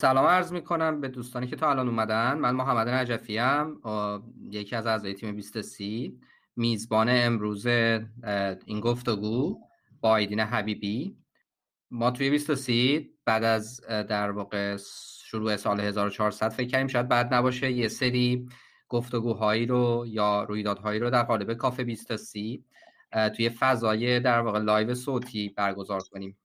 [0.00, 2.38] سلام عرض می کنم به دوستانی که تا الان اومدن.
[2.38, 3.80] من محمد نجفی ام
[4.50, 6.12] یکی از اعضای تیم 23
[6.56, 9.60] میزبان امروز این گفتگو
[10.00, 11.16] با آیدین حبیبی.
[11.90, 14.76] ما توی 23 بعد از در واقع
[15.24, 18.48] شروع سال 1400 فکر کردیم شاید بد نباشه یه سری
[18.88, 22.58] گفتگوهایی رو یا رویدادهایی رو در قالب کافه 23
[23.36, 26.38] توی فضای در واقع live صوتی برگزار کنیم.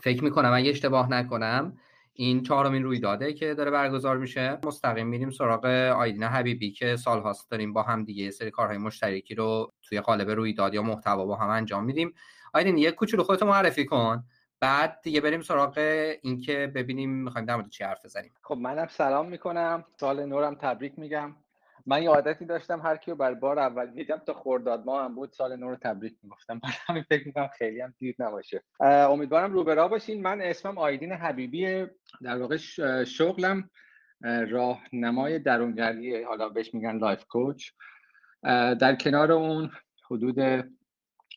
[0.00, 1.78] فکر می‌کنم اگه اشتباه نکنم
[2.16, 4.58] این چهارمین رویداده که داره برگزار میشه.
[4.64, 5.64] مستقیم میریم سراغ
[5.96, 10.74] آیدین حبیبی که سالهاست داریم با هم دیگه سری کارهای مشترکی رو توی قالب رویداد
[10.74, 12.14] یا محتوا با هم انجام میدیم.
[12.54, 14.24] آیدین یک کوچولو خودت معرفی کن.
[14.60, 15.78] بعد دیگه بریم سراغ
[16.22, 18.32] اینکه ببینیم می‌خوایم در مورد چی حرف بزنیم.
[18.42, 19.84] خب منم سلام می‌کنم.
[20.00, 21.34] سال نورم تبریک میگم.
[21.86, 25.32] من یه عادتی داشتم هر کیو بر بار اول دیدم تا خرداد ما هم بود
[25.32, 26.58] سال نو رو تبریک می‌گفتم.
[26.58, 28.62] برای همین فکر می‌کنم خیلی هم دیر نباشه.
[28.80, 30.22] امیدوارم روبرا باشین.
[30.22, 31.86] من اسمم آیدین حبیبی
[32.22, 32.56] در واقع
[33.04, 33.70] شغلم
[34.50, 37.70] راهنمای درونگردی حالا بهش میگن life coach.
[38.80, 39.70] در کنار اون
[40.10, 40.70] حدود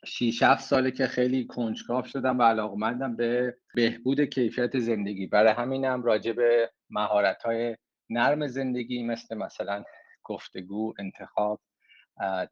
[0.05, 5.27] 6 7 ساله که خیلی کنجکاو شدم و علاقمندم به بهبود کیفیت زندگی.
[5.27, 7.77] برای همینم راجع به مهارت های
[8.09, 9.83] نرم زندگی مثل مثلا
[10.29, 11.61] گفتگو انتخاب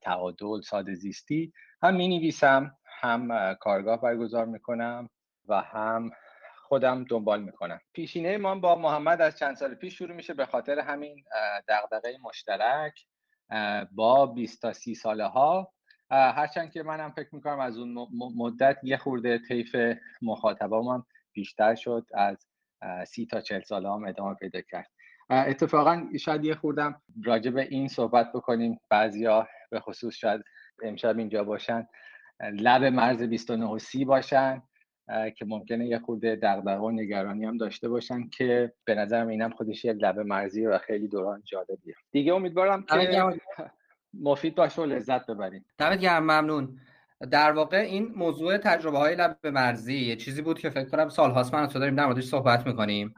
[0.02, 1.53] تعادل ساده زیستی.
[1.83, 5.09] هم می نویسم هم کارگاه برگزار می‌کنم
[5.47, 6.11] و هم
[6.64, 7.80] خودم دنبال می‌کنم.
[7.94, 11.23] پیشینه ما با محمد از چند سال پیش شروع میشه به خاطر همین
[11.67, 13.05] دغدغه مشترک
[13.92, 15.73] با 20 تا 30 ساله ها
[16.11, 19.75] هرچند که منم فکر می‌کنم از اون مدت یه خورده طیف
[20.22, 22.48] مخاطبامون بیشتر شد از
[23.08, 24.92] سی تا چل ساله هم ادامه پیدا کرد.
[25.30, 28.80] اتفاقا شاید یه خوردم راجع به این صحبت بکنیم.
[28.89, 30.42] بعضیا به خصوص شاید
[30.83, 31.88] امشب اینجا باشن.
[32.53, 34.61] لب مرز 29 و 30 باشن
[35.08, 39.86] که ممکنه یه خورده دغدغه و نگرانی هم داشته باشن که به نظرم اینم خودش
[39.86, 41.95] یک لب مرزی و خیلی دوران جالبیه.
[42.11, 43.39] دیگه امیدوارم که
[44.14, 45.65] مفید باشه و لذت ببریم.
[45.77, 46.80] دمت گرم ممنون.
[47.32, 51.54] در واقع این موضوع تجربه های لب مرزی یه چیزی بود که فکر کنم سالهاست
[51.54, 53.14] من تو داریم در موردش صحبت می‌کنیم.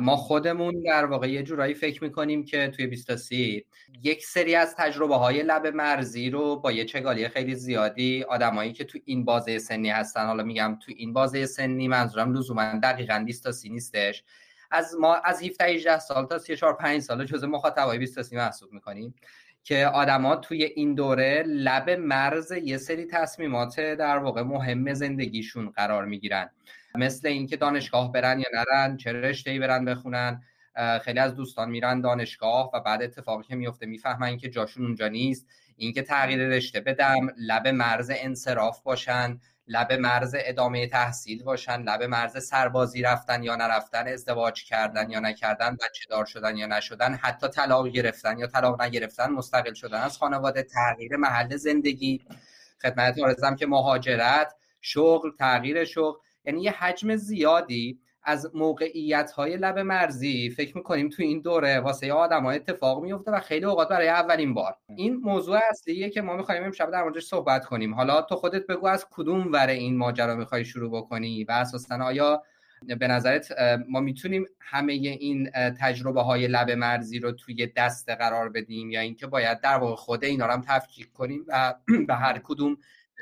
[0.00, 3.64] ما خودمون در واقع یه جورایی فکر می‌کنیم که توی بیستاسی
[4.02, 8.84] یک سری از تجربه های لب مرزی رو با یه چگالی خیلی زیادی آدمایی که
[8.84, 13.68] تو این بازه سنی هستن حالا میگم تو این بازه سنی منظورم لزوما دقیقا بیستاسی
[13.68, 14.24] نیستش.
[14.70, 19.14] از ما از 17 18 سال تا 34 5 سال جزء مخاطبای بیستاسی محسوب می‌کنیم
[19.64, 26.04] که آدما توی این دوره لب مرز یه سری تصمیمات در واقع مهم زندگیشون قرار
[26.04, 26.50] می‌گیرن.
[26.96, 30.42] مثل اینکه دانشگاه برن یا نرن چه رشته برن بخونن.
[31.02, 35.46] خیلی از دوستان میرن دانشگاه و بعد اتفاقی که میفته می‌فهمن که جاشون اونجا نیست.
[35.76, 42.46] اینکه تغییر رشته بدم لب مرز انصراف باشن لب مرز ادامه تحصیل باشن لب مرز
[42.46, 47.88] سربازی رفتن یا نرفتن ازدواج کردن یا نکردن بچه دار شدن یا نشدن حتی طلاق
[47.88, 50.00] گرفتن یا طلاق نگرفتن مستقل شدن.
[50.00, 52.20] از خانواده تغییر محل زندگی.
[52.82, 56.18] خدمت آرزم که مهاجرت شغل تغییر شغل.
[56.46, 62.12] یعنی یه حجم زیادی از موقعیت های لب مرزی فکر می‌کنیم تو این دوره واسه
[62.12, 64.76] آدم ها اتفاق میفته و خیلی اوقات برای اولین بار.
[64.96, 67.94] این موضوع اصلیه که ما می‌خوایم امشب در موردش صحبت کنیم.
[67.94, 72.42] حالا تو خودت بگو از کدوم ور این ماجرا می‌خوای شروع بکنی و اساسا آیا
[72.98, 73.52] به نظرت
[73.88, 75.50] ما می‌تونیم همه این
[75.80, 80.24] تجربه های لب مرزی رو توی دست قرار بدیم یا اینکه باید در واقع خود
[80.24, 81.74] اینا رو هم تفکیک کنیم و
[82.08, 82.76] به هر کدوم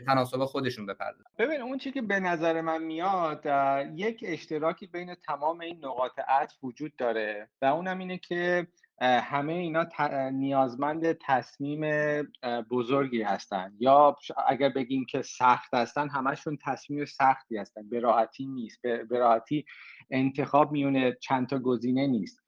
[0.06, 1.24] تناسب خودشون بپردازن.
[1.38, 3.46] ببین اون چی که به نظر من میاد
[3.96, 8.66] یک اشتراکی بین تمام این نقاط عطف وجود داره و اونم اینه که
[9.00, 9.86] همه اینا
[10.30, 11.82] نیازمند تصمیم
[12.70, 13.72] بزرگی هستن.
[13.78, 14.16] یا
[14.48, 17.88] اگر بگیم که سخت هستن همشون تصمیم سختی هستن.
[17.88, 18.82] به راحتی نیست.
[18.82, 19.64] به راحتی
[20.10, 22.42] انتخاب میونه چند تا گزینه نیست.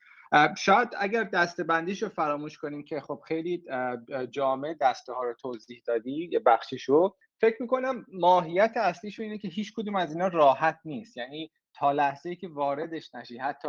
[0.58, 3.64] شاید اگر دسته بندیش رو فراموش کنیم که خب خیلی
[4.30, 9.72] جامع دسته ها رو توضیح دادی یه بخشیشو فکر می‌کنم ماهیت اصلیش اینه که هیچ
[9.76, 11.16] کدوم از اینا راحت نیست.
[11.16, 13.68] یعنی تا لحظه ای که واردش نشی حتی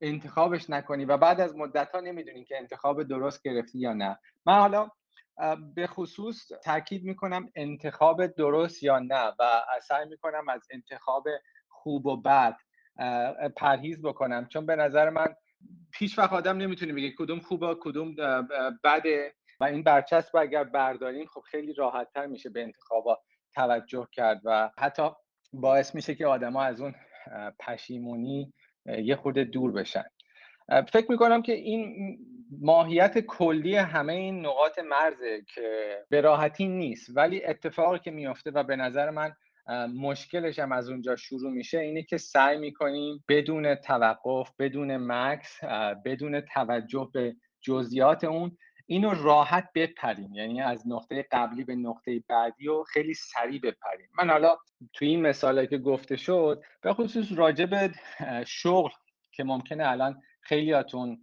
[0.00, 4.18] انتخابش نکنی و بعد از مدت ها نمی‌دونی که انتخاب درست گرفتی یا نه.
[4.46, 4.88] من حالا
[5.74, 11.24] به خصوص تاکید می‌کنم انتخاب درست یا نه و سعی می‌کنم از انتخاب
[11.68, 12.56] خوب و بد
[13.56, 14.46] پرهیز بکنم.
[14.46, 15.34] چون به نظر من
[15.98, 18.14] هیچ وقت آدم نمی‌تونه بگه کدوم خوبه کدوم
[18.84, 19.34] بده.
[19.60, 23.18] و این برچسب اگر برداریم خب خیلی راحتتر میشه به انتخابات
[23.54, 25.10] توجه کرد و حتی
[25.52, 26.94] باعث میشه که آدما از اون
[27.60, 28.52] پشیمونی
[28.86, 30.04] یه خورده دور بشن.
[30.92, 32.18] فکر می‌کنم که این
[32.60, 38.62] ماهیت کلی همه این نقاط مرزه که به راحتی نیست ولی اتفاقی که میافته و
[38.62, 39.32] به نظر من
[39.94, 45.64] مشکلش هم از اونجا شروع میشه اینه که سعی می‌کنیم بدون توقف بدون مکس
[46.04, 48.56] بدون توجه به جزئیات اون
[48.90, 50.34] اینو راحت بپریم.
[50.34, 54.08] یعنی از نقطه قبلی به نقطه بعدی و خیلی سریع بپریم.
[54.18, 54.56] من حالا
[54.92, 57.90] توی این مثالی که گفته شد به خصوص راجع به
[58.46, 58.90] شغل
[59.32, 61.18] که ممکنه الان خیلیاتون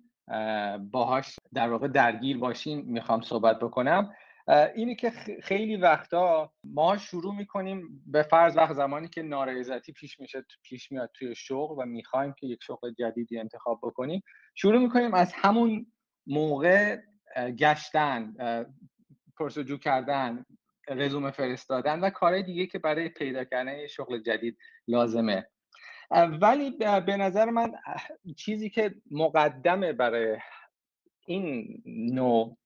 [0.91, 4.13] باهاش در واقع درگیر باشین می‌خوام صحبت بکنم.
[4.75, 5.09] اینی که
[5.43, 11.09] خیلی وقتا ما شروع می‌کنیم به فرض وقت زمانی که نارضایتی پیش میشه پیش میاد
[11.13, 14.23] توی شغل و می‌خوایم که یک شغل جدیدی انتخاب بکنیم
[14.55, 15.85] شروع می‌کنیم از همون
[16.27, 16.97] موقع
[17.35, 18.33] گشتن
[19.37, 20.45] پرسجو کردن
[20.89, 24.57] رزومه فرستادن و کارهای دیگه که برای پیدا کردن شغل جدید
[24.87, 25.47] لازمه.
[26.41, 26.71] ولی
[27.05, 27.71] به نظر من
[28.37, 30.37] چیزی که مقدمه برای
[31.25, 32.57] این نوع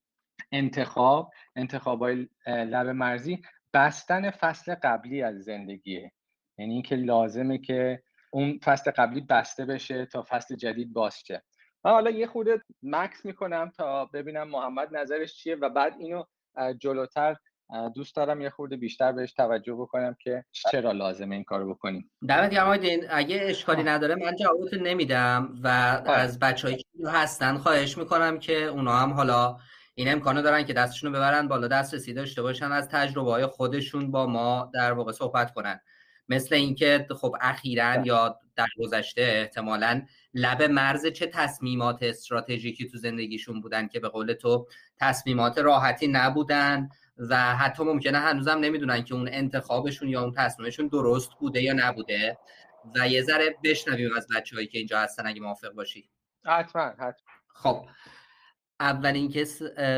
[0.52, 3.42] انتخاب انتخاب های لب مرزی
[3.74, 6.12] بستن فصل قبلی از زندگیه.
[6.58, 11.42] یعنی اینکه لازمه که اون فصل قبلی بسته بشه تا فصل جدید باز شه.
[11.82, 16.24] حالا یه خورده مکس می‌کنم تا ببینم محمد نظرش چیه و بعد اینو
[16.78, 17.36] جلوتر
[17.94, 22.10] دوست دارم یه خورده بیشتر بهش توجه بکنم که چرا لازمه این کارو بکنیم.
[22.28, 22.68] دمت گرم
[23.10, 25.68] اگه اشکالی نداره من جوابتو نمیدم و
[26.06, 29.56] از بچه‌ای که هستن خواهش می‌کنم که اونا هم حالا
[29.94, 34.10] این امکانو دارن که دستشون رو ببرن بالا دسترسی داشته باشن از تجربه های خودشون
[34.10, 35.80] با ما در واقع صحبت کنن.
[36.34, 38.06] مثل اینکه خب اخیرا بله.
[38.06, 40.02] یا در گذشته احتمالا
[40.34, 44.66] لب مرز چه تصمیمات استراتژیکی تو زندگیشون بودن که به قول تو
[45.00, 46.88] تصمیمات راحتی نبودن
[47.18, 52.38] و حتی ممکنه هنوزم نمی‌دونن که اون انتخابشون یا اون تصمیمشون درست بوده یا نبوده.
[52.94, 56.10] و یه ذره بشنویم از بچه که اینجا هستن اگه موافق باشی.
[56.44, 57.32] حتما حتما.
[57.54, 57.86] خب
[58.80, 59.44] اول اینکه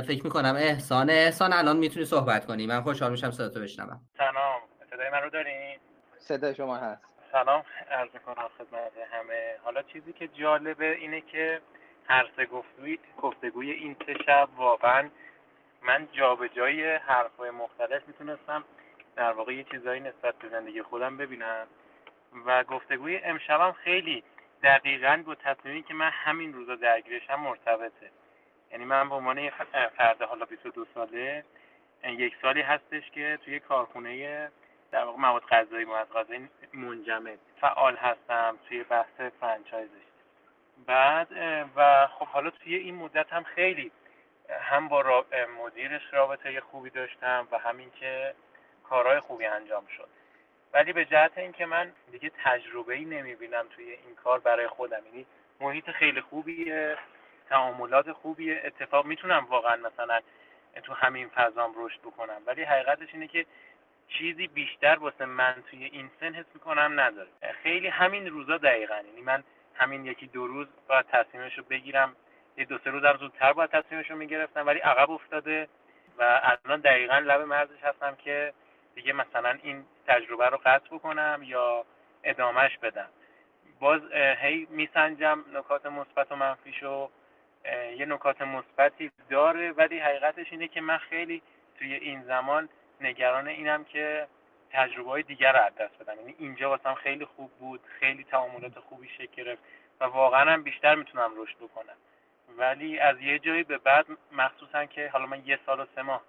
[0.06, 2.66] فکر می‌کنم احسان احسان الان می‌تونی صحبت کنی.
[2.66, 4.00] من خوشحال میشم صدا تو بشنوم.
[4.16, 4.60] سلام
[4.90, 5.78] صدای من رو دارین؟
[6.24, 7.04] صدای شما هست.
[7.32, 9.56] سلام عرض می‌کنم خدمت همه.
[9.64, 11.60] حالا چیزی که جالبه اینه که
[12.08, 15.10] هر سه گفتگوی گفتگوی این سه شب واقعا
[15.82, 18.64] من جابجایی حرفهای مختلف می‌تونستم
[19.16, 21.66] در واقع یه چیزایی نسبت به زندگی خودم ببینم.
[22.46, 24.24] و گفتگوی امشبم خیلی
[24.62, 28.10] دقیقا با تصمیمی که من همین روزا درگیرشم مرتبطه.
[28.72, 29.50] یعنی من به عنوان
[29.96, 31.44] فرد حالا 22 ساله
[32.04, 34.50] یک سالی هستش که توی کارخونه
[34.94, 37.38] در واقع مواد غذایی مواد غذایی منجمد.
[37.60, 40.04] فعال هستم توی بحث فرانچایزش.
[40.86, 41.28] بعد
[41.76, 43.92] و خب حالا توی این مدت هم خیلی
[44.60, 45.24] هم با
[45.64, 48.34] مدیرش رابطه خوبی داشتم و همین که
[48.84, 50.08] کارهای خوبی انجام شد.
[50.72, 55.06] ولی به جهت اینکه من دیگه تجربه ای نمی‌بینم توی این کار برای خودم.
[55.06, 55.26] یعنی
[55.60, 56.96] محیط خیلی خوبیه
[57.48, 58.62] تعاملات خوبیه.
[58.64, 60.20] اتفاق می‌تونم واقعا مثلا
[60.82, 62.42] تو همین فضام رشد بکنم.
[62.46, 63.46] ولی حقیقتش اینه که
[64.08, 67.28] چیزی بیشتر واسه من توی این سن حس می‌کنم نداره.
[67.62, 68.96] خیلی همین روزا دقیقا.
[68.96, 72.16] یعنی من همین یکی دو روز باید تصمیمش رو بگیرم.
[72.56, 75.68] یه دو سه روزم زودتر باید تصمیمش رو می‌گرفتم ولی عقب افتاده
[76.18, 78.52] و الان دقیقا لب مرزش هستم که
[78.94, 81.84] دیگه مثلا این تجربه رو قطع بکنم یا
[82.24, 83.08] ادامهش بدم.
[83.80, 87.10] باز هی میسنجم نکات مثبت و منفیشو.
[87.96, 91.42] یه نکات مثبتی داره ولی حقیقتش اینه که من خیلی
[91.78, 92.68] توی این زمان
[93.00, 94.26] نگران اینم که
[94.70, 96.16] تجربه های دیگر رو دست بدم.
[96.18, 99.62] یعنی اینجا واسم خیلی خوب بود خیلی تعاملات خوبی شکل گرفت
[100.00, 101.96] و واقعا هم بیشتر می‌تونم رشد بکنم.
[102.58, 106.22] ولی از یه جایی به بعد مخصوصا که حالا من یه سال و سه ماه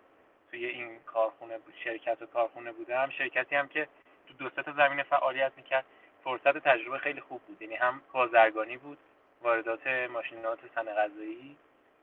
[0.51, 3.88] توی این کارخونه بود شرکت و کارخونه بودم شرکتی هم که
[4.27, 5.86] تو دو تا زمینه فعالیت می‌کرد
[6.24, 7.62] فرصت تجربه خیلی خوب بود.
[7.62, 8.98] یعنی هم بازرگانی بود
[9.41, 11.57] واردات ماشینات صنعت غذایی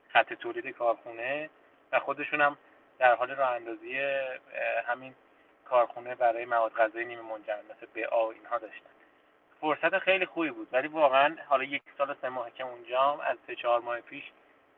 [0.09, 1.49] خط تولید کارخونه
[1.91, 2.57] و خودشون هم
[3.03, 3.99] در حال راه اندازی
[4.87, 5.15] همین
[5.65, 8.89] کارخونه برای مواد غذایی نیمه منجمد مثل بآ اینها داشتن.
[9.61, 13.55] فرصت خیلی خوبی بود ولی واقعا حالا یک سال سه ماه که اونجام از سه
[13.55, 14.23] چهار ماه پیش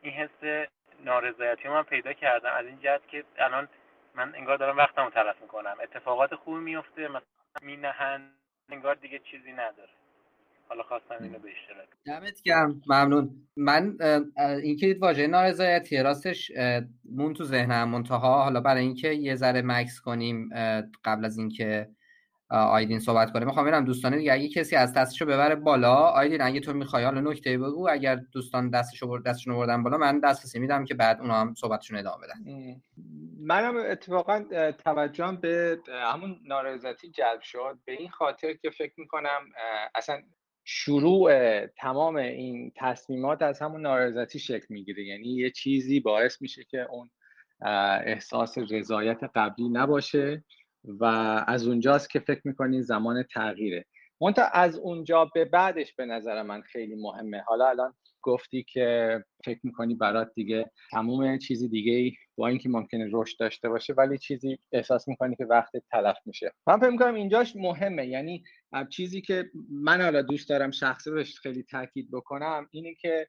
[0.01, 0.67] این حس
[0.99, 2.53] نارضایتی من پیدا کردم.
[2.53, 3.69] از این جهت که الان
[4.15, 5.77] من انگار دارم وقتمو تلف می‌کنم.
[5.83, 7.21] اتفاقات خوبی میفته مثلا
[7.61, 8.31] مینهن
[8.69, 9.89] انگار دیگه چیزی نداره.
[10.67, 13.47] حالا خواستم اینو به اشتراک دمت گرم ممنون.
[13.57, 13.97] من
[14.37, 16.51] اینکه واژه نارضایتی راستش
[17.11, 18.43] مون تو ذهنم منتها.
[18.43, 20.49] حالا برای اینکه یه ذره مکس کنیم
[21.05, 21.89] قبل از اینکه
[22.49, 26.59] آیدین صحبت کنه می‌خوام ببینم دوستان دیگه اگه کسی از دستشو ببره بالا آیدین اگه
[26.59, 27.89] تو می‌خوای حالا نکته بگو.
[27.89, 31.97] اگر دوستان دستشو برد دستشون بردن بالا من دسترسی میدم که بعد اونا هم صحبتشون
[31.97, 32.35] ادامه بدن.
[33.39, 34.43] منم اتفاقا
[34.85, 37.79] توجهم به همون نارضایتی جلب شد.
[37.85, 39.41] به این خاطر که فکر می‌کنم
[39.95, 40.21] اصلا
[40.65, 45.05] شروع تمام این تصمیمات از همون نارضایتی شکل می‌گیره.
[45.05, 47.09] یعنی یه چیزی باعث میشه که اون
[48.05, 50.43] احساس رضایت قبلی نباشه
[50.83, 51.05] و
[51.47, 53.85] از اونجاست که فکر می‌کنی زمان تغییره.
[54.21, 57.41] منتها از اونجا به بعدش به نظر من خیلی مهمه.
[57.41, 63.09] حالا الان گفتی که فکر می‌کنی برات دیگه تموم چیزی دیگه ای با اینکه ممکنه
[63.11, 66.51] رشد داشته باشه ولی چیزی احساس می‌کنی که وقت تلف میشه.
[66.67, 68.07] من فکر می‌کنم اینجاش مهمه.
[68.07, 68.43] یعنی
[68.83, 73.27] چیزی که من حالا دوست دارم شخصی بهش خیلی تاکید بکنم اینه که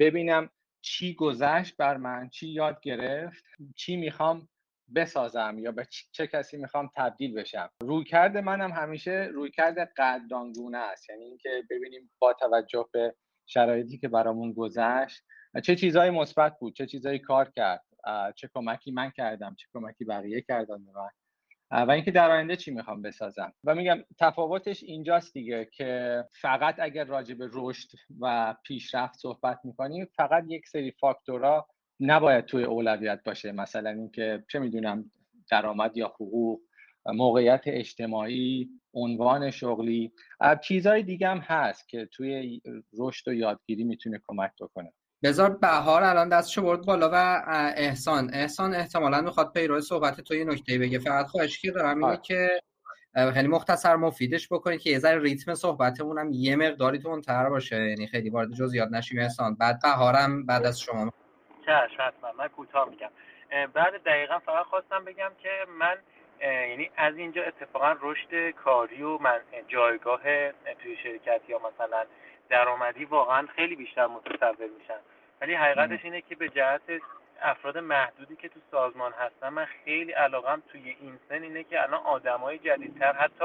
[0.00, 3.44] ببینم چی گذشت بر من چی یاد گرفت
[3.76, 4.48] چی می‌خوام
[4.94, 7.70] بسازم یا به چه کسی می‌خوام تبدیل بشم.
[7.82, 11.10] روی کرده منم همیشه روی کرده قدردانگونه است.
[11.10, 13.14] یعنی اینکه ببینیم با توجه به
[13.46, 15.22] شرایطی که برامون گذشت
[15.64, 17.84] چه چیزهایی مثبت بود چه چیزهایی کار کرد
[18.36, 21.10] چه کمکی من کردم چه کمکی بقیه کردن به من.
[21.70, 23.52] و اینکه در آینده چی می‌خوام بسازم.
[23.64, 27.88] و میگم تفاوتش اینجاست دیگه که فقط اگر راجع به رشد
[28.20, 31.68] و پیشرفت صحبت می‌کنیم فقط یک سری فاکتورها
[32.00, 33.52] نباید توی اولویت باشه.
[33.52, 35.10] مثلا اینکه چه می‌دونم
[35.50, 36.60] درآمد یا حقوق
[37.06, 40.12] موقعیت اجتماعی عنوان شغلی
[40.62, 42.60] چیزهای دیگه هم هست که توی
[42.98, 44.92] رشد و یادگیری می‌تونه کمک بکنه.
[45.22, 47.42] بذار بهار الان دستشو برد بالا و
[47.76, 48.30] احسان.
[48.34, 50.98] احسان احتمالا می‌خواد پیرو صحبت تو یه نکته بگه.
[50.98, 52.20] فقط خواهش که دارم اینه آره.
[52.22, 52.60] که
[53.34, 57.76] خیلی مختصر مفیدش بکنید که یه ذره ریتم صحبتمون هم یه مقداری تر باشه.
[57.76, 59.20] یعنی خیلی وارد جزئیات نشیم.
[59.20, 61.12] احسان بعد بهارم بعد از شما.
[61.66, 62.32] چشم حتما.
[62.38, 63.10] من کوتاه میگم.
[63.74, 65.96] بعد دقیقا فقط خواستم بگم که من
[66.42, 70.22] یعنی از اینجا اتفاقا رشد کاری و من جایگاه
[70.82, 72.04] توی شرکت یا مثلا
[72.50, 75.00] درآمدی واقعا خیلی بیشتر متصور میشن.
[75.40, 76.82] ولی حقیقتش اینه که به جهت
[77.42, 82.00] افراد محدودی که تو سازمان هستن من خیلی علاقم توی این سن اینه که الان
[82.00, 83.44] آدمای جدیدتر حتی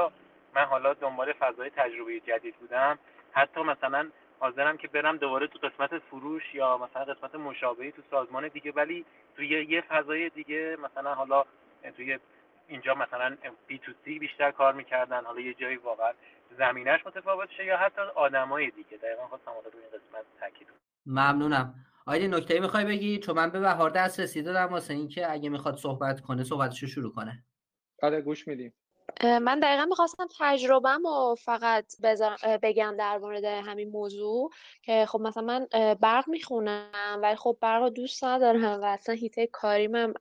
[0.54, 2.98] من حالا دنبال فضای تجربه جدید بودم
[3.32, 4.10] حتی مثلا
[4.40, 9.04] حاضرم که برم دوباره تو قسمت فروش یا مثلا قسمت مشابهی تو سازمان دیگه ولی
[9.36, 11.44] توی یه فضای دیگه مثلا حالا
[11.96, 12.18] توی
[12.68, 13.36] اینجا مثلا
[13.66, 16.12] بی تو سی بیشتر کار می‌کردن حالا یه جایی واقعا
[16.58, 20.68] زمینش متفاوت شه یا حتی آدمای دیگه؟ دقیقا خواستم حالا روی این قسمت تاکید
[21.06, 21.74] ممنونم.
[22.06, 25.76] آیدی نکته می‌خوای بگی؟ چون من به بهار دست رسیده دارم واسه اینکه اگه می‌خواد
[25.76, 27.44] صحبت کنه صحبتشو شروع کنه.
[28.02, 28.74] آره گوش میدیم.
[29.24, 31.84] من دقیقا می‌خواستم تجربهم و فقط
[32.62, 34.50] بگم در مورد همین موضوع
[34.82, 39.46] که خب مثلا من برق می‌خونم ولی خب برق رو دوست ندارم و اصلا حیطه
[39.46, 40.14] کاریمم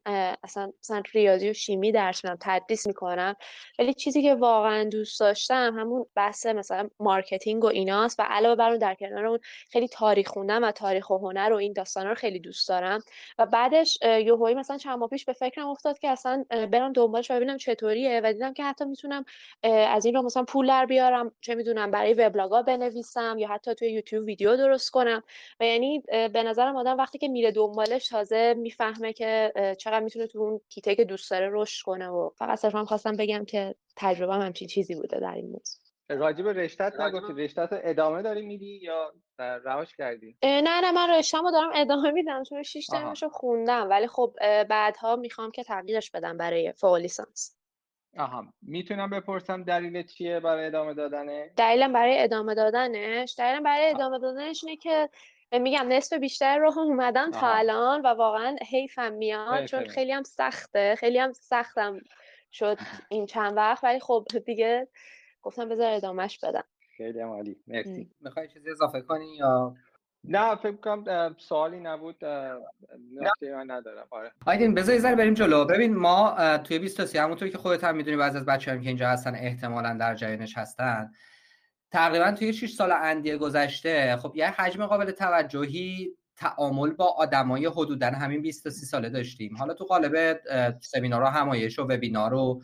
[0.44, 3.36] اصلا مثلا ریاضی و شیمی درس میدم تدریس می‌کنم.
[3.80, 8.70] ولی چیزی که واقعا دوست داشتم همون بحث مثلا marketing و ایناست و علاوه بر
[8.70, 9.40] اون در کنار اون
[9.72, 13.00] خیلی تاریخ خوندم و تاریخ و هنر و این داستانا رو خیلی دوست دارم.
[13.40, 17.34] و بعدش یهویی مثلا چند ماه پیش به فکرم افتاد که اصلا برم دنبالش و
[17.34, 19.26] ببینم چطوریه و دیدم که حتی می‌تونم
[19.64, 23.92] از این رو مثلا پول در بیارم چه می‌دونم برای وبلاگا بنویسم یا حتی توی
[23.92, 25.24] یوتیوب ویدیو درست کنم.
[25.60, 30.40] و یعنی به نظرم آدم وقتی که میره دنبالش تازه می‌فهمه که چقدر می‌تونه تو
[30.40, 34.68] اون کیته که دوست داره رشد کنه و فقط صرفا خواستم بگم که تجربه همچین
[34.68, 35.82] چیزی بوده در این موضوع.
[36.10, 37.34] راجب رشتت نگفتی.
[37.34, 42.44] رشتت ادامه داری میدی یا رواش کردی؟ نه نه من رشتهمو دارم ادامه میدم.
[42.44, 43.90] چون 6 ترمشو خوندم.
[43.90, 44.36] ولی خب
[44.70, 47.55] بعدها می‌خوام که تغییرش بدم برای فوق لیسانس.
[48.18, 54.20] آها می‌تونم بپرسم دلیل چیه برای ادامه دادنه دلیلم برای ادامه دادنش؟ دلیلم برای ادامه
[54.20, 55.10] دادنش اینه که
[55.52, 60.12] میگم نصف بیشتر رو اومدم تا الان و واقعا حیفم میاد چون خیلی.
[60.12, 60.96] هم سخته.
[60.96, 62.00] خیلی هم سختم
[62.52, 62.78] شد
[63.10, 64.88] این چند وقت ولی خب دیگه
[65.42, 66.64] گفتم بذار ادامهش بدم.
[66.98, 67.56] خیلی عالی.
[67.68, 68.10] مرسی.
[68.22, 69.76] می‌خوای چیزی اضافه کنی یا؟
[70.28, 72.26] نه فکر کنم سوالی نبود
[73.22, 74.08] نکته من ندارم.
[74.10, 74.32] آره.
[74.46, 75.66] آیدین بذار یه بریم جلو.
[75.66, 79.36] ببین ما توی 23 همونطور که خودت هم می‌دونی بعضی از بچه‌ها که اینجا هستن
[79.36, 81.12] احتمالا در جریانش هستن
[81.92, 87.66] تقریبا توی 6 سال و اندی گذشته خب یه حجم قابل توجهی تعامل با آدمای
[87.66, 89.58] حدودا همین 20 تا 30 ساله داشتیم.
[89.58, 90.40] حالا تو قالب
[90.82, 92.62] سمینارها همایش و وبینار و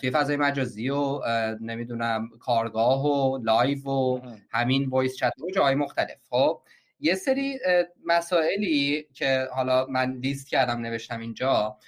[0.00, 1.20] توی فضای مجازی و
[1.60, 6.18] نمی‌دونم کارگاه و live و همین voice chat و جای مختلف.
[6.30, 6.60] خب
[7.00, 7.58] یه سری
[8.04, 11.78] مسائلی که حالا من لیست کردم نوشتم اینجا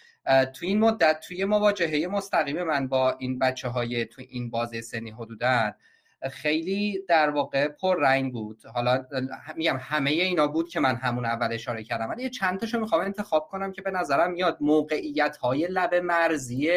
[0.55, 5.11] توی این مدت توی مواجهه مستقیم من با این بچه های توی این بازه سنی
[5.11, 5.75] حدودن
[6.31, 8.63] خیلی در واقع پر رنگ بود.
[8.75, 9.07] حالا
[9.57, 12.11] میگم همه اینا بود که من همون اول اشاره کردم.
[12.11, 16.71] ولی چند تاشو می‌خوام انتخاب کنم که به نظرم میاد موقعیت های لب مرزی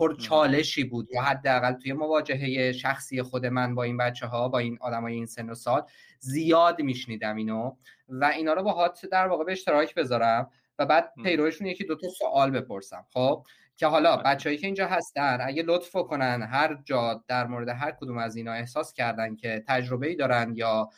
[0.00, 4.58] پر چالشی بود یا حداقل توی مواجهه شخصی خود من با این بچه ها با
[4.58, 5.82] این آدمای این سن و سال
[6.18, 7.76] زیاد میشنیدم اینو
[8.08, 11.96] و اینا رو با هات در واقع به اشتراک بذارم و بعد پیروشون یکی دو
[11.96, 14.16] تا سوال بپرسم خب؟ که حالا.
[14.16, 18.52] بچههایی که اینجا هستن اگه لطف کنن هر جا در مورد هر کدوم از اینا
[18.52, 20.90] احساس کردن که تجربه ای دارن یا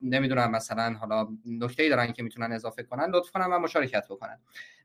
[0.00, 4.38] نمی‌دونم مثلا حالا نکته ای دارن که می‌تونن اضافه کنن لطف کنن و مشارکت بکنن.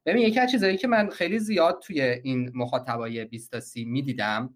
[0.06, 4.56] ببین یکی از چیزایی که من خیلی زیاد توی این مخاطبای 20 تا 30 می‌دیدم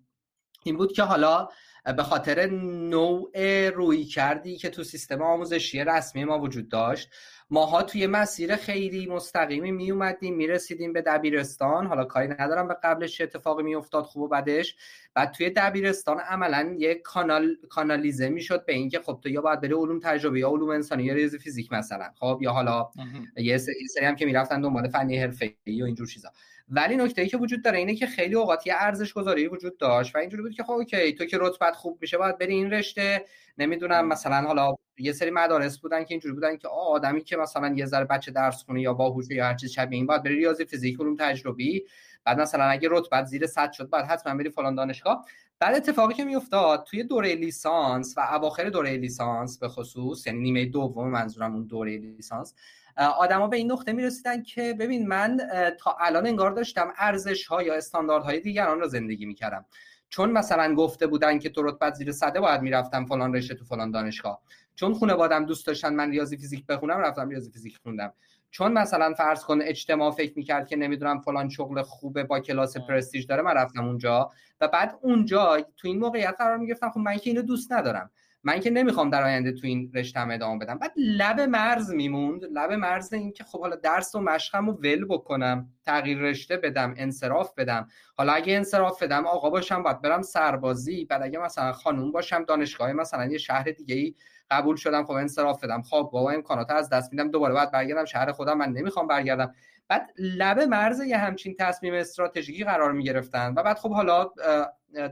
[0.63, 1.49] این بود که حالا
[1.91, 2.49] به خاطر
[2.89, 3.31] نوع
[3.69, 7.09] روی کردی که تو سیستم آموزشی رسمی ما وجود داشت.
[7.49, 11.87] ماها توی مسیر خیلی مستقیمی می اومدیم می رسیدیم به دبیرستان.
[11.87, 14.75] حالا کاری ندارم به قبلش چه اتفاقی می افتاد خوب و بدش.
[15.13, 19.61] بعد توی دبیرستان عملا یک کانال کانالیزه می شد به اینکه خب تو یا باید
[19.61, 22.89] بری علوم تجربی یا علوم انسانی یا ریاضی فیزیک مثلا خب؟ یا حالا
[23.37, 26.29] یه سری هم که می‌رفتن دنبال فنی حرفه‌ای و اینجور چیزا.
[26.67, 30.15] ولی نکته ای که وجود داره اینه که خیلی اوقات یه ارزش گذاری وجود داشت
[30.15, 33.25] و اینجوری بود که خب اوکی تو که رتبت خوب میشه باید بری این رشته.
[33.57, 37.85] نمی‌دونم مثلا حالا یه سری مدارس بودن که اینجوری بودن که آدمی که مثلا یه
[37.85, 40.99] ذره بچه درس خونه یا باهوشه یا هر چیز شبیه این باید بری ریاضی فیزیک
[40.99, 41.85] علوم تجربی.
[42.23, 45.25] بعد مثلا اگه رتبت زیر 100 شد بعد حتما بری فلان دانشگاه.
[45.59, 50.65] بعد اتفاقی که میافتاد توی دوره لیسانس و اواخر دوره لیسانس به خصوص یعنی نیمه
[50.65, 52.53] دوم منظورم اون دوره لیسانس
[52.97, 55.39] آدما به این نقطه می‌رسیدن که ببین من
[55.79, 59.65] تا الان انگار داشتم ارزش ها یا استانداردهای دیگران را زندگی می‌کردم.
[60.09, 63.91] چون مثلا گفته بودن که تو رتبت زیر صده باید می‌رفتم فلان رشته تو فلان
[63.91, 64.41] دانشگاه.
[64.75, 68.13] چون خانوادم دوست داشتن من ریاضی فیزیک بخونم رفتم ریاضی فیزیک خوندم.
[68.51, 73.25] چون مثلا فرض کن اجتماع فکر می‌کرد که نمی‌دونم فلان شغل خوبه با کلاس پرستیژ
[73.25, 74.31] داره من رفتم اونجا.
[74.61, 78.11] و بعد اونجا تو این موقعیت قرار می‌گرفتم خب من که اینو دوست ندارم.
[78.45, 80.77] من که نمی‌خوام در آینده تو این رشته ادامه بدم.
[80.77, 82.43] بعد لب مرز میموند.
[82.43, 86.93] لب مرز این که خب حالا درس و مشقم رو ول بکنم تغییر رشته بدم
[86.97, 87.87] انصراف بدم.
[88.17, 91.05] حالا اگه انصراف بدم آقا باشم باید برم سربازی.
[91.05, 94.15] بعد اگه مثلا خانوم باشم دانشگاه مثلا یه شهر دیگه ای
[94.51, 95.81] قبول شدم خب انصراف بدم.
[95.81, 97.31] خب بابا امکانات از دست میدم.
[97.31, 98.57] دوباره باید برگردم شهر خودم.
[98.57, 99.53] من نمی‌خوام برگردم.
[99.87, 104.31] بعد لب مرز یه همچین تصمیم استراتژیکی قرار می گرفتن و بعد خب حالا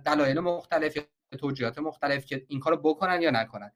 [0.05, 0.97] دلایل مختلف
[1.37, 3.71] توجیهات مختلف که این کارو بکنن یا نکنن.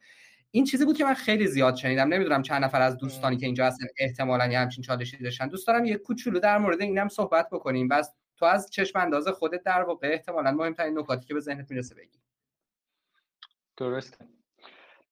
[0.51, 2.07] این چیزی بود که من خیلی زیاد شنیدم.
[2.07, 5.47] نمی‌دونم چند نفر از دوستانی که اینجا هستن احتمالاً یه همچین چالشی داشتن.
[5.47, 7.87] دوست دارم یه کوچولو در مورد اینم صحبت بکنیم.
[7.87, 11.95] بس تو از چشم انداز خودت در واقع احتمالاً مهمترین نکاتی که به ذهنت می‌رسه
[11.95, 12.19] بگی.
[13.77, 14.25] درسته.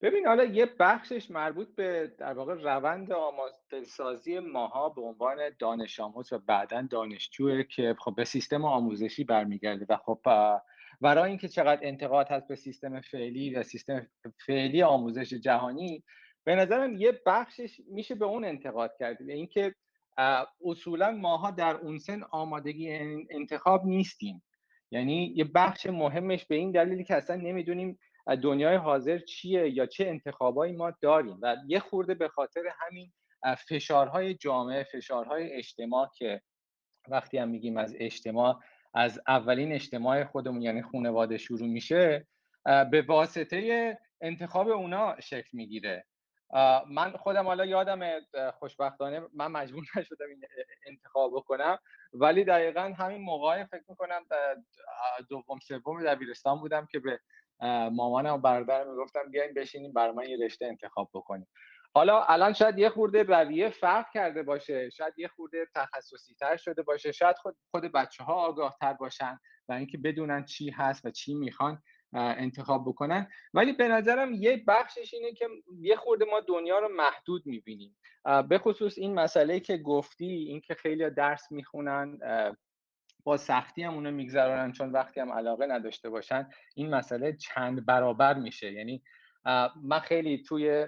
[0.02, 6.00] ببین حالا یه بخشش مربوط به در واقع روند آماده سازی ماها به عنوان دانش
[6.00, 10.20] آموز و بعدا دانشجوه که خب به سیستم آموزشی برمیگرده و خب
[11.04, 14.06] برای اینکه چقدر انتقاد هست به سیستم فعلی و سیستم
[14.46, 16.04] فعلی آموزش جهانی
[16.44, 19.74] به نظرم یه بخشش میشه به اون انتقاد کرد اینکه
[20.64, 22.90] اصولا ماها در اون سن آمادگی
[23.30, 24.42] انتخاب نیستیم.
[24.90, 27.98] یعنی یه بخش مهمش به این دلیلی که اصلا نمی‌دونیم
[28.42, 33.12] دنیای حاضر چیه یا چه انتخابایی ما داریم و یه خورده به خاطر همین
[33.68, 36.40] فشارهای جامعه فشارهای اجتماع که
[37.08, 38.60] وقتی هم میگیم از اجتماع
[38.94, 42.26] از اولین اجتماع خودمون یعنی خانواده شروع میشه
[42.64, 46.06] به واسطه انتخاب اونا شکل می‌گیره.
[46.90, 48.20] من خودم حالا یادم
[48.58, 50.44] خوشبختانه من مجبور نشدم این
[50.86, 51.78] انتخاب بکنم
[52.12, 54.22] ولی دقیقا همین موقع فکر می‌کنم
[55.28, 57.20] دوم سوم دبیرستان بودم که به
[57.90, 61.46] مامانم و برادرم می‌گفتم بیاین بشینیم برای من یه رشته انتخاب بکنیم.
[61.96, 66.82] حالا الان شاید یه خورده رویه فرق کرده باشه شاید یه خورده تخصصی تر شده
[66.82, 71.10] باشه شاید خود, خود بچه ها آگاه تر باشن و اینکه بدونن چی هست و
[71.10, 73.28] چی می‌خوان انتخاب بکنن.
[73.54, 75.48] ولی به نظرم یه بخشش اینه که
[75.80, 77.96] یه خورده ما دنیا رو محدود می‌بینیم.
[78.48, 82.18] به خصوص این مسئله که گفتی اینکه خیلی درس می‌خونن
[83.24, 88.34] با سختی هم اونو میگذرانن چون وقتی هم علاقه نداشته باشن این مسئله چند برابر
[88.34, 88.72] میشه.
[88.72, 89.02] یعنی
[89.82, 90.86] من خیلی توی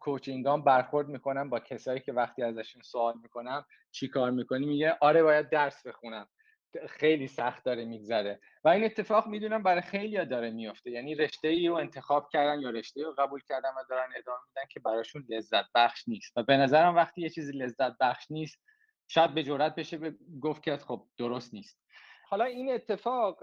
[0.00, 5.22] کوچینگام برخورد می‌کنم با کسایی که وقتی ازشون سوال می‌کنم چی کار می‌کنی؟ میگه آره
[5.22, 6.28] باید درس بخونم.
[6.88, 8.40] خیلی سخت داره میگذره.
[8.64, 12.70] و این اتفاق می‌دونم برای خیلی داره میفته یعنی رشته ای رو انتخاب کردن یا
[12.70, 16.32] رشته رو قبول کردن و دارن ادامه میدن که براشون لذت بخش نیست.
[16.36, 18.58] و به نظرم وقتی یه چیزی لذت بخش نیست
[19.08, 21.80] شاید به جرات بشه گفت که خب درست نیست.
[22.30, 23.38] حالا این اتفاق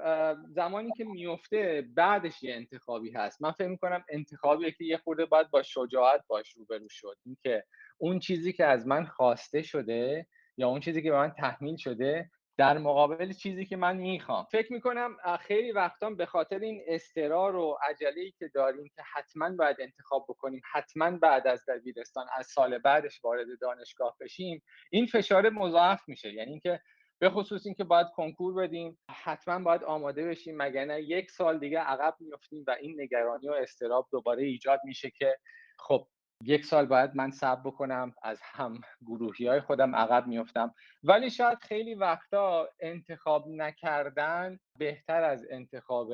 [0.47, 3.41] زمانی که میفته بعدش یه انتخابی هست.
[3.41, 7.17] من فکر می‌کنم انتخابیه که یه خورده باید با شجاعت باش روبرو شد.
[7.25, 7.63] اینکه
[7.97, 12.29] اون چیزی که از من خواسته شده یا اون چیزی که به من تحمیل شده
[12.57, 14.45] در مقابل چیزی که من می‌خوام.
[14.51, 19.77] فکر می‌کنم خیلی وقتا به خاطر این استرار و عجله که داریم که حتما باید
[19.79, 26.01] انتخاب بکنیم حتما بعد از دبیرستان از سال بعدش وارد دانشگاه بشیم این فشار مضاعف
[26.07, 26.33] میشه.
[26.33, 26.79] یعنی اینکه
[27.19, 28.99] به خصوص اینکه باید کنکور بدیم.
[29.09, 33.53] حتما باید آماده بشیم مگر نه یک سال دیگه عقب میفتیم و این نگرانی و
[33.53, 35.37] استراب دوباره ایجاد میشه که
[35.79, 36.07] خب
[36.43, 41.57] یک سال باید من صبر بکنم از هم گروهی های خودم عقب میفتم ولی شاید
[41.57, 46.13] خیلی وقتا انتخاب نکردن بهتر از انتخاب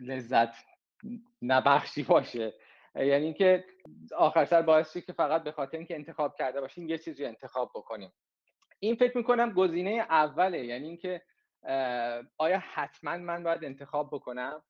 [0.00, 0.54] لذت
[1.42, 2.54] نبخشی باشه.
[2.94, 3.64] یعنی اینکه
[4.16, 8.12] آخر سر باعث که فقط به خاطر اینکه انتخاب کرده باشیم یه چیزی انتخاب بکنیم.
[8.80, 11.22] این فکر می‌کنم گزینه اوله یعنی اینکه
[12.38, 14.62] آیا حتما من باید انتخاب بکنم؟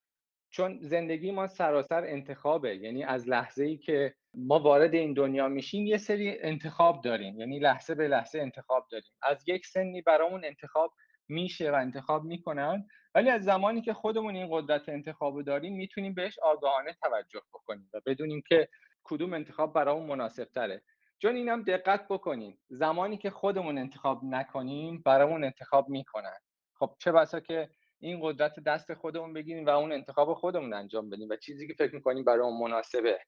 [0.51, 5.87] چون زندگی ما سراسر انتخابه یعنی از لحظه ای که ما وارد این دنیا میشیم
[5.87, 9.13] یه سری انتخاب داریم یعنی لحظه به لحظه انتخاب داریم.
[9.23, 10.95] از یک سنی برامون انتخاب
[11.29, 16.39] میشه و انتخاب می‌کنن ولی از زمانی که خودمون این قدرت انتخاب داریم می‌تونیم بهش
[16.39, 18.69] آگاهانه توجه بکنیم و بدونیم که
[19.05, 20.83] کدوم انتخاب برامون مناسب تره
[21.19, 26.37] چون اینم دقت بکنیم زمانی که خودمون انتخاب نکنیم برامون انتخاب می‌کنن.
[26.75, 31.29] خب چه بسا که این قدرت دست خودمون بگیریم و اون انتخاب خودمون انجام بدیم
[31.29, 33.21] و چیزی که فکر می‌کنیم برای مناسبه.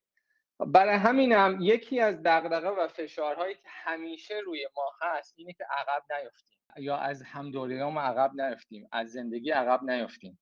[0.59, 6.03] برای همینم یکی از دغدغه و فشارهایی که همیشه روی ما هست اینه که عقب
[6.13, 6.59] نیفتیم.
[6.77, 10.39] یا از همدوریام عقب نیفتیم از زندگی عقب نیفتیم.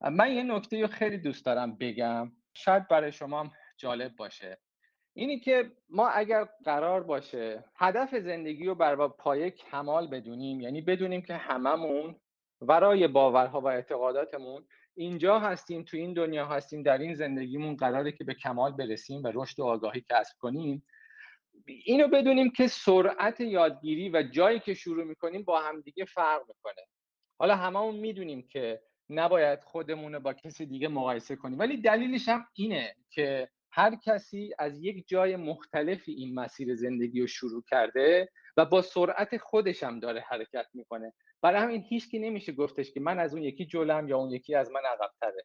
[0.00, 2.32] من یه نکته رو خیلی دوست دارم بگم.
[2.54, 4.58] شاید برای شما هم جالب باشه.
[5.14, 11.22] اینی که ما اگر قرار باشه هدف زندگی رو بر پایه کمال بدونیم یعنی بدونیم
[11.22, 12.16] که هممون
[12.60, 18.24] ورای باورها و اعتقاداتمون اینجا هستیم تو این دنیا هستیم در این زندگیمون قراره که
[18.24, 20.82] به کمال برسیم و رشد و آگاهی کسب کنیم.
[21.66, 26.86] اینو بدونیم که سرعت یادگیری و جایی که شروع می‌کنیم با همدیگه فرق می‌کنه.
[27.38, 32.96] حالا هممون می‌دونیم که نباید خودمون با کسی دیگه مقایسه کنیم ولی دلیلش هم اینه
[33.10, 38.82] که هر کسی از یک جای مختلفی این مسیر زندگی رو شروع کرده و با
[38.82, 41.12] سرعت خودش هم داره حرکت می‌کنه.
[41.42, 44.70] برای همین هیچکی نمیشه گفتش که من از اون یکی جلم یا اون یکی از
[44.70, 45.44] من عقبتره.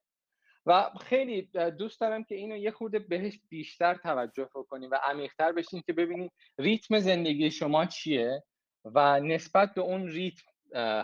[0.66, 5.82] و خیلی دوست دارم که اینو یه خورده بهش بیشتر توجه کنیم و عمیقتر بشین
[5.86, 8.44] که ببینید ریتم زندگی شما چیه
[8.86, 10.52] و نسبت به اون ریتم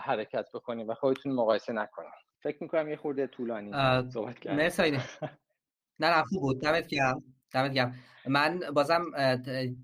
[0.02, 2.10] حرکت بکنیم و خودتون مقایسه نکنیم.
[2.42, 3.70] فکر می‌کنم یه خورده طولانی
[4.10, 4.56] صحبت کردم
[6.00, 6.60] نه نه بود.
[6.60, 7.94] دمت گرم دمت گرم.
[8.26, 9.04] من بازم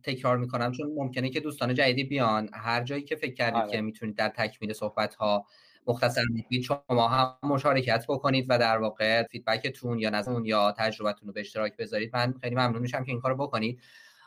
[0.02, 2.50] تکرار می‌کنم چون ممکنه که دوستان جدیدی بیان.
[2.52, 3.70] هر جایی که فکر کردید آره.
[3.70, 5.44] که می‌تونید در تکمیل صحبت ها
[5.86, 11.32] مختصر بگید شما هم مشارکت بکنید و در واقع فیدبکتون یا نظرتون یا تجربتون رو
[11.32, 12.10] به اشتراک بذارید.
[12.16, 13.80] من خیلی ممنون میشم که این کارو بکنید.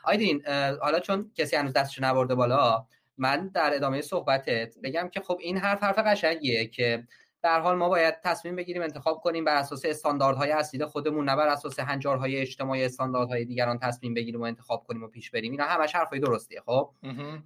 [0.04, 0.42] آیدین
[0.80, 2.86] حالا چون کسی هنوز دستش نبرده بالا
[3.18, 7.04] من در ادامه صحبتت بگم که خب این حرف حرف قشنگیه که
[7.42, 11.48] در حال ما باید تصمیم بگیریم انتخاب کنیم بر اساس استانداردهای اصلی خودمون نه بر
[11.48, 15.52] اساس هنجارهای اجتماعی استانداردهای دیگران تصمیم بگیریم و انتخاب کنیم و پیش بریم.
[15.52, 16.90] اینا همش حرفای درستیه خب؟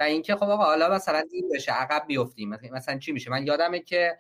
[0.01, 2.51] و اینکه خب آقا حالا مثلا دیر بشه عقب بیفتیم.
[2.73, 4.19] مثلا چی میشه؟ من یادمه که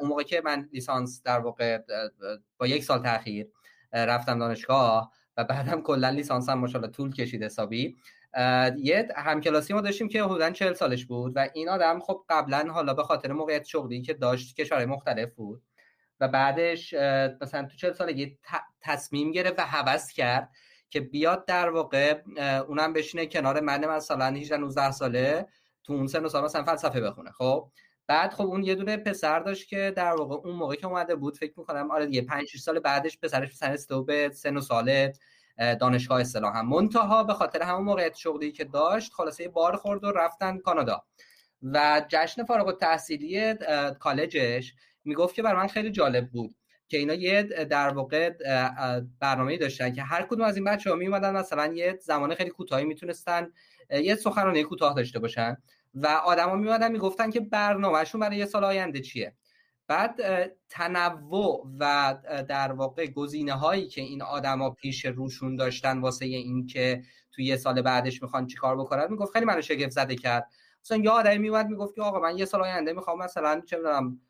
[0.00, 1.78] اون موقع که من لیسانس در واقع
[2.58, 3.46] با یک سال تاخیر
[3.92, 7.96] رفتم دانشگاه و بعدم کلا لیسانس هم ماشاءالله طول کشید حسابی.
[8.76, 12.94] یه همکلاسی ما داشتیم که حدودا 40 سالش بود و این آدم خب قبلا حالا
[12.94, 15.62] به خاطر موقعیت شغلی که داشت کشورهای مختلف بود
[16.20, 16.94] و بعدش
[17.40, 18.38] مثلا تو 40 سالگی
[18.80, 20.50] تصمیم گرفت و هوس کرد
[20.90, 22.22] که بیاد در واقع
[22.68, 25.46] اونم بشینه کنار من مثلا 18 19 ساله
[25.84, 27.70] تو اون سن و سال مثلا فلسفه بخونه خب؟
[28.06, 31.36] بعد خب اون یه دونه پسر داشت که در واقع اون موقع که اومده بود
[31.36, 35.12] فکر می‌کنم آره یه 5 سال بعدش پسرش سن به سن و ساله
[35.80, 36.68] دانشگاه اصطلاح هم.
[36.68, 41.02] منتها به خاطر همون موقعیت شغلی که داشت خلاصه بار خورد و رفتن کانادا.
[41.62, 43.54] و جشن فارغ التحصیلی
[43.98, 46.54] کالجش می‌گفت که برای من خیلی جالب بود
[46.88, 48.30] که اینا یه در واقع
[49.20, 52.50] برنامه داشتن که هر کدوم از این بچه ها می اومدن مثلا یه زمان خیلی
[52.50, 53.52] کوتاهی می‌تونستن
[53.90, 55.56] یه سخنرانی کوتاه داشته باشن.
[55.94, 59.34] و آدما می اومدن می‌گفتن که برنامهشون برای یه سال آینده چیه؟
[59.90, 60.20] بعد
[60.68, 62.14] تنوع و
[62.48, 67.82] در واقع گزینه هایی که این آدما پیش روشون داشتن واسه اینکه توی یه سال
[67.82, 70.48] بعدش می‌خوان چیکار بکنن می‌گفت خیلی منو شگفت زده کرد.
[70.84, 74.20] مثلا یه آدمی میومد می‌گفت که آقا من یه سال آینده می‌خوام مثلا چه می‌دونم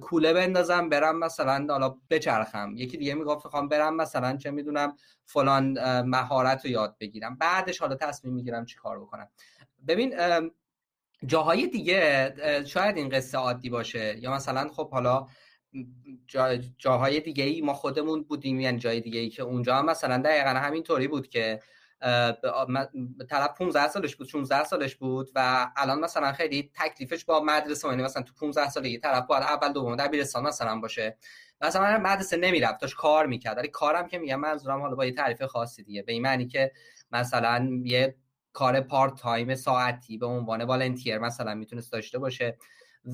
[0.00, 2.72] کوله بندازم برم مثلا حالا بچرخم.
[2.76, 4.96] یکی دیگه می‌گفت می‌خوام برم مثلا چه می‌دونم
[5.26, 7.36] فلان مهارت رو یاد بگیرم.
[7.36, 9.28] بعدش حالا تصمیم می‌گیرم چیکار بکنم.
[9.88, 10.14] ببین
[11.26, 12.34] جاهای دیگه
[12.66, 14.18] شاید این قصه عادی باشه.
[14.18, 15.26] یا مثلا خب حالا
[16.78, 20.50] جاهای دیگه ای ما خودمون بودیم یعنی جای دیگه ای که اونجا هم مثلا دقیقا
[20.50, 21.60] همین طوری بود که
[23.28, 28.02] طرف 15 سالش بود 16 سالش بود و الان مثلا خیلی تکلیفش با مدرسه یعنی
[28.02, 31.16] مثلا تو 15 سالگی طرف باید اول دوم دبیرستان مثلا باشه.
[31.60, 33.58] مثلا مدرسه نمی‌رفت داشت کار می‌کرد.
[33.58, 36.72] ولی کارم که میگم منظورم حالا با یه تعریف خاصی دیگه به این معنی که
[37.12, 38.16] مثلا یه
[38.52, 42.58] کار پارت تایم ساعتی به عنوان والنتیر مثلا می‌تونست داشته باشه.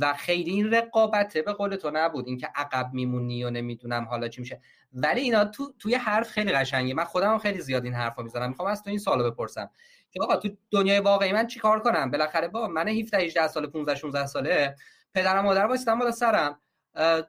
[0.00, 2.28] و خیلی این رقابته به قول تو نبود.
[2.28, 4.60] اینکه عقب میمونی و نمی‌دونم حالا چی میشه.
[4.92, 6.94] ولی اینا تو توی حرف خیلی قشنگه.
[6.94, 8.48] من خودم خیلی زیاد این حرفا می‌زنم.
[8.48, 9.70] می‌خوام از تو این سوالو بپرسم.
[10.10, 13.94] که آقا تو دنیای واقعی من چیکار کنم؟ بالاخره با من 17 18 سال 15
[13.94, 14.76] 16 ساله
[15.14, 16.60] پدرم مادر واسطم بالا سرم.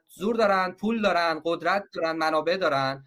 [0.07, 3.05] زور دارن پول دارن قدرت دارن منابع دارن.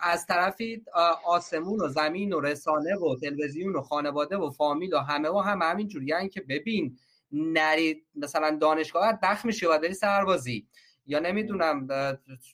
[0.00, 0.84] از طرفی
[1.26, 5.62] آسمون و زمین و رسانه و تلویزیون و خانواده و فامیل و همه و هم
[5.62, 6.98] همین جوری که ببین
[7.32, 10.66] نرید مثلا دانشگاه دخ میشه و بری سربازی.
[11.06, 11.88] یا نمی‌دونم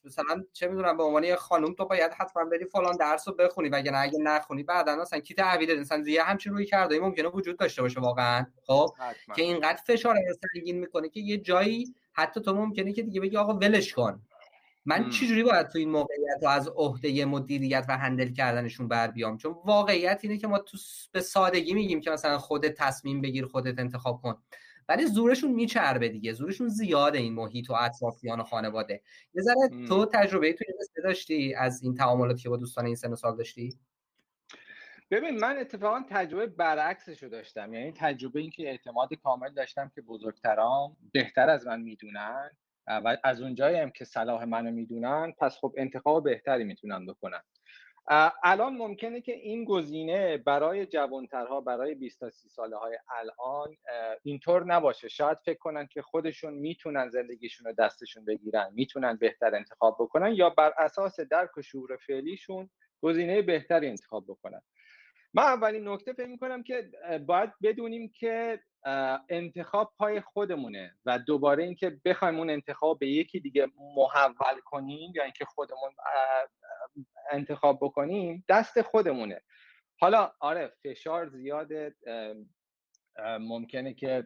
[0.04, 3.68] مثلا چه می‌دونم به عنوان یه خانم تو باید حتما بری فلان درس رو بخونی
[3.68, 7.00] وگرنه اگه نخونی بعدا مثلا کیت عویده مثلا یه همچین روی کرده.
[7.00, 8.94] ممکنه وجود داشته باشه واقعا خب؟
[9.36, 10.16] که اینقدر فشار
[10.54, 14.22] سنگین می‌کنه که یه جایی حتی تو ممکنه که دیگه بگی آقا ولش کن.
[14.86, 19.36] من چجوری باید تو این موقعیت رو از عهده مدیریت و هندل کردنشون بر بیام؟
[19.36, 20.78] چون واقعیت اینه که ما تو
[21.12, 24.42] به سادگی میگیم که مثلا خودت تصمیم بگیر خودت انتخاب کن.
[24.88, 26.32] ولی زورشون میچربه دیگه.
[26.32, 29.02] زورشون زیاده این محیط و اطرافیان و خانواده.
[29.34, 33.14] یه ذره تو تجربه تو این داشتی؟ از این تعاملاتی که با دوستان این سن
[33.14, 33.78] سال داشتی؟
[35.10, 37.74] ببین من اتفاقا تجربه برعکسش رو داشتم.
[37.74, 42.50] یعنی تجربه این که اعتماد کامل داشتم که بزرگترام بهتر از من می‌دونن.
[42.88, 47.42] و از اونجایی هم که صلاح منو می‌دونن پس خب انتخاب بهتری می‌تونن بکنن.
[48.44, 53.76] الان ممکنه که این گزینه برای جوانترها برای 20 تا 30 ساله های الان
[54.22, 55.08] اینطور نباشه.
[55.08, 60.50] شاید فکر کنن که خودشون می‌تونن زندگیشون رو دستشون بگیرن می‌تونن بهتر انتخاب بکنن یا
[60.50, 62.70] بر اساس درک و شعور فعلیشون
[63.02, 64.62] گزینه بهتری انتخاب بکنن.
[65.36, 66.90] من اولین نکته فکر می‌کنم که
[67.26, 68.60] باید بدونیم که
[69.28, 75.22] انتخاب پای خودمونه و دوباره اینکه بخوایم اون انتخاب به یکی دیگه محول کنیم یا
[75.22, 75.90] اینکه خودمون
[77.30, 79.40] انتخاب بکنیم دست خودمونه.
[80.00, 81.94] حالا آره فشار زیاده
[83.40, 84.24] ممکنه که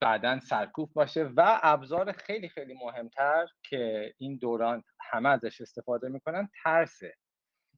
[0.00, 6.48] بعدا سرکوف باشه و ابزار خیلی خیلی مهمتر که این دوران همه ازش استفاده می‌کنن
[6.64, 7.14] ترسه.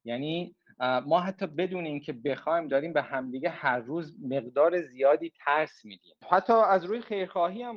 [0.05, 6.15] یعنی ما حتی بدون اینکه بخوایم داریم به همدیگه هر روز مقدار زیادی ترس میدیم.
[6.31, 7.77] حتی از روی خیرخواهی هم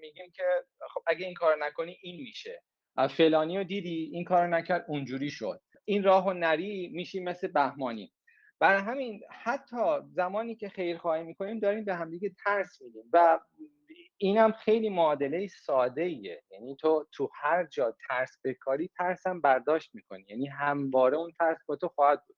[0.00, 0.42] میگیم که
[0.94, 2.62] خب اگه این کار نکنی این میشه.
[3.10, 5.60] فلانی رو دیدی این کار نکرد اونجوری شد.
[5.84, 8.12] این راه و نری میشیم مثل بهمانی.
[8.60, 13.40] برای همین حتی زمانی که خیرخواهی می‌کنیم داریم به همدیگه ترس میدیم و
[14.16, 19.94] اینم خیلی معادله ساده ایه یعنی تو تو هر جا ترس بکاری ترس هم برداشت
[19.94, 20.24] می‌کنی.
[20.28, 22.36] یعنی همواره اون ترس با تو خواهد بود.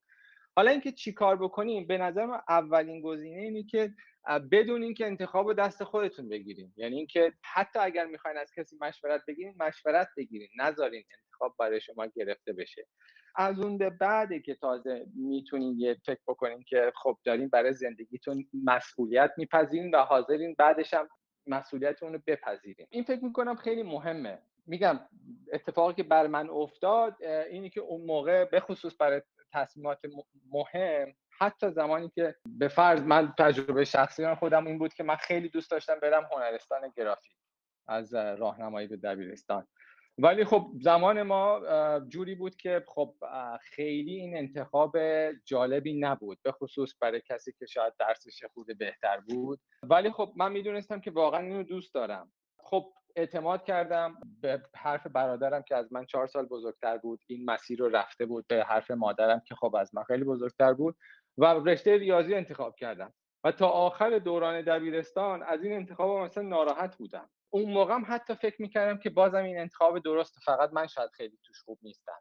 [0.57, 3.95] حالا اینکه چی کار بکنیم به نظر من اولین گزینه اینه که
[4.53, 6.75] بدون اینکه انتخاب و دست خودتون بگیریم.
[6.77, 10.49] یعنی اینکه حتی اگر می‌خواین از کسی مشورت بگیرین مشورت بگیرین.
[10.59, 12.87] نذارین انتخاب برای شما گرفته بشه.
[13.37, 18.49] از اون به بعده که تازه می‌تونین یه فکر بکنین که خب دارین برای زندگیتون
[18.65, 21.09] مسئولیت میپذیرین و حاضرین بعدش هم
[21.47, 22.87] مسئولیت اون رو بپذیرین.
[22.91, 24.43] این فکر می‌کنم خیلی مهمه.
[24.67, 25.01] میگم
[25.53, 29.99] اتفاقی که بر من افتاد اینی که اون موقع به خصوص برای تصمیمات
[30.51, 35.49] مهم حتی زمانی که به فرض من تجربه شخصی خودم این بود که من خیلی
[35.49, 37.33] دوست داشتم برم هنرستان گرافیک
[37.89, 39.67] از راهنمایی به دبیرستان.
[40.19, 41.61] ولی خب زمان ما
[42.09, 43.15] جوری بود که خب
[43.61, 44.97] خیلی این انتخاب
[45.45, 49.61] جالبی نبود به خصوص برای کسی که شاید درسش خود بهتر بود.
[49.83, 52.33] ولی خب من می‌دونستم که واقعا اینو دوست دارم.
[52.59, 57.21] خب اعتماد کردم به حرف برادرم که از من چهار سال بزرگتر بود.
[57.27, 60.97] این مسیر رو رفته بود به حرف مادرم که خب از من خیلی بزرگتر بود
[61.39, 63.13] و رشته ریاضی انتخاب کردم.
[63.45, 67.31] و تا آخر دوران دبیرستان از این انتخاب مثلا ناراحت بودم.
[67.51, 71.39] اون موقع هم حتی فکر می‌کردم که بازم این انتخاب درست فقط من شاید خیلی
[71.45, 72.19] توش خوب نیستم.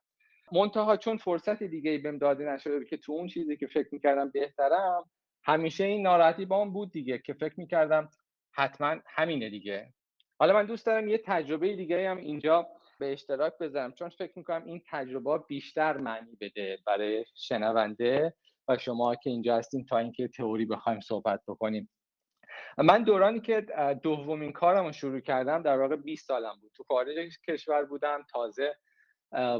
[0.51, 5.03] منتها چون فرصت دیگه بهم داده نشده که تو اون چیزی که فکر می‌کردم بهترم
[5.43, 8.09] همیشه این ناراحتی با اون بود دیگه که فکر می‌کردم
[8.53, 9.93] حتما همینه دیگه.
[10.39, 12.67] حالا من دوست دارم یه تجربه دیگه هم اینجا
[12.99, 18.33] به اشتراک بذارم چون فکر می‌کنم این تجربه بیشتر معنی بده برای شنونده
[18.67, 21.89] و شما که اینجا هستین تا اینکه تئوری بخوایم صحبت بکنیم.
[22.77, 23.65] من دورانی که
[24.03, 26.71] دومین کارم رو شروع کردم در واقع 20 سالم بود.
[26.75, 28.75] تو خارج کشور بودم تازه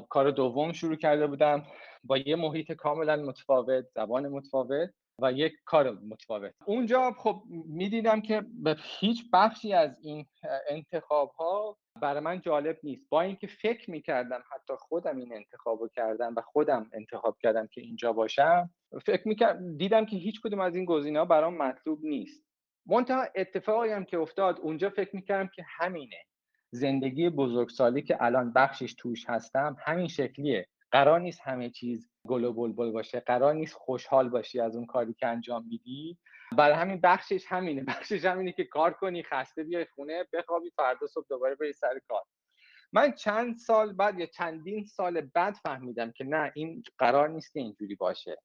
[0.10, 1.65] کار دوم شروع کرده بودم.
[2.04, 4.89] با یه محیط کاملا متفاوت زبان متفاوت.
[5.21, 6.53] و یک کار متفاوت.
[6.65, 10.25] اونجا خب می‌دیدم که به هیچ بخشی از این
[10.69, 13.10] انتخاب ها برای من جالب نیست.
[13.10, 17.82] با اینکه فکر می‌کردم حتی خودم این انتخاب رو کردم و خودم انتخاب کردم که
[17.82, 18.69] اینجا باشم
[19.05, 22.43] فکر می‌کردم دیدم که هیچ کدوم از این گزینه ها برام مطلوب نیست.
[22.86, 26.23] منتها اتفاقی هم که افتاد اونجا فکر می‌کردم که همینه.
[26.71, 30.67] زندگی بزرگسالی که الان بخشش توش هستم همین شکلیه.
[30.91, 35.13] قرار نیست همه چیز گل و بلبل باشه قرار نیست خوشحال باشی از اون کاری
[35.13, 36.17] که انجام میدی.
[36.58, 41.25] برای همین بخشش همینه بخشش همینه که کار کنی خسته بیای خونه بخوابی فردا صبح
[41.29, 42.21] دوباره بری سر کار.
[42.93, 47.60] من چند سال بعد یا چندین سال بعد فهمیدم که نه این قرار نیست که
[47.60, 48.38] اینجوری باشه.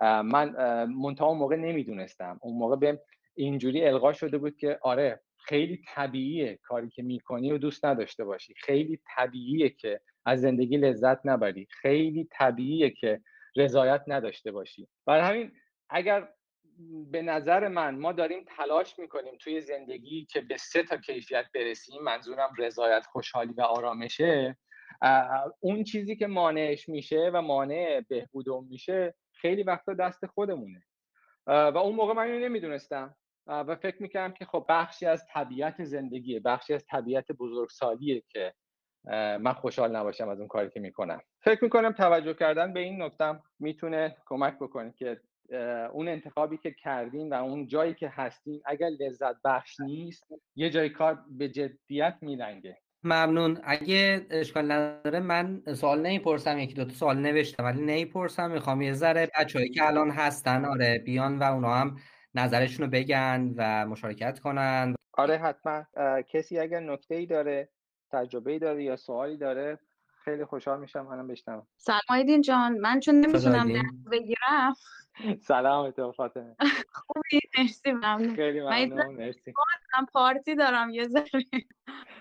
[0.00, 2.38] من منتها اون موقع نمی‌دونستم.
[2.42, 2.98] اون موقع بهم
[3.34, 8.54] اینجوری القا شده بود که آره خیلی طبیعیه کاری که می‌کنی و دوست نداشته باشی.
[8.54, 11.66] خیلی طبیعیه که از زندگی لذت نبری.
[11.70, 13.20] خیلی طبیعیه که
[13.56, 14.88] رضایت نداشته باشی.
[15.06, 15.52] برای همین
[15.90, 16.28] اگر
[17.10, 22.02] به نظر من ما داریم تلاش می‌کنیم توی زندگی که به سه تا کیفیت برسیم
[22.02, 24.56] منظورم رضایت خوشحالی و آرامشه
[25.60, 30.82] اون چیزی که مانعش میشه و مانع بهبودم میشه خیلی وقتا دست خودمونه.
[31.46, 33.16] و اون موقع من اینو نمی‌دونستم.
[33.46, 38.54] و فکر می‌کردم که خب بخشی از طبیعت زندگیه بخشی از طبیعت بزرگسالیه که
[39.40, 41.20] من خوشحال نباشم از اون کاری که می‌کنم.
[41.40, 45.20] فکر می‌کنم توجه کردن به این نکتم می‌تونه کمک بکنه که
[45.92, 50.88] اون انتخابی که کردیم و اون جایی که هستیم اگر لذت بخش نیست یه جای
[50.88, 52.78] کار به جدیت میلنگه.
[53.04, 53.60] ممنون.
[53.64, 58.50] اگه اشکال نداره من سوال نمی‌پرسم یکی دو تا سوال نوشتم ولی نمی‌پرسم.
[58.50, 61.96] می‌خوام یه ذره بچه‌ای که الان هستن آره بیان و اونا هم
[62.34, 64.94] نظرشون رو بگن و مشارکت کنن.
[65.12, 65.84] آره حتما.
[66.28, 67.68] کسی اگر نکته ای داره
[68.12, 69.78] تجربه ای داره یا سوالی داره؟
[70.24, 71.66] خیلی خوشحال میشم منم بشنوم.
[71.76, 72.78] سلام آیدین جان.
[72.78, 73.68] من چون نمی‌تونم
[74.12, 74.74] بگیرم.
[75.40, 76.56] سلام تو فاطمه.
[76.92, 78.36] خوبی؟ مرسی ممنون.
[78.36, 79.14] خیلی ممنون.
[79.14, 79.54] مرسی.
[79.98, 81.44] من پارتی دارم یه ذره.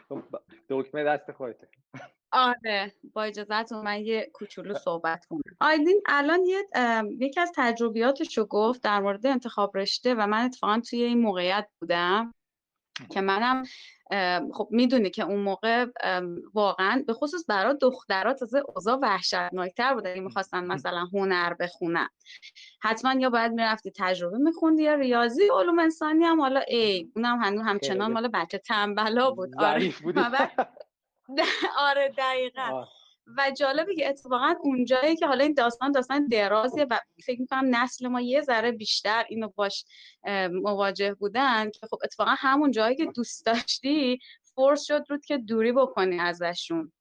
[0.10, 0.24] خب،
[0.70, 1.68] دکمه دست خودته.
[2.32, 2.94] آره.
[3.14, 5.42] با اجازهتون من یه کوچولو صحبت کنم.
[5.60, 6.68] آیدین الان یه
[7.20, 11.68] یکی از تجربیاتش رو گفت در مورد انتخاب رشته و من اتفاقا توی این موقعیت
[11.80, 12.34] بودم
[13.10, 13.64] که منم
[14.54, 15.86] خب می‌دونی که اون موقع
[16.54, 20.08] واقعا به خصوص برای دخترات تازه اوضاع وحشتناکتر بود.
[20.08, 22.08] اگه می‌خواستن مثلا هنر بخونن.
[22.84, 26.42] حتما یا باید می‌رفتی تجربه میخوندی یا ریاضی علوم انسانی هم.
[26.42, 29.50] حالا ای اونم هنوز همچنان مال بچه تنبلا بود.
[29.58, 29.94] آره.
[31.90, 32.86] آره دقیقا.
[33.38, 38.08] و جالبه که اتفاقا اونجایی که حالا این داستان داستان درازیه و فکر می‌کنم نسل
[38.08, 39.86] ما یه ذره بیشتر اینو باش
[40.52, 44.20] مواجه بودن که خب اتفاقا همون جایی که دوست داشتی
[44.56, 46.92] فورس شد رود که دوری بکنی ازشون.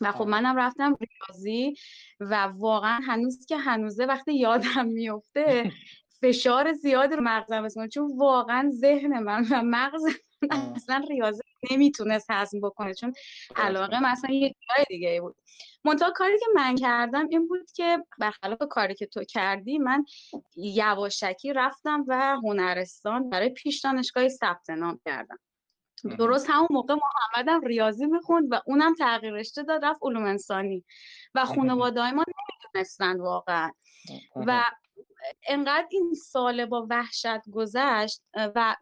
[0.00, 1.74] و خب منم رفتم ریاضی
[2.20, 5.72] و واقعا هنوز که هنوزه وقتی یادم میفته
[6.22, 10.02] فشار زیادی رو مغزم بسیارم چون واقعا ذهن من و مغز
[10.50, 13.12] اصلا ریاضی نمی‌تونست هضم بکنه چون
[13.56, 15.36] علاقه مثلا یه جای دیگه بود.
[15.84, 20.04] منتها کاری که من کردم این بود که برخلاف کاری که تو کردی من
[20.56, 25.38] یواشکی رفتم و هنرستان برای پیش دانشگاه ثبت نام کردم.
[26.18, 30.84] درست همون موقع محمدم ریاضی می‌خوند و اونم تغییر رشته داد رفت علوم انسانی
[31.34, 33.70] و خانواده ما نمی‌دونستن واقعا.
[34.36, 34.62] و
[35.48, 38.76] انقدر این سال با وحشت گذشت و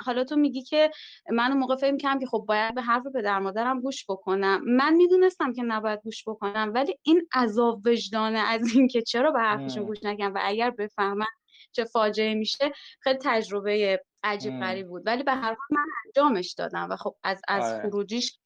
[0.00, 0.90] حالا تو میگی که
[1.30, 4.62] من اون موقع فکر کردم که خب باید به حرف پدر مادرم گوش بکنم.
[4.66, 9.84] من می‌دونستم که نباید گوش بکنم ولی این عذاب وجدانه از اینکه چرا به حرفشون
[9.84, 11.26] گوش نکردم و اگر بفهمن
[11.72, 15.02] چه فاجعه میشه خیلی تجربه عجیب غریب بود.
[15.06, 17.82] ولی به هر حال من انجامش دادم و خب از از آره.
[17.82, 18.38] خروجیش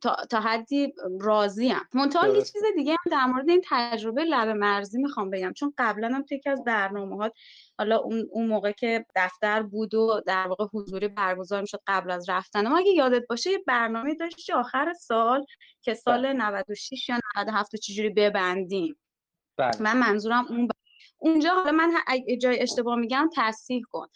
[0.00, 1.76] تا, تا حدی راضیم.
[1.94, 5.52] منتها یه چیز دیگه هم در مورد این تجربه لب مرزی می‌خوام بگم.
[5.52, 7.30] چون قبلا هم یکی از برنامه ها
[7.78, 12.28] حالا اون, اون موقع که دفتر بود و در واقع حضوری برگزار می‌شد قبل از
[12.28, 15.44] رفتن ما اگه یادت باشه یه برنامه داشتی آخر سال
[15.82, 18.96] که سال 96 یا 97 چجوری ببندیم.
[19.58, 19.82] بله.
[19.82, 20.68] من منظورم اون
[21.18, 21.92] اونجا حالا من
[22.40, 24.06] جای اشتباه میگم تصحیح کن.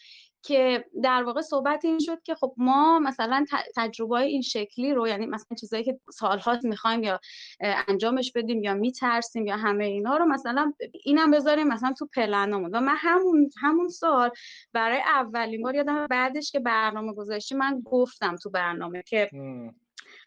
[0.47, 3.45] که در واقع صحبت این شد که خب ما مثلا
[3.77, 7.21] تجربه این شکلی رو یعنی مثلا چیزایی که سالهات می‌خوایم یا
[7.61, 10.73] انجامش بدیم یا میترسیم یا همه اینا رو مثلا
[11.05, 14.31] اینم بذاریم مثلا تو پلنمون و من همون همون سال
[14.73, 19.31] برای اولین بار یادم بعدش که برنامه گذاشتی من گفتم تو برنامه که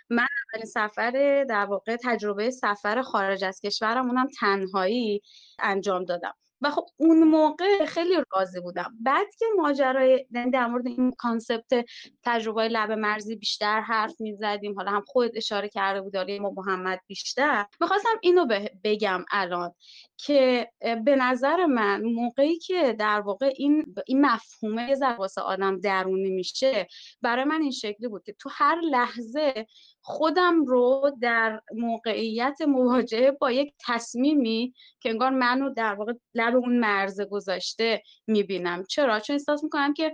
[0.10, 5.22] من اولین سفر در واقع تجربه سفر خارج از کشورم اونم تنهایی
[5.60, 6.34] انجام دادم.
[6.62, 8.94] و خب اون موقع خیلی راضی بودم.
[9.02, 11.86] بعد که ماجرای یعنی در مورد این کانسپت
[12.24, 17.66] تجربه لب مرزی بیشتر حرف می‌زدیم حالا هم خود اشاره کرده بود ما محمد بیشتر.
[17.82, 18.46] می‌خواستم اینو
[18.84, 19.74] بگم الان
[20.18, 20.72] که
[21.06, 24.96] به نظر من موقعی که در واقع این این مفهومه یه
[25.38, 26.88] آدم درونی میشه
[27.22, 29.66] برای من این شکلی بود که تو هر لحظه
[30.02, 36.80] خودم رو در موقعیت مواجهه با یک تصمیمی که انگار منو در واقع لب اون
[36.80, 38.84] مرزه گذاشته می‌بینم.
[38.84, 40.14] چرا؟ چون احساس می‌کنم که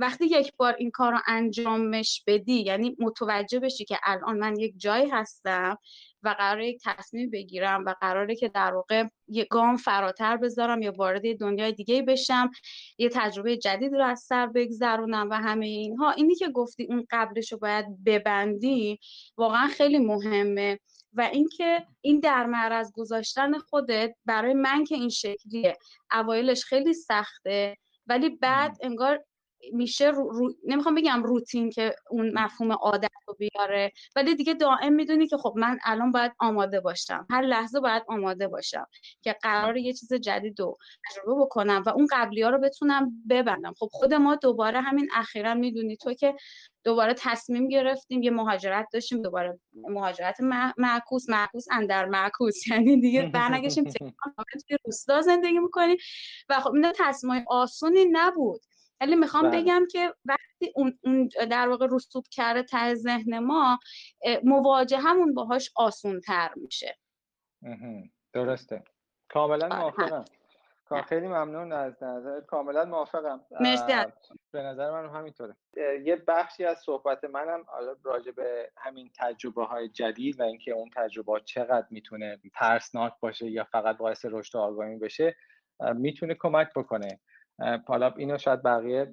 [0.00, 4.74] وقتی یک بار این کار رو انجامش بدی یعنی متوجه بشی که الان من یک
[4.76, 5.78] جایی هستم
[6.22, 10.92] و قراره یک تصمیم بگیرم و قراره که در واقع یه گام فراتر بذارم یا
[10.92, 12.50] وارد دنیای دیگه بشم
[12.98, 17.52] یه تجربه جدید رو از سر بگذرونم و همه اینها اینی که گفتی اون قبلش
[17.52, 18.98] رو باید ببندی
[19.36, 20.78] واقعا خیلی مهمه
[21.12, 25.76] و اینکه این در معرض گذاشتن خودت برای من که این شکلیه
[26.12, 29.24] اوایلش خیلی سخته ولی بعد انگار
[29.72, 30.54] میشه رو...
[30.64, 35.54] نمی‌خوام بگم روتین که اون مفهوم عادت رو بیاره ولی دیگه دائم می‌دونی که خب
[35.56, 37.26] من الان باید آماده باشم.
[37.30, 38.86] هر لحظه باید آماده باشم
[39.22, 40.78] که قرار یه چیز جدید رو
[41.10, 43.74] تجربه بکنم و اون قبلی ها رو بتونم ببندم.
[43.78, 46.34] خب خود ما دوباره همین اخیرا می‌دونی تو که
[46.84, 50.40] دوباره تصمیم گرفتیم یه مهاجرت داشتیم دوباره مهاجرت
[50.78, 52.54] معکوس معکوس اندر معکوس.
[52.70, 53.84] یعنی دیگه برنگشیم
[54.68, 55.96] توی روستا زندگی می‌کنیم.
[56.48, 58.60] و خب این تصمیم آسونی نبود.
[59.00, 59.62] ولی می‌خوام بله.
[59.62, 60.98] بگم که وقتی اون,
[61.50, 63.78] در واقع رسوب کرده ته ذهن ما
[64.44, 66.98] مواجه همون باهاش آسون تر میشه
[68.32, 68.82] درسته.
[69.28, 70.24] کاملا آره، موافقم.
[71.08, 73.40] خیلی ممنون از نظر کاملا موافقم.
[73.60, 73.92] مرسی
[74.52, 75.56] به نظر من همینطوره.
[76.04, 77.64] یه بخشی از صحبت منم
[78.04, 83.64] راجع به همین تجربه های جدید و اینکه اون تجربه چقدر می‌تونه ترسناک باشه یا
[83.64, 85.36] فقط باعث رشد آگاهی بشه
[85.94, 87.20] می‌تونه کمک بکنه.
[87.86, 89.04] حالا اینو شاید بقیه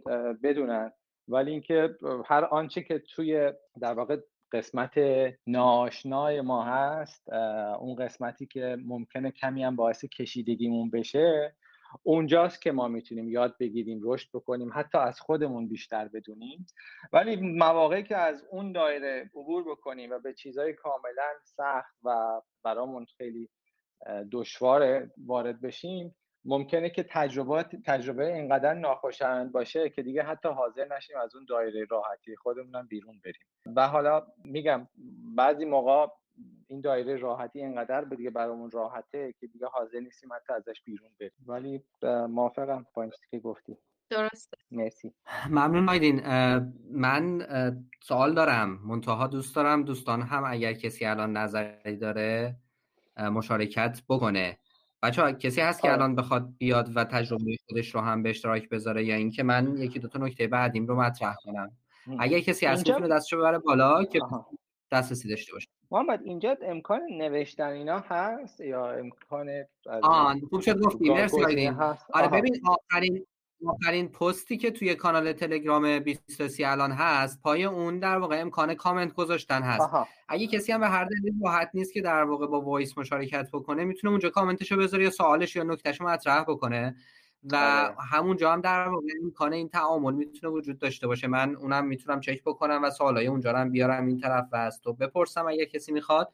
[0.44, 0.92] بدونن.
[1.28, 1.96] ولی اینکه
[2.26, 4.18] هر آنچه که توی در واقع
[4.52, 4.94] قسمت
[5.48, 7.30] ناشنای ما هست
[7.80, 11.56] اون قسمتی که ممکنه کمی هم باعث کشیدگیمون بشه
[12.04, 16.66] اونجاست که ما می‌تونیم یاد بگیریم رشد بکنیم حتی از خودمون بیشتر بدونیم.
[17.14, 23.06] ولی مواقعی که از اون دایره عبور بکنیم و به چیزهای کاملا سخت و برامون
[23.06, 23.50] خیلی
[24.32, 26.16] دشوار وارد بشیم
[26.48, 31.86] ممکنه که تجربات تجربه اینقدر ناخوشایند باشه که دیگه حتی حاضر نشیم از اون دایره
[31.90, 33.42] راحتی خودمونم بیرون بریم.
[33.76, 34.88] و حالا میگم
[35.36, 36.08] بعضی موقع
[36.68, 41.10] این دایره راحتی اینقدر به دیگه برامون راحته که دیگه حاضر نیستیم حتی ازش بیرون
[41.20, 41.32] بریم.
[41.46, 41.84] ولی
[42.30, 43.78] موافقم با این که گفتی.
[44.10, 44.58] درسته.
[44.72, 45.14] مرسی.
[45.50, 46.22] ممنون آیدین
[46.92, 47.48] من
[48.02, 48.80] سوال دارم.
[48.84, 52.56] منتها دوست دارم دوستان هم اگر کسی الان نظری داره
[53.18, 54.58] مشارکت بکنه.
[55.04, 55.98] بچه کسی هست که آره.
[55.98, 60.00] الان بخواد بیاد و تجربه خودش رو هم به اشتراک بذاره یا اینکه من یکی
[60.00, 61.72] دوتا نکته بعدیم رو مطرح کنم.
[62.20, 64.20] اگر کسی هست می‌تونه دستشو ببره بالا که
[64.92, 65.68] دسترسی داشته باشه.
[65.92, 69.50] محمد اینجا امکان نوشتن اینا هست یا امکان
[70.04, 71.72] آن خوب شد گفتی مرسی
[72.14, 73.26] آره ببین آخرین
[73.66, 79.14] آخرین پستی که توی کانال تلگرام 23 الان هست پای اون در واقع امکان کامنت
[79.14, 79.90] گذاشتن هست.
[80.30, 83.86] اگه کسی هم به هر دلیل راحت نیست که در واقع با voice مشارکت بکنه
[83.86, 86.96] می‌تونه اونجا کامنتشو بذاره یا سوالش یا نکتهشو مطرح بکنه.
[87.52, 87.96] و آره.
[88.12, 91.28] همونجا هم در واقع امکان این تعامل می‌تونه وجود داشته باشه.
[91.28, 94.82] من اونم می‌تونم چک بکنم و سوالای اونجا رو هم بیارم این طرف و از
[94.82, 96.32] تو بپرسم اگه کسی می‌خواد.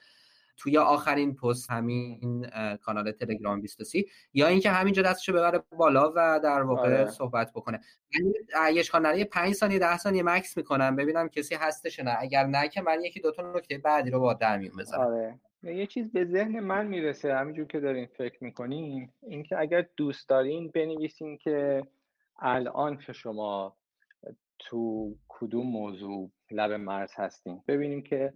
[0.57, 2.47] توی آخرین پست همین
[2.81, 7.05] کانال تلگرام 23 یا اینکه همینجا دستشو ببره بالا و در واقع آره.
[7.05, 7.79] صحبت بکنه.
[8.55, 12.15] من یه کانالی 5 ثانیه 10 ثانیه مکث می‌کنم ببینم کسی هستش نه.
[12.19, 15.39] اگر نه که من یکی دو تا نکته بعدی رو با در میون بزنم آره.
[15.63, 20.71] یه چیز به ذهن من می‌رسه همینجور که دارین فکر می‌کنین اینکه اگر دوست دارین
[20.71, 21.87] بنویسین که
[22.39, 23.75] الان که شما
[24.59, 27.61] تو کدوم موضوع لب مرز هستین.
[27.67, 28.33] ببینیم که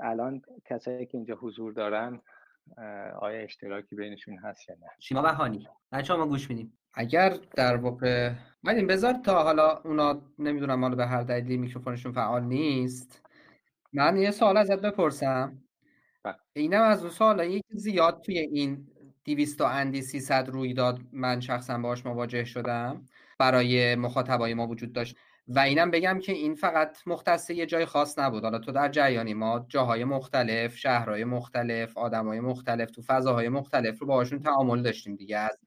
[0.00, 2.20] الان کسایی که اینجا حضور دارن
[3.18, 5.68] آیا اشتراکی بینشون هست یا نه؟ شیما بهانی.
[5.92, 6.78] بچه ما گوش میدیم.
[6.94, 8.32] اگر در واقع
[8.64, 13.20] مدین بذار تا حالا اونا نمی‌دونم حالا به هر دلیلی میکروفونشون فعال نیست.
[13.92, 15.62] من یه سوال ازت بپرسم.
[16.24, 16.34] بله.
[16.52, 18.86] اینم از اون سوال یکی زیاد توی این
[19.24, 23.08] 200 اندی 300 رویداد من شخصا باش مواجه شدم
[23.38, 25.16] برای مخاطبای ما وجود داشت.
[25.48, 28.42] و اینم بگم که این فقط مختص یه جای خاص نبود.
[28.42, 34.06] حالا تو در جریانی ما جاهای مختلف شهرهای مختلف آدمهای مختلف تو فضاهای مختلف رو
[34.06, 35.38] باهاشون تعامل داشتیم دیگه.
[35.38, 35.58] از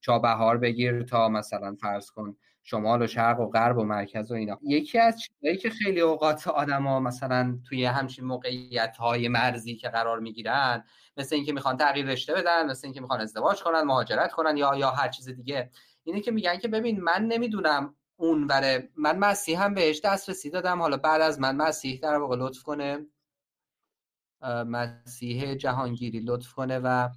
[0.00, 4.58] چابهار بگیر تا مثلا فرض کن شمال و شرق و غرب و مرکز و اینا.
[4.62, 10.20] یکی از چیزایی که خیلی اوقات آدما مثلا توی همچین موقعیت های مرزی که قرار
[10.20, 10.84] می‌گیرن
[11.16, 14.90] مثل اینکه می‌خوان تغییر رشته بدن مثل اینکه می‌خوان ازدواج کنن مهاجرت کنن یا یا
[14.90, 15.70] هر چیز دیگه
[16.04, 20.82] اینه که میگن که ببین من نمی‌دونم اون وره من مسیح هم بهش دسترسی دادم.
[20.82, 23.06] حالا بعد از من مسیح در واقع لطف کنه
[24.66, 27.08] مسیح جهانگیری لطف کنه و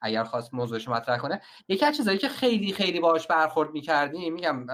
[0.00, 1.40] اگر خواست موضوعش مطرح کنه.
[1.68, 4.66] یکی از چیزایی که خیلی خیلی باهاش برخورد می‌کردیم میگم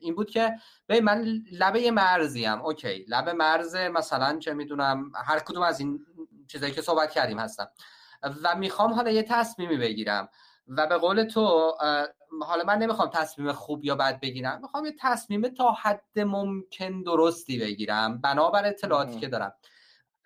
[0.00, 0.54] این بود که
[0.88, 6.00] ببین من لبه مرزی ام اوکی لبه مرز مثلا چه می‌دونم هر کدوم از این
[6.48, 7.68] چیزایی که صحبت کردیم هستم
[8.44, 10.28] و می‌خوام حالا یه تصمیمی بگیرم
[10.68, 11.74] و به قول تو
[12.42, 17.58] حالا من نمی‌خوام تصمیم خوب یا بد بگیرم می‌خوام یه تصمیم تا حد ممکن درستی
[17.58, 18.20] بگیرم.
[18.20, 19.54] بنابر اطلاعاتی که دارم.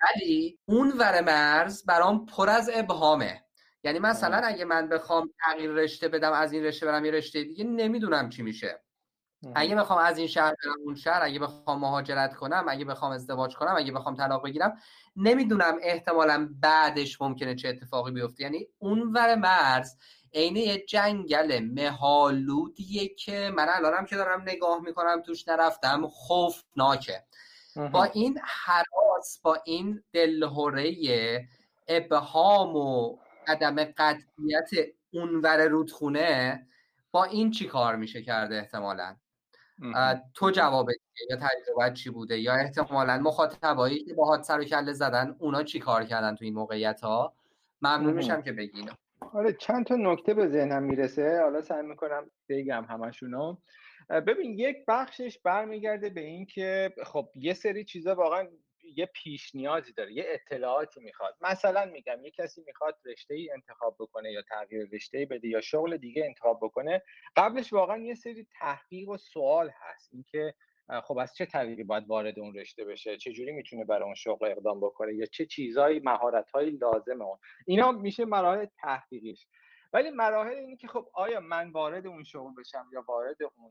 [0.02, 3.44] ولی اون ور مرز برام پر از ابهامه.
[3.84, 7.64] یعنی مثلا اگه من بخوام تغییر رشته بدم از این رشته برم یه رشته دیگه
[7.64, 8.84] نمی‌دونم چی میشه.
[9.55, 13.57] اگه بخوام از این شهر برم اون شهر اگه بخوام مهاجرت کنم اگه بخوام ازدواج
[13.57, 14.78] کنم اگه بخوام طلاق بگیرم
[15.16, 18.42] نمی‌دونم احتمالا بعدش ممکنه چه اتفاقی بیفته.
[18.42, 19.97] یعنی اونور مرز
[20.34, 27.24] عین یه جنگل مهالودیه که من الانم که دارم نگاه می‌کنم توش نرفتم خوفناکه.
[27.92, 30.95] با این حراس با این دلهوره
[31.88, 34.70] ابهام و عدم قطعیت
[35.12, 36.66] اونور رودخونه
[37.12, 39.16] با این چی کار میشه کرده احتمالا؟
[40.35, 40.89] تو جواب
[41.31, 45.79] یا تجربه چی بوده؟ یا احتمالا مخاطبایی که باهات سر و کله زدن اونا چی
[45.79, 47.35] کار کردن تو این موقعیت ها
[47.83, 48.91] ممنون میشم که بگین
[49.33, 51.41] آره چند تا نکته به ذهنم می‌رسه.
[51.43, 53.57] حالا سعی می‌کنم بگم همشونو.
[54.11, 58.49] ببین یک بخشش برمیگرده به این که خب یه سری چیزا واقعا
[58.97, 61.36] یه پیش نیازی داره یه اطلاعاتی می‌خواد.
[61.40, 65.61] مثلا میگم یه کسی می‌خواد رشته ای انتخاب بکنه یا تغییر رشته ای بده یا
[65.61, 67.03] شغل دیگه انتخاب بکنه
[67.36, 70.11] قبلش واقعا یه سری تحقیق و سوال هست.
[70.12, 70.55] اینکه
[71.05, 74.47] خب از چه طریقی باید وارد اون رشته بشه؟ چه جوری می‌تونه برای اون شغل
[74.47, 79.47] اقدام بکنه؟ یا چه چیزهایی مهارتهایی لازمه اون؟ اینا میشه مراحل تحقیقیش.
[79.95, 83.70] ولی مراحل اینه که خب آیا من وارد اون شغل بشم یا وارد اون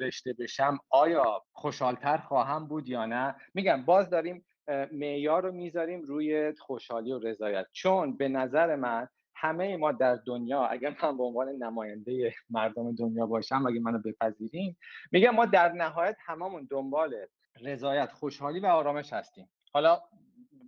[0.00, 4.46] رشته بشم آیا خوشحالتر خواهم بود یا نه؟ میگم باز داریم
[4.92, 7.66] معیار رو می‌ذاریم روی خوشحالی و رضایت.
[7.72, 13.26] چون به نظر من همه ما در دنیا اگر من به عنوان نماینده مردم دنیا
[13.26, 14.76] باشم اگه منو بپذیریم
[15.12, 17.14] میگم ما در نهایت هممون دنبال
[17.60, 19.50] رضایت خوشحالی و آرامش هستیم.
[19.72, 20.02] حالا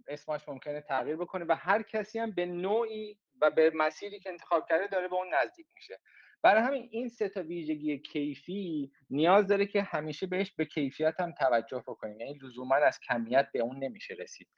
[0.09, 4.66] اسمش ممکنه تغییر بکنه و هر کسی هم به نوعی و به مسیری که انتخاب
[4.68, 5.99] کرده داره به اون نزدیک میشه.
[6.43, 11.32] برای همین این سه تا ویژگی کیفی نیاز داره که همیشه بهش به کیفیت هم
[11.32, 12.20] توجه بکنیم.
[12.20, 14.49] یعنی لزوما از کمیت به اون نمیشه رسید.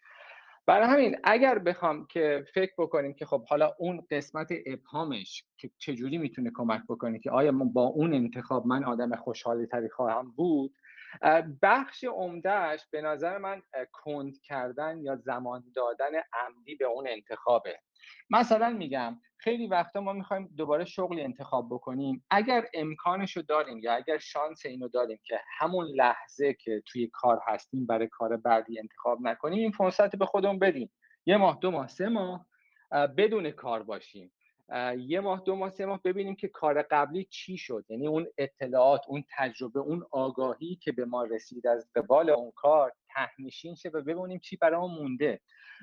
[0.67, 6.19] برای همین اگر بخوام که فکر بکنیم که خب حالا اون قسمت ابهامش که چجوری
[6.19, 10.75] می‌تونه کمک بکنه که آیا با اون انتخاب من آدم خوشحالی تری خواهم بود
[11.63, 17.79] بخش عمدهش به نظر من کند کردن یا زمان دادن عمدی به اون انتخابه.
[18.31, 22.25] مثلا میگم خیلی وقتا ما می‌خوایم دوباره شغلی انتخاب بکنیم.
[22.31, 27.41] اگر امکانش رو داریم یا اگر شانس اینو داریم که همون لحظه که توی کار
[27.47, 30.91] هستیم برای کار بعدی انتخاب نکنیم این فرصت به خودمون بدیم.
[31.27, 32.47] یه ماه دو ماه سه ماه
[32.91, 34.33] بدون کار باشیم.
[34.99, 37.85] یه ماه دو ماه سه ماه ببینیم که کار قبلی چی شد.
[37.89, 42.93] یعنی اون اطلاعات اون تجربه اون آگاهی که به ما رسید از قبال اون کار
[43.09, 45.41] تهنشین شه و ببینیم چی برای مونده.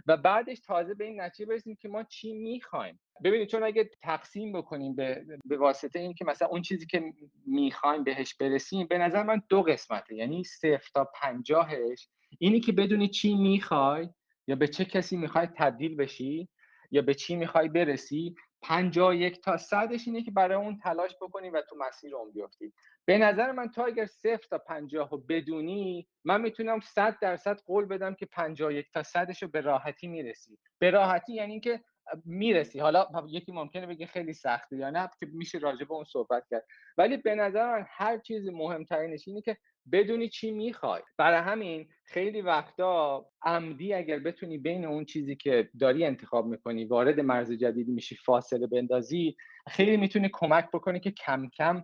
[0.07, 2.99] و بعدش تازه به این نتیجه برسیم که ما چی می‌خوایم.
[3.23, 7.13] ببینید چون اگه تقسیم بکنیم به, به واسطه این که مثلا اون چیزی که
[7.45, 10.15] می‌خوایم بهش برسیم به نظر من دو قسمته.
[10.15, 12.09] یعنی صفر تا پنجاهش.
[12.39, 14.09] اینی که بدونی چی می‌خوای
[14.47, 16.49] یا به چه کسی می‌خوای تبدیل بشی
[16.91, 18.35] یا به چی می‌خوای برسی
[18.67, 22.73] پنجاه یک تا صدش اینه که برای اون تلاش بکنی و تو مسیر اون بیفتی.
[23.05, 27.85] به نظر من تو اگر صفر تا پنجاه رو بدونی من می‌تونم صد درصد قول
[27.85, 30.57] بدم که پنجاه یک تا صدش رو به راحتی می‌رسی.
[30.79, 31.83] به راحتی یعنی که
[32.25, 32.79] می‌رسی.
[32.79, 36.65] حالا یکی ممکنه بگه خیلی سخته یا نه که میشه راجع به اون صحبت کرد.
[36.97, 39.57] ولی به نظر من هر چیزی مهمترینش اینه که
[39.91, 41.01] بدونی چی می‌خوای.
[41.17, 47.19] برای همین خیلی وقتا عمدی اگر بتونی بین اون چیزی که داری انتخاب می‌کنی وارد
[47.19, 49.35] مرز جدیدی میشی فاصله بندازی
[49.69, 51.83] خیلی می‌تونی کمک بکنی که کم کم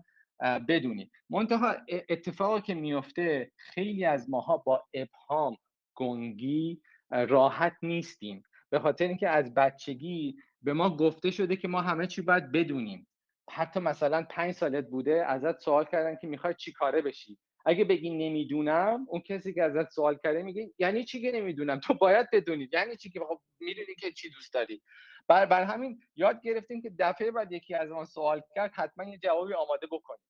[0.68, 1.12] بدونی.
[1.30, 1.76] منتها
[2.10, 5.58] اتفاقی که میفته خیلی از ماها با ابهام
[5.96, 6.82] گنگی
[7.12, 8.44] راحت نیستیم.
[8.70, 13.08] به خاطر اینکه از بچگی به ما گفته شده که ما همه چی باید بدونیم.
[13.50, 18.10] حتی مثلا پنج سالت بوده ازت سوال کردن که می‌خوای چی کاره بشی؟ اگه بگی
[18.10, 22.70] نمی‌دونم اون کسی که ازت سوال کرده میگه یعنی چی که نمی‌دونم؟ تو باید بدونی.
[22.74, 24.82] یعنی چی که؟ خب می‌دونی که چی دوست داری.
[25.28, 29.18] بر, بر همین یاد گرفتیم که دفعه بعد یکی از ما سوال کرد حتما یه
[29.18, 30.26] جوابی آماده بکنیم.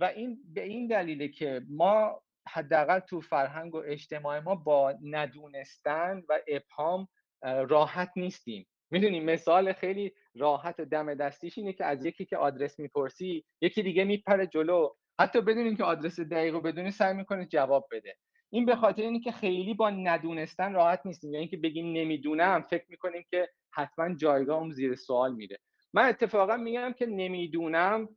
[0.00, 6.22] و این به این دلیله که ما حداقل تو فرهنگ و اجتماع ما با ندونستن
[6.28, 7.08] و ابهام
[7.42, 8.66] راحت نیستیم.
[8.90, 13.82] می‌دونی مثال خیلی راحت و دم دستیش اینه که از یکی که آدرس می‌پرسی یکی
[13.82, 14.88] دیگه میپره جلو.
[15.20, 18.16] حتی بدونین که آدرس دقیق رو بدونی سعی می‌کنه جواب بده.
[18.50, 21.34] این به خاطر اینه که خیلی با ندونستن راحت نیستیم.
[21.34, 25.58] یعنی که بگیم نمی‌دونم فکر می‌کنیم که حتما جایگاهم زیر سوال میره.
[25.94, 28.08] من اتفاقا میگم که نمی‌دونم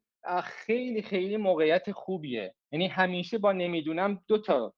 [0.43, 2.55] خیلی خیلی موقعیت خوبیه.
[2.71, 4.73] یعنی همیشه با نمی‌دونم دو تا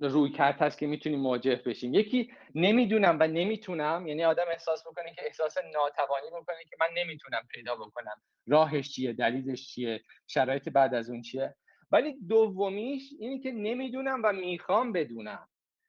[0.00, 5.14] روی کرد هست که می‌تونیم مواجه بشیم یکی نمی‌دونم و نمی‌تونم یعنی آدم احساس بکنه
[5.14, 8.22] که احساس ناتوانی بکنه که من نمی‌تونم پیدا بکنم.
[8.46, 11.56] راهش چیه؟ دلیلش چیه؟ شرایط بعد از اون چیه؟
[11.90, 15.48] ولی دومیش اینی که نمی‌دونم و می‌خوام بدونم.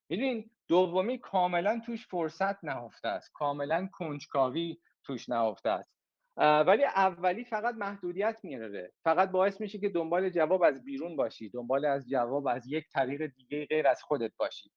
[0.09, 3.32] می‌دونین؟ دومی کاملا توش فرصت نهفته است.
[3.34, 6.01] کاملا کنجکاوی توش نهفته است.
[6.38, 8.91] ولی اولی فقط محدودیت میاره.
[9.03, 13.25] فقط باعث میشه که دنبال جواب از بیرون باشی دنبال از جواب از یک طریق
[13.25, 14.71] دیگه غیر از خودت باشی.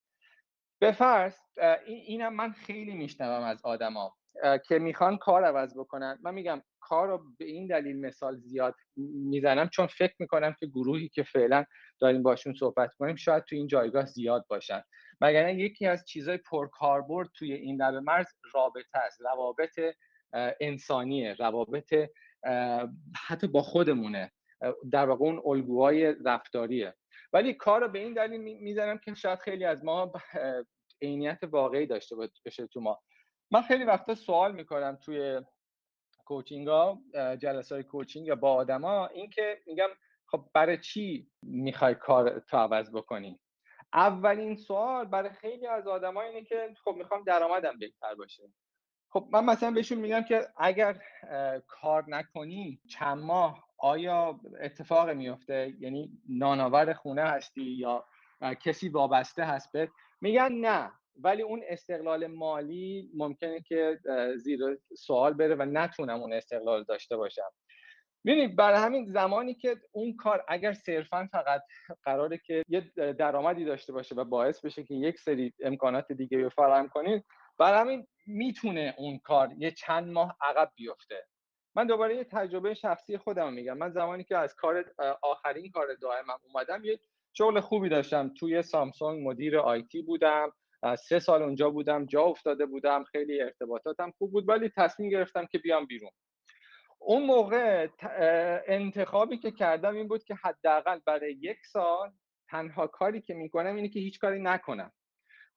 [0.80, 1.36] به فرض
[1.86, 4.14] اینم من خیلی میشنوم از آدما
[4.68, 6.18] که می‌خوان کار عوض بکنن.
[6.22, 11.08] من میگم کار رو به این دلیل مثال زیاد می‌زنم چون فکر می‌کنم که گروهی
[11.08, 11.64] که فعلا
[12.00, 14.82] داریم باشون صحبت کنیم شاید تو این جایگاه زیاد باشن.
[15.20, 19.80] مگر یکی از چیزهای پرکاربرد توی این لبه مرز رابطه است روابط
[20.60, 21.94] انسانیه روابط
[23.26, 24.32] حتی با خودمونه.
[24.92, 26.94] در واقع اون الگوهای رفتاریه.
[27.32, 30.12] ولی کار رو به این دلیل می‌زنم که شاید خیلی از ما
[31.02, 33.02] عینیت واقعی داشته باشه تو ما.
[33.50, 35.40] من خیلی وقتا سوال می‌کنم توی
[36.24, 39.88] کوچینگ ها جلسه های کوچینگ با آدما اینکه میگم
[40.26, 43.40] خب برای چی می‌خوای کار تو عوض بکنی؟
[43.92, 48.42] اولین سوال برای خیلی از آدما اینه که خب می‌خوام درآمدم بهتر باشه.
[49.14, 50.98] خب من مثلا بهشون میگم که اگر
[51.68, 58.04] کار نکنی چند ماه آیا اتفاق میفته؟ یعنی نانآور خونه هستی یا
[58.60, 59.88] کسی وابسته هست به
[60.20, 60.92] میگن نه.
[61.16, 63.98] ولی اون استقلال مالی ممکنه که
[64.36, 64.60] زیر
[64.96, 67.50] سوال بره و نتونم اون استقلال داشته باشم.
[68.26, 71.62] ببینید برای همین زمانی که اون کار اگر صرفا فقط
[72.02, 72.80] قراره که یه
[73.12, 77.24] درآمدی داشته باشه و باعث بشه که یک سری امکانات دیگه رو فراهم کنید
[77.58, 81.26] برای همین می‌تونه اون کار یه چند ماه عقب بیفته.
[81.76, 83.78] من دوباره یه تجربه شخصی خودم میگم.
[83.78, 84.84] من زمانی که از کار
[85.22, 87.00] آخرین کار دائمم اومدم یه
[87.32, 88.34] شغل خوبی داشتم.
[88.38, 90.52] توی سامسونگ مدیر آیتی بودم.
[90.98, 93.04] سه سال اونجا بودم جا افتاده بودم.
[93.04, 96.10] خیلی ارتباطاتم خوب بود ولی تصمیم گرفتم که بیام بیرون.
[96.98, 97.88] اون موقع
[98.66, 102.12] انتخابی که کردم این بود که حداقل برای یک سال
[102.48, 104.92] تنها کاری که می‌کنم اینه که هیچ کاری نکنم.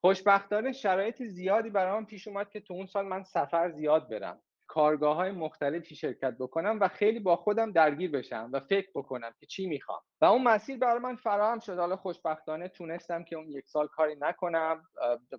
[0.00, 4.40] خوشبختانه شرایط زیادی برای من پیش اومد که تو اون سال من سفر زیاد برم.
[4.70, 9.46] کارگاه های مختلفی شرکت بکنم و خیلی با خودم درگیر بشم و فکر بکنم که
[9.46, 10.00] چی می‌خوام.
[10.20, 11.78] و اون مسیر برای من فراهم شد.
[11.78, 14.82] حالا خوشبختانه تونستم که اون یک سال کاری نکنم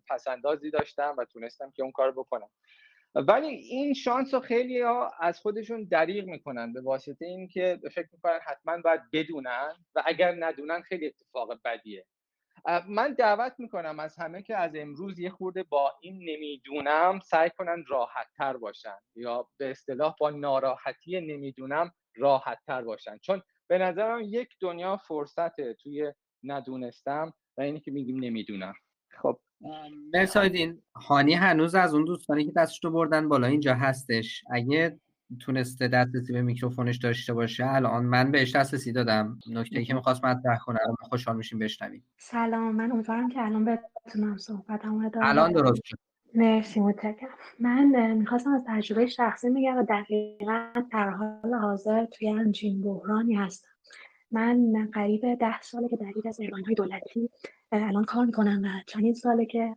[0.09, 2.49] پسندازی داشتم و تونستم که اون کار بکنم.
[3.15, 8.39] ولی این شانس رو خیلی ها از خودشون دریغ می‌کنن به واسطه اینکه فکر می‌کنن
[8.45, 12.05] حتما باید بدونن و اگر ندونن خیلی اتفاق بدیه.
[12.87, 17.83] من دعوت می‌کنم از همه که از امروز یه خورده با این نمی‌دونم سعی کنن
[17.87, 23.17] راحت تر باشن یا به اصطلاح با ناراحتی نمی‌دونم راحت تر باشن.
[23.17, 28.73] چون به نظرم یک دنیا فرصته توی ندونستم و اینی که میگیم نمی‌دونم.
[29.21, 29.39] خب
[30.13, 34.43] مرسایدین هانی هنوز از اون دوستانی که دستش رو بردن بالا اینجا هستش.
[34.51, 34.99] اگه
[35.39, 37.65] تونسته دسترسی به میکروفونش داشته باشه.
[37.67, 39.39] الان من بهش دسترسی دادم.
[39.49, 44.81] نکته که می‌خواست مطرح کنه خوشحال میشیم بشنویم سلام من امیدوارم که الان بتونم صحبت
[45.21, 45.97] الان درست شد.
[46.35, 47.29] مرسی متشکرم.
[47.59, 53.69] من می‌خواستم از تجربه شخصی میگم و دقیقا در حال حاضر توی همچین بحرانی هستم.
[54.31, 57.29] من قریب ده ساله که در از های دولتی
[57.71, 59.75] الان کار می‌کنم و چندین ساله که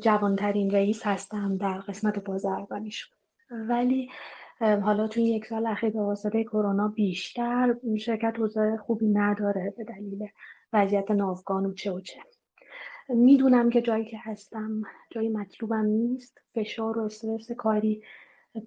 [0.00, 3.10] جوانترین رئیس هستم در قسمت بازرگانیش.
[3.50, 4.08] ولی
[4.60, 10.28] حالا توی یک سال اخیر به واسطه کرونا بیشتر شرکت اوضاع خوبی نداره به دلیل
[10.72, 12.20] وضعیت ناوگان و چه و چه.
[13.08, 16.38] می‌دونم که جایی که هستم جایی مطلوبم نیست.
[16.54, 18.02] فشار و استرس کاری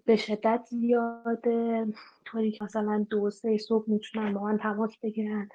[0.06, 1.88] به شدت زیاده.
[2.26, 5.50] طوری که مثلا دو سه صبح می‌تونن با من تماس بگیرن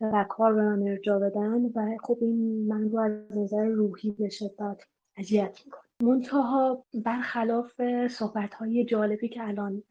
[0.00, 4.28] و کار به من ارجا بدن و خب این من رو از نظر روحی به
[4.28, 4.82] شدت
[5.16, 5.85] اذیت می‌کنه.
[6.02, 9.82] منتها برخلاف صحبت های جالبی که الان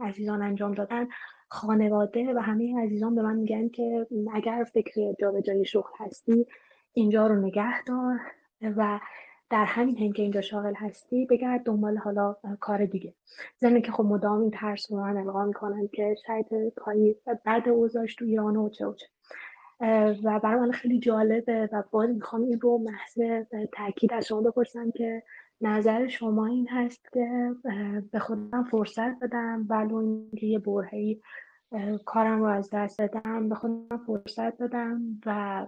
[0.00, 1.08] عزیزان انجام دادن
[1.48, 6.46] خانواده و همه عزیزان به من میگن که اگر فکر جای شغل هستی
[6.92, 8.20] اینجا رو نگه دار
[8.76, 9.00] و
[9.50, 13.14] در همین هم که اینجا شاغل هستی بگرد دنبال حالا کار دیگه.
[13.56, 18.14] زمین که خب مدام این ترس رو من القا می‌کنن که شاید پایی بعد اوضاعش
[18.14, 19.06] تو ایران و چه و چه.
[20.24, 24.90] و برای من خیلی جالبه و باز می‌خوام این رو محض تاکید از شما بپرسم
[24.90, 25.22] که
[25.60, 27.54] نظر شما این هست که
[28.12, 31.20] به خودم فرصت بدم ولو اینکه یه برهی
[32.04, 35.66] کارم رو از دست بدم به خودم فرصت بدم و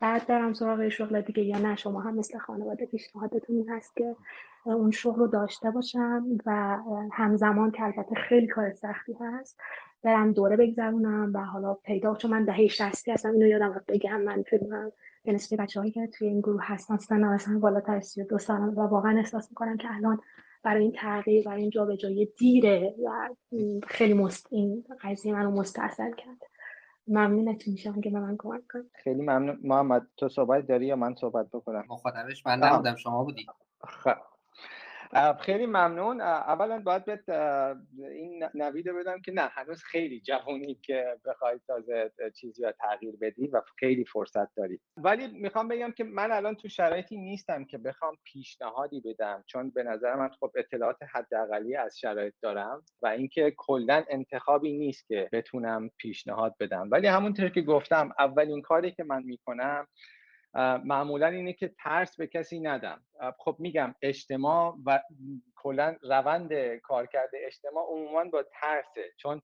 [0.00, 1.76] بعد برم سراغ شغل دیگه یا نه.
[1.76, 4.16] شما هم مثل خانواده پیشنهادتون این هست که
[4.64, 6.78] اون شغل رو داشته باشم و
[7.12, 9.60] همزمان که البته خیلی کار سختی هست
[10.02, 14.20] برم دوره بگذرونم و حالا پیدا چون من دهه شستی هستم اینو یادم رو بگم
[14.20, 14.90] من فکر
[15.28, 18.60] به نسبت بچه هایی که توی این گروه هستن سن مثلا بالاتر از دو سال
[18.60, 20.20] و واقعا احساس می‌کنم که الان
[20.62, 23.28] برای این تغییر برای این جابجایی دیره و
[23.86, 26.38] خیلی مست این قضیه منو مستاصل کرد.
[27.08, 29.58] ممنونتون میشم که به من کمک کنید خیلی ممنون.
[29.62, 33.46] محمد تو صحبت داری یا من صحبت بکنم؟ مخاطبش من نبودم شما بودی.
[33.80, 34.16] خب
[35.40, 36.20] خیلی ممنون.
[36.20, 37.28] اولا باید بهت
[37.98, 43.46] این نویده بدم که نه هنوز خیلی جوانی که بخواید تازه چیزی رو تغییر بدی
[43.46, 44.80] و خیلی فرصت داری.
[44.96, 49.82] ولی می‌خوام بگم که من الان تو شرایطی نیستم که بخوام پیشنهادی بدم چون به
[49.82, 55.90] نظر من خب اطلاعات حداقلی از شرایط دارم و اینکه کلا انتخابی نیست که بتونم
[55.96, 56.88] پیشنهاد بدم.
[56.90, 59.86] ولی همونطور که گفتم اولین کاری که من می‌کنم
[60.84, 63.02] معمولا اینه که ترس به کسی ندم.
[63.38, 65.00] خب میگم اجتماع و
[65.56, 69.04] کلا روند کارکرد اجتماع عموما با ترسه.
[69.16, 69.42] چون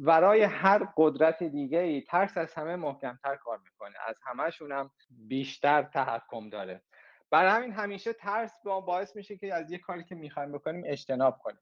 [0.00, 3.94] ورای هر قدرت دیگه ای ترس از همه محکمتر کار می‌کنه.
[4.06, 4.90] از همهشون هم
[5.28, 6.82] بیشتر تحکم داره.
[7.30, 11.38] برای همین همیشه ترس با باعث میشه که از یه کاری که می‌خوایم بکنیم اجتناب
[11.38, 11.60] کنیم.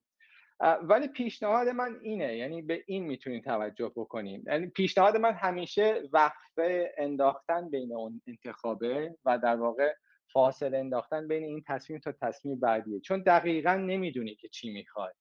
[0.60, 6.94] ولی پیشنهاد من اینه یعنی به این می‌تونید توجه بکنیم یعنی پیشنهاد من همیشه وقفه
[6.98, 9.94] انداختن بین اون انتخابه و در واقع
[10.32, 13.00] فاصله انداختن بین این تصمیم تا تصمیم بعدیه.
[13.00, 15.12] چون دقیقا نمی‌دونی که چی می‌خوای.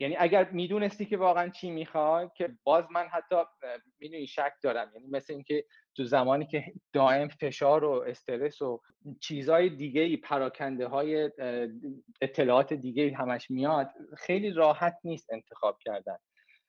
[0.00, 3.36] یعنی اگر می‌دونستی که واقعا چی می‌خوای که باز من حتی
[4.00, 4.90] می‌دونی شک دارم.
[4.94, 5.64] یعنی مثل اینکه
[5.94, 8.80] تو زمانی که دائم فشار و استرس و
[9.20, 11.30] چیزهای دیگه ای پراکنده های
[12.20, 16.16] اطلاعات دیگه همش میاد خیلی راحت نیست انتخاب کردن.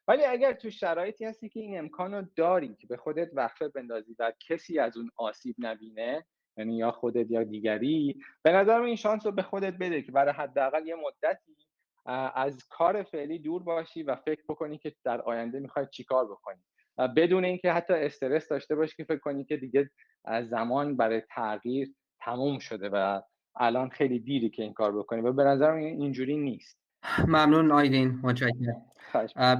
[0.07, 4.15] ولی اگر تو شرایطی هستی که این امکان رو داری که به خودت وقفه بندازی
[4.19, 6.25] و کسی از اون آسیب نبینه
[6.57, 10.33] یعنی یا خودت یا دیگری به نظر این شانس رو به خودت بده که برای
[10.33, 11.55] حداقل یه مدتی
[12.35, 16.61] از کار فعلی دور باشی و فکر بکنی که در آینده می‌خوای چیکار بکنی.
[17.15, 19.89] بدون اینکه حتی استرس داشته باشی که فکر کنی که دیگه
[20.43, 23.21] زمان برای تغییر تموم شده و
[23.55, 26.79] الان خیلی دیری که این کار بکنی و به نظر اینجوری نیست.
[27.27, 28.85] ممنون آیدین متشکرم.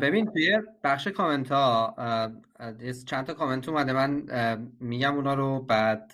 [0.02, 1.96] ببین توی بخش کامنت ها
[3.08, 4.26] چند تا کامنت اومده من
[4.80, 6.14] میگم اونا رو بعد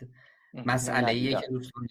[0.66, 1.88] مسئله ای که دوستان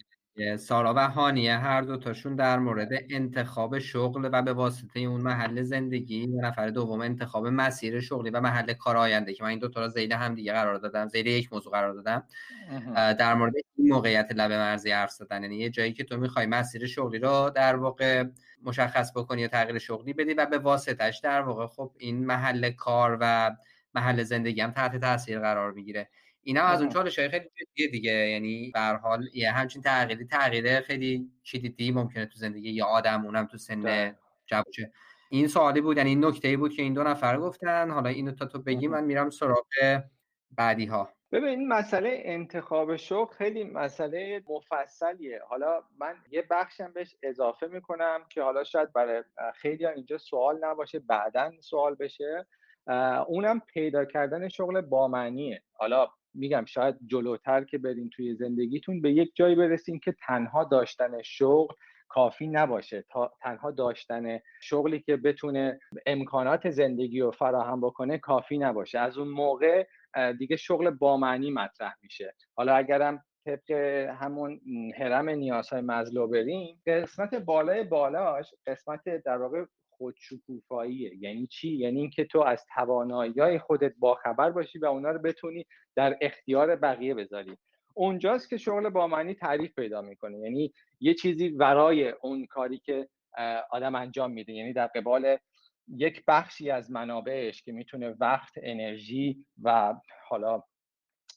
[0.59, 5.61] سارا و هانیه هر دو تاشون در مورد انتخاب شغل و به واسطه اون محل
[5.61, 9.69] زندگی و نفر دوم انتخاب مسیر شغلی و محل کار آینده که من این دو
[9.69, 12.23] تا را زیل هم دیگه قرار دادم زیل یک موضوع قرار دادم
[12.95, 15.43] در مورد این موقعیت لبه مرزی حرف زدن.
[15.43, 18.23] یعنی یه جایی که تو می‌خوای مسیر شغلی رو در واقع
[18.63, 23.17] مشخص بکنی یا تغییر شغلی بدی و به واسطش در واقع خب این محل کار
[23.21, 23.55] و
[23.95, 26.09] محل زندگی هم تحت تاثیر قرار می‌گیره.
[26.43, 28.11] اینا از اون چالش های خیلی دیگه دیگه.
[28.11, 33.45] یعنی به حال یه همچین تغییری تغییر خیلی شدیدی ممکنه تو زندگی یا آدم اونم
[33.45, 34.15] تو سن
[34.47, 34.91] جوشه
[35.29, 37.91] این سوالی بود یعنی این نکته بود که این دو نفر گفتن.
[37.91, 39.65] حالا اینو تا تو بگی من میرم سراغ
[40.51, 45.41] بعدی ها ببین مسئله انتخاب شغل خیلی مسئله مفصلیه.
[45.49, 49.23] حالا من یه بخشم بهش اضافه می‌کنم که حالا شاید برای
[49.55, 52.47] خیلی اینجا سوال نباشه بعدا سوال بشه.
[53.27, 59.31] اونم پیدا کردن شغل بامعنیه حالا میگم شاید جلوتر که برین توی زندگیتون به یک
[59.35, 61.73] جایی برسین که تنها داشتن شغل
[62.09, 63.05] کافی نباشه.
[63.09, 68.99] تا تنها داشتن شغلی که بتونه امکانات زندگی رو فراهم بکنه کافی نباشه.
[68.99, 69.87] از اون موقع
[70.39, 72.35] دیگه شغل با معنی مطرح میشه.
[72.55, 73.71] حالا اگرم طبق
[74.21, 74.61] همون
[74.97, 81.11] حرم نیازهای مزلو بریم قسمت بالای بالاش قسمت در واقع خودشکوفاییه.
[81.19, 85.65] یعنی چی؟ یعنی اینکه تو از توانایی خودت باخبر باشی و اونا رو بتونی
[85.95, 87.57] در اختیار بقیه بذاری.
[87.93, 90.39] اونجاست که شغل با معنی تعریف پیدا می‌کنه.
[90.39, 93.07] یعنی یه چیزی ورای اون کاری که
[93.71, 94.53] آدم انجام میده.
[94.53, 95.37] یعنی در قبال
[95.87, 99.95] یک بخشی از منابعش که می‌تونه وقت انرژی و
[100.27, 100.63] حالا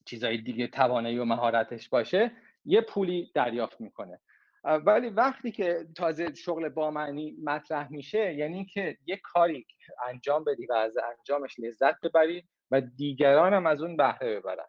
[0.07, 2.33] چیزهای دیگه توانایی و مهارتش باشه
[2.65, 4.21] یه پولی دریافت می‌کنه.
[4.65, 9.67] ولی وقتی که تازه شغل با معنی مطرح میشه یعنی که یه کاری
[10.09, 14.67] انجام بدی و از انجامش لذت ببری و دیگران هم از اون بهره ببرن.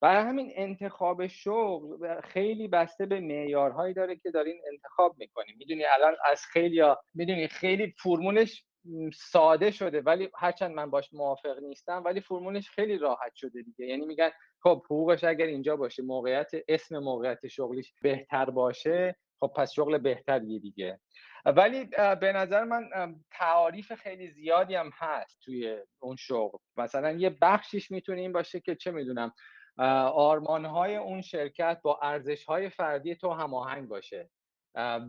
[0.00, 6.16] برای همین انتخاب شغل خیلی بسته به معیارهایی داره که دارین انتخاب می‌کنیم می‌دونی الان
[6.24, 6.82] از خیلی
[7.14, 8.64] می‌دونی خیلی فرمولش
[9.14, 13.86] ساده شده ولی هرچند من باش موافق نیستم ولی فرمولش خیلی راحت شده دیگه.
[13.86, 14.30] یعنی میگن
[14.64, 20.58] خب حقوقش اگر اینجا باشه موقعیت اسم موقعیت شغلیش بهتر باشه خب پس شغل بهتریه
[20.58, 21.00] دیگه.
[21.46, 21.84] ولی
[22.20, 22.90] به نظر من
[23.30, 26.58] تعاریف خیلی زیادی هم هست توی اون شغل.
[26.76, 29.32] مثلا یه بخشیش می‌تونه این باشه که چه می‌دونم
[30.14, 34.30] آرمانهای اون شرکت با ارزشهای فردی تو هماهنگ باشه.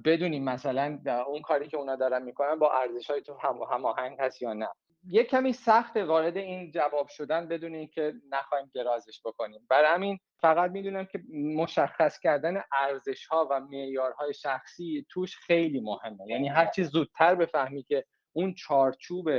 [0.06, 4.42] بدونیم مثلا اون کاری که اونا دارن می‌کنن با ارزش های تو هم هماهنگ هست
[4.42, 4.70] یا نه.
[5.08, 9.68] یه کمی سخت وارد این جواب شدن بدون که نخواهیم درازش بکنیم.
[9.70, 16.28] برای همین فقط می‌دونم که مشخص کردن ارزش ها و معیارهای شخصی توش خیلی مهمه.
[16.28, 19.30] یعنی هر چی زودتر بفهمی که اون چارچوب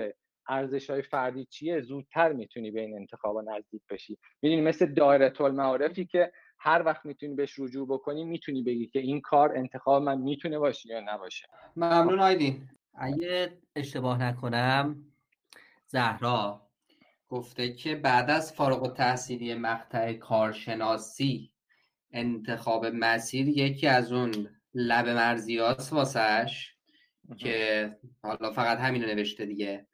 [0.49, 4.19] ارزش های فردی چیه زودتر می‌تونی به این انتخاب نزدیک بشی.
[4.43, 9.21] می‌دونی مثل دایره المعارفی که هر وقت می‌تونی بهش رجوع بکنی می‌تونی بگی که این
[9.21, 11.47] کار انتخاب من می‌تونه باشه یا نباشه.
[11.77, 12.69] ممنون آیدین.
[12.95, 14.97] اگه اشتباه نکنم
[15.87, 16.69] زهرا
[17.29, 21.53] گفته که بعد از فارغ التحصیلی مقطع کارشناسی
[22.13, 26.75] انتخاب مسیر یکی از اون لب مرزیاست واسش
[27.37, 29.87] که حالا فقط همین رو نوشته دیگه.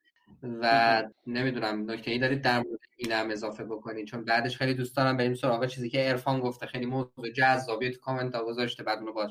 [0.42, 4.96] و نمی‌دونم نکته ای دارید در مورد این هم اضافه بکنید چون بعدش خیلی دوست
[4.96, 6.66] دارم بریم سراغ چیزی که ارفان گفته.
[6.66, 9.30] خیلی موضوع جذابی تو کامنت ها گذاشته بعد اونو باز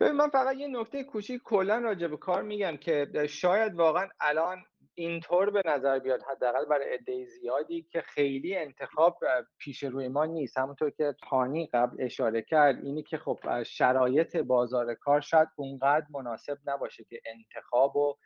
[0.00, 4.64] ببین من فقط یه نکته کوچیک کلا راجع به کار میگم که شاید واقعا الان
[4.94, 9.18] اینطور به نظر بیاد حداقل برای عده زیادی که خیلی انتخاب
[9.58, 10.58] پیش روی ما نیست.
[10.58, 16.58] همونطور که تانی قبل اشاره کرد اینی که خب شرایط بازار کار شاید اونقدر مناسب
[16.66, 18.16] نباشه که انتخاب و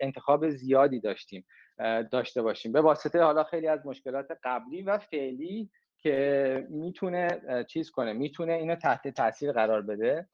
[0.00, 1.46] انتخاب زیادی داشتیم
[2.12, 2.72] داشته باشیم.
[2.72, 7.28] به واسطه حالا خیلی از مشکلات قبلی و فعلی که می‌تونه
[7.68, 10.28] چیز کنه می‌تونه اینو تحت تاثیر قرار بده.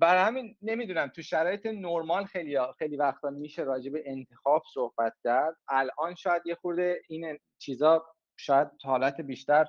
[0.00, 5.56] برای همین نمی‌دونم تو شرایط نرمال خیلی خیلی وقتا میشه راجع به انتخاب صحبت کرد.
[5.68, 8.04] الان شاید یه خورده این چیزا
[8.40, 9.66] شاید حالت بیشتر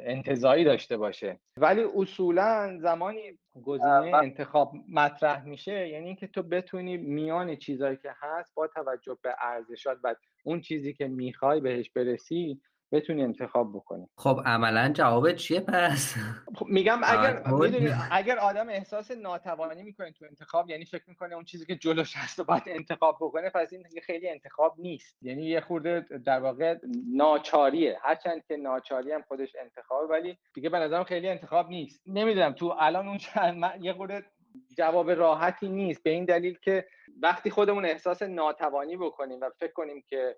[0.00, 1.40] انتظایی داشته باشه.
[1.56, 8.54] ولی اصولا زمانی گزینه انتخاب مطرح میشه یعنی اینکه تو بتونی میان چیزایی که هست
[8.54, 12.60] با توجه به ارزشات و اون چیزی که می‌خوای بهش برسی
[12.94, 14.08] بتونی انتخاب بکنی.
[14.16, 16.14] خب عملا جواب چیه پس؟
[16.54, 17.42] خب میگم اگر
[18.10, 22.40] اگر آدم احساس ناتوانی می‌کنه تو انتخاب یعنی فکر می‌کنه اون چیزی که جلوش هست
[22.40, 25.16] باید انتخاب بکنه پس این خیلی انتخاب نیست.
[25.22, 26.78] یعنی یه خورده در واقع
[27.14, 27.98] ناچاریه.
[28.02, 32.02] هرچند که ناچاری هم خودش انتخاب ولی دیگه به نظرم خیلی انتخاب نیست.
[32.06, 33.18] نمی‌دونم تو الان اون
[33.80, 34.24] یه خورده
[34.78, 36.02] جواب راحتی نیست.
[36.02, 36.86] به این دلیل که
[37.22, 40.36] وقتی خودمون احساس ناتوانی بکنیم و فکر کنیم که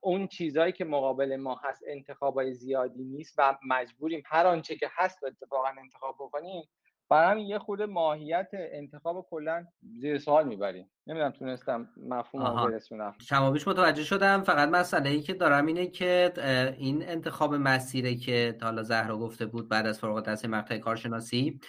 [0.00, 5.24] اون چیزهایی که مقابل ما هست انتخابای زیادی نیست و مجبوریم هر آنچه که هست
[5.24, 6.68] اتفاقا انتخاب بکنیم
[7.08, 9.66] برای همین یه خورده ماهیت انتخاب کلا
[10.00, 10.90] زیر سوال می‌بریم.
[11.06, 13.14] نمی‌دونم تونستم مفهوم رو برسونم.
[13.28, 16.32] کمابیش متوجه شدم فقط مسئله ای که دارم اینه که
[16.78, 21.60] این انتخاب مسیره که حالا زهرا گفته بود بعد از فارغ التحصیل مقطع کارشناسی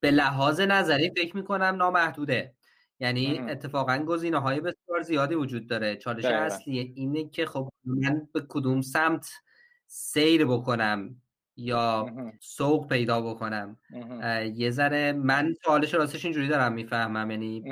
[0.00, 2.54] به لحاظ نظری فکر می‌کنم نامحدوده.
[3.02, 5.96] یعنی اتفاقا گزینه های بسیار زیادی وجود داره.
[5.96, 9.30] چالش اصلی اینه که خب من به کدوم سمت
[9.86, 11.22] سیر بکنم.
[11.62, 12.06] یا
[12.40, 13.76] سوق پیدا بکنم.
[14.54, 17.30] یه ذره من سوالش راستش اینجوری دارم می‌فهمم.
[17.30, 17.64] یعنی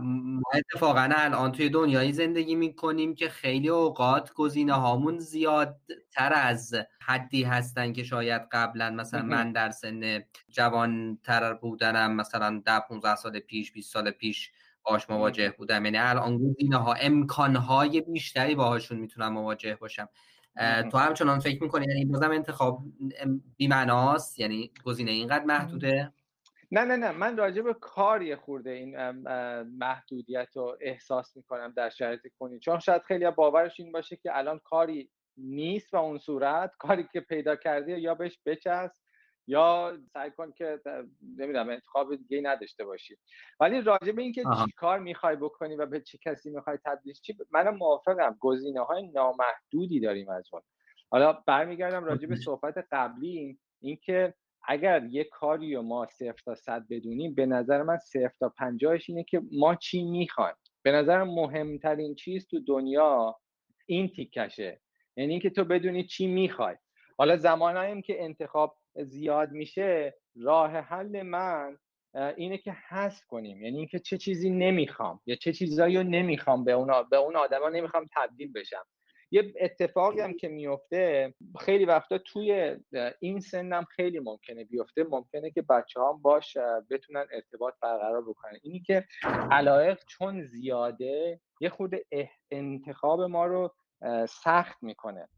[0.00, 7.42] ما اتفاقا الان توی دنیایی زندگی می‌کنیم که خیلی اوقات گزینه هامون زیادتر از حدی
[7.42, 8.90] هستن که شاید قبلا.
[8.90, 14.50] مثلا من در سن جوان تر بودنم مثلا ده 15 سال پیش 20 سال پیش
[14.82, 15.84] باش مواجه بودم.
[15.84, 20.08] یعنی الان گزینه ها امکان های بیشتری باهاشون می‌تونم مواجه باشم.
[20.90, 22.82] تو همچنان فکر می‌کنی؟ یعنی بازم انتخاب
[23.56, 26.12] بیمعناست؟ یعنی گزینه اینقدر محدوده؟
[26.70, 27.12] نه نه نه.
[27.12, 29.10] من راجع به کار خورده این
[29.62, 32.58] محدودیت رو احساس می‌کنم در شرایط کنی.
[32.58, 37.20] چون شاید خیلی باورش این باشه که الان کاری نیست و اون صورت کاری که
[37.20, 39.03] پیدا کردی یا بهش بچست
[39.46, 40.80] یا سعی کن که
[41.38, 43.16] نمی‌دونم انتخاب دیگه نداشته باشی.
[43.60, 47.36] ولی راجع به اینکه چی کار می‌خوای بکنی و به چه کسی می‌خوای تبدیل چی
[47.50, 48.36] منم موافقم.
[48.40, 50.62] گزینه های نامحدودی داریم از اون.
[51.10, 54.34] حالا برمیگردم راجع به صحبت قبلی اینکه
[54.68, 59.10] اگر یه کاری رو ما صفر تا صد بدونیم به نظر من صفر تا پنجاهش
[59.10, 60.54] اینه که ما چی می‌خوایم.
[60.82, 63.36] به نظر مهمترین چیز تو دنیا
[63.86, 64.80] این تیکشه.
[65.16, 66.76] یعنی اینکه تو بدونی چی می‌خوای.
[67.18, 71.78] حالا زمانهاییم که انتخاب زیاد میشه راه حل من
[72.36, 73.62] اینه که حذف کنیم.
[73.62, 77.68] یعنی اینکه چه چیزی نمی‌خوام یا چه چیزایی رو نمی‌خوام به اون به اون آدما
[77.68, 78.84] نمی‌خوام تبدیل بشم.
[79.30, 82.76] یه اتفاقی هم که میفته خیلی وقتا توی
[83.20, 85.04] این سنم خیلی ممکنه بیفته.
[85.04, 86.56] ممکنه که بچه هم باش
[86.90, 88.58] بتونن ارتباط برقرار بکنن.
[88.62, 89.04] اینی که
[89.50, 91.94] علایق چون زیاده یه خود
[92.50, 93.74] انتخاب ما رو
[94.28, 95.28] سخت می‌کنه.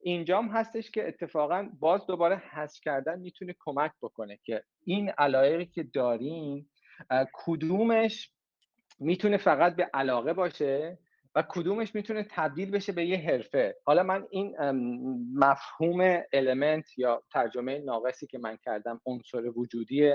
[0.00, 5.82] اینجام هستش که اتفاقا باز دوباره حذف کردن می‌تونه کمک بکنه که این علایقی که
[5.82, 6.70] داریم
[7.32, 8.30] کدومش
[9.00, 10.98] می‌تونه فقط به علاقه باشه
[11.34, 13.76] و کدومش می‌تونه تبدیل بشه به یه حرفه.
[13.84, 14.56] حالا من این
[15.34, 20.12] مفهوم المنت یا ترجمه ناقصی که من کردم عنصر وجودی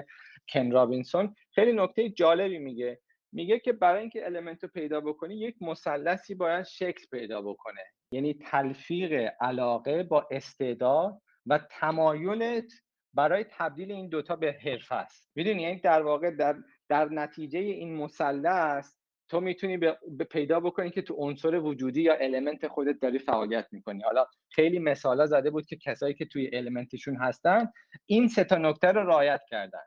[0.54, 3.00] کن رابینسون خیلی نکته جالبی میگه.
[3.38, 7.82] میگه که برای اینکه المنت رو پیدا بکنی یک مثلثی باید شکل پیدا بکنه.
[8.12, 12.74] یعنی تلفیق علاقه با استعداد و تمایلت
[13.14, 15.32] برای تبدیل این دوتا به حرف است.
[15.36, 16.56] می‌دونی؟ یعنی در واقع در,
[16.90, 18.96] در نتیجه این مثلث
[19.30, 24.04] تو می‌تونی به پیدا بکنی که تو عنصر وجودی یا المنت خودت داری فعالیت می‌کنی.
[24.04, 27.72] حالا خیلی مثالا زده بود که کسایی که توی المنتشون هستن
[28.06, 29.84] این سه تا نکته رو رعایت کردن.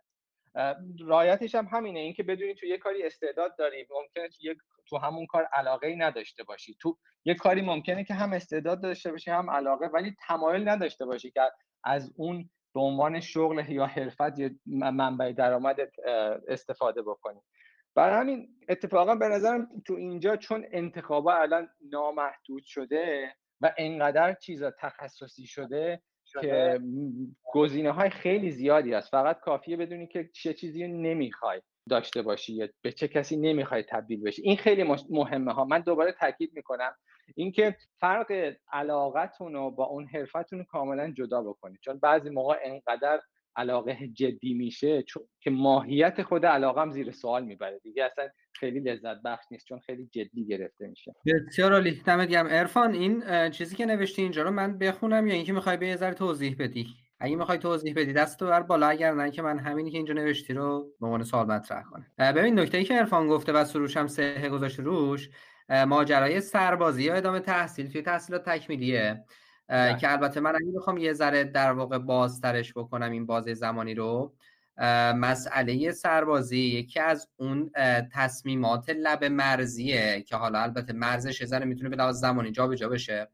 [1.01, 4.55] رایتش هم همینه اینکه بدونی تو یه کاری استعداد داری ممکنه تو,
[4.87, 6.77] تو همون کار علاقه ای نداشته باشی.
[6.81, 11.31] تو یه کاری ممکنه که هم استعداد داشته باشی هم علاقه ولی تمایل نداشته باشی
[11.31, 11.41] که
[11.85, 15.91] از اون به عنوان شغل یا حرفت یا منبع درآمدت
[16.49, 17.41] استفاده بکنی.
[17.95, 24.71] برای همین اتفاقا به نظرم تو اینجا چون انتخابا الان نامحدود شده و انقدر چیزا
[24.71, 26.03] تخصصی شده
[26.41, 26.81] که
[27.53, 29.11] گزینه های خیلی زیادی هست.
[29.11, 31.61] فقط کافیه بدونی که چه چیزی نمی‌خوای
[31.91, 34.43] داشته باشی یا به چه کسی نمی‌خوای تبدیل بشی.
[34.43, 35.65] این خیلی مهمه ها.
[35.65, 36.95] من دوباره تاکید می‌کنم
[37.35, 41.81] اینکه فرق علاقتون رو با اون حرفتون کاملا جدا بکنید.
[41.85, 43.21] چون بعضی موقع انقدر
[43.57, 47.79] علاقه جدی میشه چون که ماهیت خود علاقه هم زیر سوال می‌بره.
[47.79, 51.15] دیگه اصلا خیلی لذت بخش نیست چون خیلی جدی گرفته میشه.
[51.49, 52.03] بسیار عالی.
[52.07, 52.47] دمت گرم.
[52.47, 56.15] عرفان این چیزی که نوشتی اینجا رو من بخونم یا اینکه می‌خوای به یه ذره
[56.15, 56.87] توضیح بدی؟
[57.21, 60.55] اگه می‌خوای توضیح بدی دست بر بالا اگر نه که من همینی که اینجا نوشتی
[60.55, 62.07] رو به عنوان سوال مطرح کنم.
[62.19, 65.31] ببین نکته ای که عرفان گفته و سروش هم سه گذاشته روش
[65.87, 69.25] ماجرای سربازی یا ادامه تحصیل توی تحصیلات تکمیلیه.
[69.71, 74.33] که البته من اگه بخوام یه ذره در واقع بازترش بکنم این بازه زمانی رو
[75.15, 77.71] مسئله سربازی یکی از اون
[78.13, 83.29] تصمیمات لب مرزیه که حالا البته مرزش ذره می‌تونه به لحاظ زمانی جابجا بشه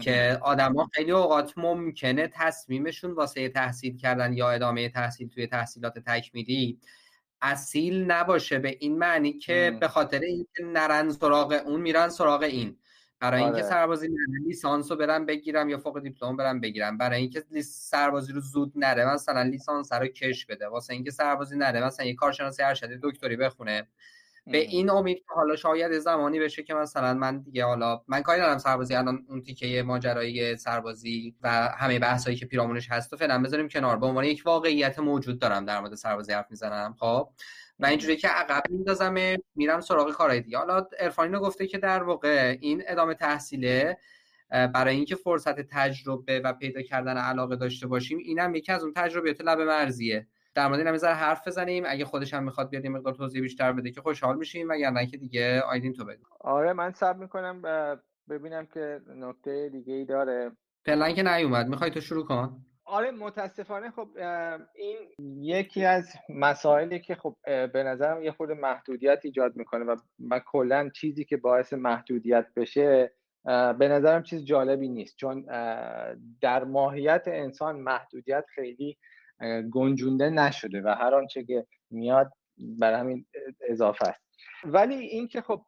[0.00, 6.78] که آدما خیلی اوقات ممکنه تصمیمشون واسه تحصیل کردن یا ادامه تحصیل توی تحصیلات تکمیلی
[7.42, 12.76] اصیل نباشه به این معنی که به خاطر اینکه نرن سراغ اون میرن سراغ این.
[13.20, 13.68] برای اینکه آره.
[13.68, 16.98] سربازی نره لیسانس رو برم بگیرم یا فوق دیپلم برم بگیرم.
[16.98, 20.68] برای اینکه سربازی رو زود نره مثلا لیسانس رو کش بده.
[20.68, 23.88] واسه اینکه سربازی نره مثلا یه کارشناسی ارشدی دکتری بخونه.
[24.46, 28.40] به این امید که حالا شاید زمانی بشه که مثلا من دیگه حالا من کاری
[28.40, 33.42] ندارم سربازی الان اون تیکه ماجرای سربازی و همه بحثایی که پیرامونش هست و فعلا
[33.42, 33.98] بذاریم کنار.
[33.98, 37.28] به عنوان یک واقعیت موجود دارم در مورد سربازی حرف می‌زنم خب؟
[37.78, 39.14] و اینجوری که عقب میندازم
[39.54, 40.58] میرم سراغ کارهای دیگه.
[40.58, 43.98] حالا عرفانی گفته که در واقع این ادامه تحصیله
[44.50, 49.40] برای اینکه فرصت تجربه و پیدا کردن علاقه داشته باشیم اینم یکی از اون تجربیات
[49.40, 50.26] لب مرزیه.
[50.54, 51.84] در مورد این حرف بزنیم.
[51.86, 55.16] اگه خودش هم می‌خواد بیاد یه مقدار توضیح بیشتر بده که خوشحال میشیم نه که
[55.16, 57.62] دیگه آیدین تو بگو آره من صبر می‌کنم
[58.30, 60.52] ببینم که نکته دیگه ای داره.
[60.84, 61.68] فعلا که نیومد.
[61.68, 64.08] می‌خوای تو شروع کن؟ آره متاسفانه خب
[64.74, 64.98] این
[65.42, 69.96] یکی از مسائلی که خب به نظرم یه خود محدودیت ایجاد می‌کنه و,
[70.30, 73.12] و کلا چیزی که باعث محدودیت بشه
[73.78, 75.16] به نظرم چیز جالبی نیست.
[75.16, 75.46] چون
[76.40, 78.98] در ماهیت انسان محدودیت خیلی
[79.72, 82.32] گنجونده نشده و هر آنچه که میاد
[82.80, 83.26] برای همین
[83.68, 84.27] اضافه است.
[84.64, 85.62] ولی اینکه خب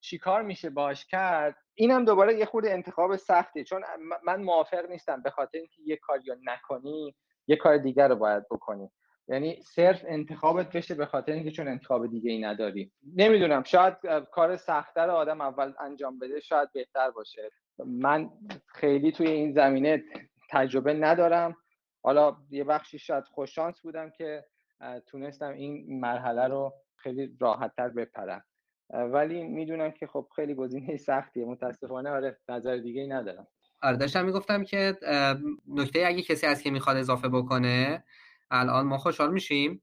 [0.00, 3.82] چیکار میشه باش کرد اینم دوباره یه خود انتخاب سختی چون
[4.24, 7.14] من موافق نیستم به خاطر اینکه یه کاری نکنی
[7.46, 8.90] یه کار دیگر رو باید بکنی.
[9.28, 12.92] یعنی صرف انتخابت بشه به خاطر اینکه چون انتخاب دیگه ای نداری.
[13.16, 13.94] نمی‌دونم شاید
[14.32, 17.50] کار سختتر آدم اول انجام بده شاید بهتر باشه.
[17.78, 18.30] من
[18.66, 20.02] خیلی توی این زمینه
[20.50, 21.56] تجربه ندارم.
[22.02, 24.44] حالا یه بخشی شاید خوششانس بودم که
[25.06, 26.74] تونستم این مرحله رو
[27.06, 28.44] خیلی راحتتر بپرم.
[28.90, 31.44] ولی می‌دونم که خب خیلی گزینه سختیه.
[31.44, 33.46] متاسفانه آره نظر دیگه ای ندارم.
[33.82, 34.96] آره داشتم می‌گفتم که
[35.68, 38.04] نکته اگه کسی از که می‌خواد اضافه بکنه
[38.50, 39.82] الان ما خوشحال میشیم.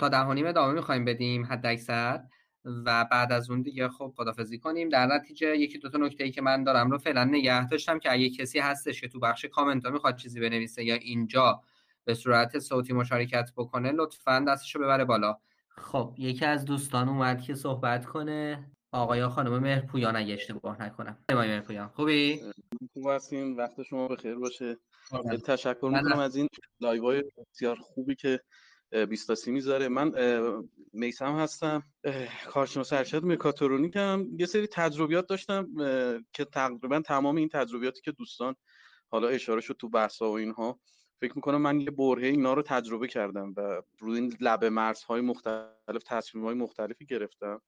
[0.00, 2.20] تا ده نیم ادامه می‌خوایم بدیم حد اکثر.
[2.84, 4.88] و بعد از اون دیگه خب خدافزی کنیم.
[4.88, 8.12] در نتیجه یکی دو تا نکته ای که من دارم رو فعلا نگه داشتم که
[8.12, 11.60] اگه کسی هستش که تو بخش کامنت ها می‌خواد چیزی بنویسه یا اینجا
[12.04, 15.38] به صورت صوتی مشارکت بکنه لطفا دستشو ببره بالا.
[15.76, 18.70] خب یکی از دوستان اومد که صحبت کنه.
[18.92, 21.24] آقای خانم مهرپویان اگه اشتباه نکنم.
[21.32, 22.40] آقای مهرپویان خوبی؟
[22.92, 23.56] خوب هستیم.
[23.56, 24.76] وقت شما بخیر باشه.
[25.46, 26.48] تشکر می‌کنم از این
[26.80, 27.22] live
[27.52, 28.40] بسیار خوبی که
[29.08, 29.88] بیستاسی می‌ذاره.
[29.88, 30.12] من
[30.92, 31.82] میسم هستم.
[32.48, 34.26] کارشناس ارشد مکاترونیکم.
[34.38, 35.68] یه سری تجربیات داشتم
[36.32, 38.54] که تقریبا تمام این تجربیاتی که دوستان
[39.08, 40.80] حالا اشاره شد تو بحثا و اینها.
[41.24, 46.02] فکر می‌کنم من یه برهه اینا رو تجربه کردم و روی این لبه مرزهای مختلف
[46.06, 47.60] تصمیم های مختلفی گرفتم.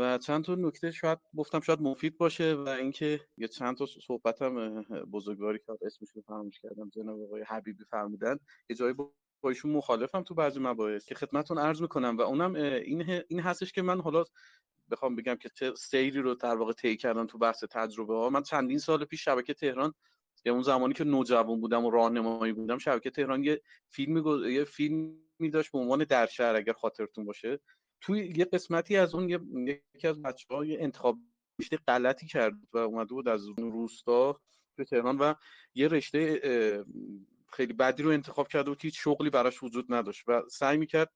[0.00, 4.82] و چند تا نکته شاید گفتم شاید مفید باشه و اینکه یه چند تا صحبتم
[5.12, 8.38] بزرگواری که اسمش رو فراموش کردم جناب آقای حبیبی فرمودن.
[8.70, 9.12] یه جایی با
[9.44, 13.82] ایشون مخالفم تو بعضی مباحث که خدمتتون عرض می‌کنم و اونم این این هستش که
[13.82, 14.24] من حالا
[14.90, 18.78] بخوام بگم که سیری رو در واقع طی کردم تو بحث تجربه ها من چندین
[18.78, 19.94] سال پیش شبکه تهران
[20.44, 25.50] یا اون زمانی که نوجوان بودم و راهنمایی بودم شبکه تهران یه فیلمی یه فیلمی
[25.52, 27.60] داشت به عنوان در شهر اگر خاطرتون باشه.
[28.00, 29.28] توی یه قسمتی از اون
[29.68, 31.18] یکی از بچه های انتخاب
[31.60, 34.40] رشته غلطی کرد و اومده بود از روستا
[34.76, 35.34] به تهران و
[35.74, 36.40] یه رشته
[37.52, 41.12] خیلی بدی رو انتخاب کرده بود هیچ شغلی براش وجود نداشت و سعی می‌کرد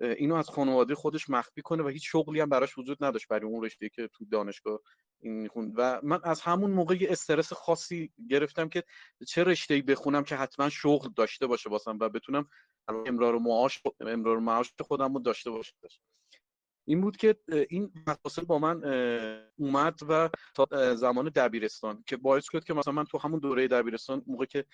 [0.00, 3.64] اینو از خانواده خودش مخفی کنه و هیچ شغلی هم براش وجود نداشت برای اون
[3.64, 4.80] رشته که تو دانشگاه
[5.20, 5.72] این می‌خوند.
[5.76, 8.84] و من از همون موقع یه استرس خاصی گرفتم که
[9.28, 12.48] چه رشته بخونم که حتما شغل داشته باشه واسم و بتونم
[12.88, 15.74] امرار معاش امرار معاش خودم رو داشته باشه.
[16.88, 17.36] این بود که
[17.70, 18.84] این مفاصل با من
[19.58, 24.22] اومد و تا زمان دبیرستان که باعث شد که مثلا من تو همون دوره دبیرستان
[24.26, 24.64] موقع که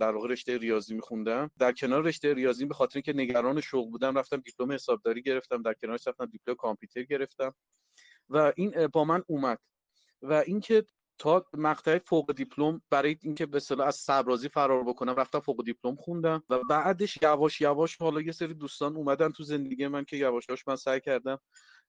[0.00, 4.18] در واقع رشته ریاضی میخوندم در کنار رشته ریاضی به خاطر اینکه نگران شغل بودم
[4.18, 7.54] رفتم دیپلم حسابداری گرفتم در کنارش رفتم دیپلم کامپیوتر گرفتم.
[8.32, 9.58] و این با من اومد.
[10.22, 10.86] و اینکه
[11.18, 15.96] تا مقطع فوق دیپلم برای اینکه به اصطلاح از سربازی فرار بکنم رفتم فوق دیپلم
[15.96, 20.48] خوندم و بعدش یواش یواش حالا یه سری دوستان اومدن تو زندگی من که یواش
[20.48, 21.38] یواش من سعی کردم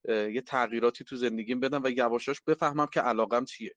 [0.10, 3.76] یه تغییراتی تو زندگیم بدم و یواش بفهمم که علاقم چیه.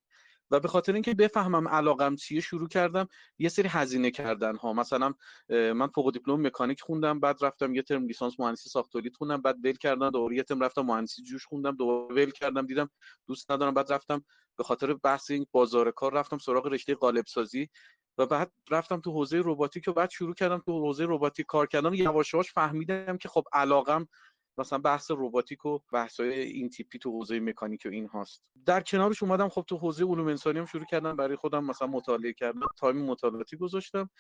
[0.51, 5.15] و به خاطر اینکه بفهمم علاقم چیه شروع کردم یه سری هزینه کردن ها مثلا
[5.49, 9.57] من فوق دیپلم مکانیک خوندم بعد رفتم یه ترم لیسانس مهندسی ساخت تولید خوندم بعد
[9.65, 12.91] ول کردم دوباره یه ترم رفتم مهندسی جوش خوندم دوباره ول کردم دیدم
[13.27, 14.25] دوست ندارم بعد رفتم
[14.59, 17.69] به خاطر بحث این بازار کار رفتم سراغ رشته قالب سازی
[18.19, 21.95] و بعد رفتم تو حوزه رباتیک و بعد شروع کردم تو حوزه رباتیک کار کردن
[21.95, 24.09] یواش یواش فهمیدم که خب علاقم
[24.59, 28.43] مثلا بحث رباتیک و بحث‌های این تیپی تو حوزه مکانیک و این هاست.
[28.67, 32.33] در کنارش اومدم خب تو حوزه علوم انسانی هم شروع کردم برای خودم مثلا مطالعه
[32.33, 34.11] کردم time مطالعاتی گذاشتم.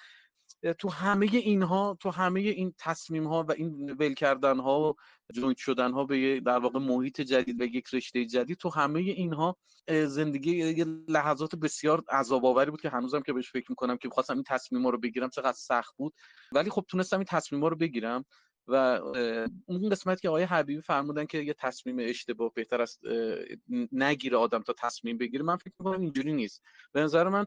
[0.78, 4.94] تو همه اینها تو همه این تصمیم ها و این ول کردن ها و
[5.32, 9.56] join شدن ها به در واقع محیط جدید و یک رشته جدید تو همه اینها
[9.88, 14.34] زندگی یه لحظات بسیار عذاب آوری بود که هنوزم که بهش فکر می‌کنم که خواستم
[14.34, 16.14] این تصمیم رو بگیرم چقدر سخت بود.
[16.52, 18.24] ولی خب تونستم این تصمیم رو بگیرم.
[18.68, 18.74] و
[19.66, 23.00] اون قسمت که آقای حبیبی فرمودن که یه تصمیم اشتباه بهتر است
[23.92, 26.62] نگیره آدم تا تصمیم بگیره من فکر می‌کنم اینجوری نیست.
[26.92, 27.46] به نظر من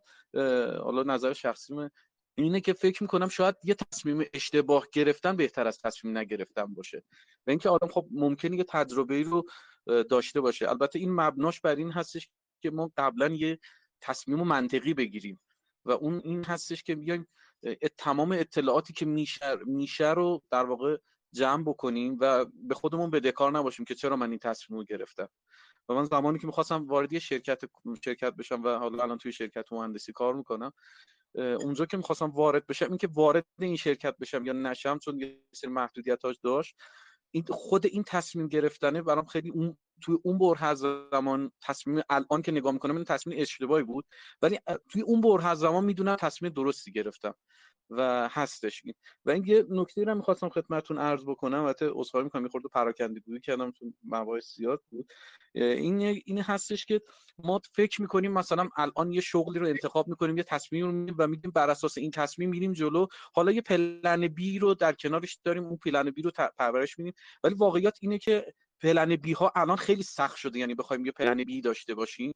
[0.84, 1.90] حالا نظر شخصی من
[2.36, 7.04] اینه که فکر می‌کنم شاید یه تصمیم اشتباه گرفتن بهتر از تصمیم نگرفتن باشه.
[7.48, 9.46] و اینکه آدم خب ممکنه یه تجربه رو
[9.86, 10.70] داشته باشه.
[10.70, 12.30] البته این مبناش بر این هستش
[12.62, 13.60] که ما قبلا یه
[14.02, 15.40] تصمیم منطقی بگیریم
[15.86, 17.28] و اون این هستش که بیایم
[17.97, 20.97] تمام اطلاعاتی که میشه میشه رو در واقع
[21.34, 25.30] جمع بکنیم و به خودمون بدهکار نباشیم که چرا من این تصمیم رو گرفتم.
[25.89, 27.62] و من زمانی که می‌خواستم وارد شرکت
[28.05, 30.72] شرکت بشم و حالا الان توی شرکت مهندسی کار می‌کنم
[31.36, 35.72] اونجا که می‌خواستم وارد بشم اینکه وارد این شرکت بشم یا نشم چون یه سری
[35.72, 36.76] محدودیتاش داشت
[37.32, 42.52] این خود این تصمیم گرفتنه برام خیلی اون توی اون بره زمان تصمیم الان که
[42.52, 44.06] نگاه می‌کنم این تصمیم اشتباهی بود
[44.42, 44.60] ولی
[44.92, 47.34] توی اون بره زمان می‌دونم تصمیم درستی گرفتم.
[47.90, 48.82] و هستش.
[48.86, 48.94] این
[49.26, 53.20] و این یه نکته رو می‌خواستم خدمتتون عرض بکنم البته عذرخواهی می‌کنم یه خورده پراکنده
[53.20, 55.12] گویی کردم چون مباحث زیاد بود.
[55.56, 57.02] این این هستش که
[57.44, 61.52] ما فکر می‌کنیم مثلا الان یه شغلی رو انتخاب می‌کنیم یه تصمیم رو و میگیم
[61.52, 63.08] بر اساس این تصمیم میریم جلو.
[63.34, 67.14] حالا یه پلن بی رو در کنارش داریم اون پلن بی رو پرورش میدیم.
[67.44, 71.44] ولی واقعیت اینه که پلن بی ها الان خیلی سخت شده یعنی بخوایم یه پلن
[71.44, 72.34] بی داشته باشیم.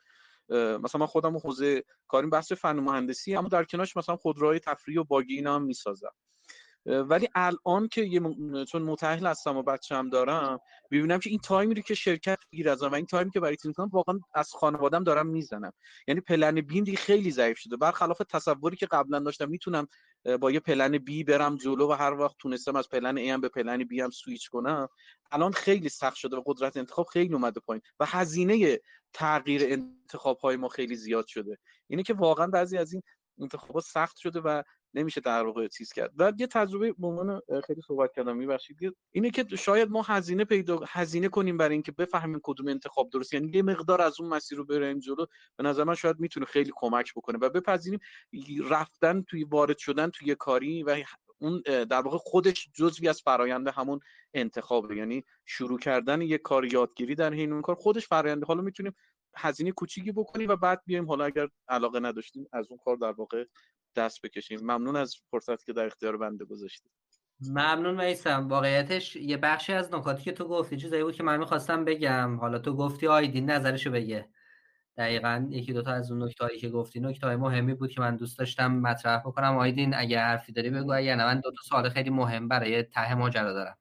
[0.50, 5.04] مثلا من خودم حوزه کاریم بحث فن مهندسی اما در کنارش مثلا خودروهای تفریحی و
[5.04, 6.12] buggy اینا هم می‌سازم.
[6.86, 8.22] ولی الان که یه
[8.66, 10.60] چون متأهل هستم و بچه هم دارم
[10.92, 13.40] ببینم که این time ی رو که شرکت می‌گیره ازم و این time ی که
[13.40, 15.72] برای تیم واقعا از خانوادم دارم می‌زنم.
[16.08, 17.78] یعنی plan B دیگه خیلی ضعیف شده.
[17.78, 19.88] برخلاف تصوری که قبلا داشتم می‌تونم
[20.42, 23.50] با یه plan B برم جلو و هر وقت تونستم از plan A هم به
[23.50, 24.88] plan B هم سویچ کنم.
[25.32, 28.80] الان خیلی سخت شده و قدرت انتخاب خیلی اومده پایین و هزینه
[29.14, 31.58] تغییر انتخاب های ما خیلی زیاد شده.
[31.88, 33.02] اینه که واقعا بعضی از این
[33.40, 34.64] انتخابات سخت شده و
[34.94, 36.12] نمیشه در واقع چیز کرد.
[36.18, 38.78] و یه تجربه به خیلی صحبت کردم میبخشید
[39.12, 43.52] اینه که شاید ما هزینه پیدا هزینه کنیم برای اینکه بفهمیم کدوم انتخاب درست یعنی
[43.54, 45.26] یه مقدار از اون مسیر رو بریم جلو
[45.56, 48.00] به نظر من شاید می‌تونه خیلی کمک بکنه و بپذیریم
[48.70, 51.04] رفتن توی وارد شدن توی کاری و
[51.38, 54.00] اون در واقع خودش جزوی از فرایند همون
[54.34, 54.96] انتخابه.
[54.96, 58.96] یعنی شروع کردن یه کار یادگیری در حین اون کار خودش فراینده حالا می‌تونیم
[59.36, 61.08] هزینه کوچیکی بکنیم و بعد بیایم.
[61.08, 63.46] حالا اگر علاقه نداشتیم از اون کار در واقع
[63.96, 64.60] دست بکشیم.
[64.62, 66.92] ممنون از فرصتی که در اختیار بنده گذاشتید
[67.50, 68.48] ممنون میسم.
[68.48, 72.38] واقعیتش یه بخشی از نکاتی که تو گفتی چیزایی بود که من می‌خواستم بگم.
[72.40, 74.30] حالا تو گفتی آیدین نظرشو بگه.
[74.98, 78.40] دقیقا یکی دوتا از اون نکتهایی که گفتی نکته های مهمی بود که من دوست
[78.40, 79.58] داشتم مطرح بکنم.
[79.58, 80.94] آیدین اگه حرفی داری بگو.
[80.94, 83.78] اگر نه من دو تا سوال خیلی مهم برای ته ماجرا دارم.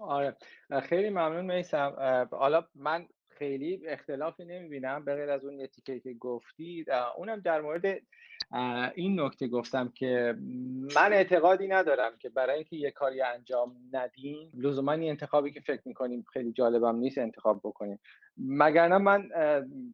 [0.00, 0.36] آره.
[0.82, 2.26] خیلی ممنون میسم.
[2.30, 6.84] حالا من خیلی اختلافی نمی‌بینم به غیر از اون نتیکه که گفتی.
[7.16, 8.00] اونم در مورد
[8.94, 10.34] این نکته گفتم که
[10.94, 15.82] من اعتقادی ندارم که برای اینکه یه کاری انجام ندیم لزوما این انتخابی که فکر
[15.84, 18.00] می‌کنیم خیلی جالبم نیست انتخاب بکنیم.
[18.38, 19.28] مگر من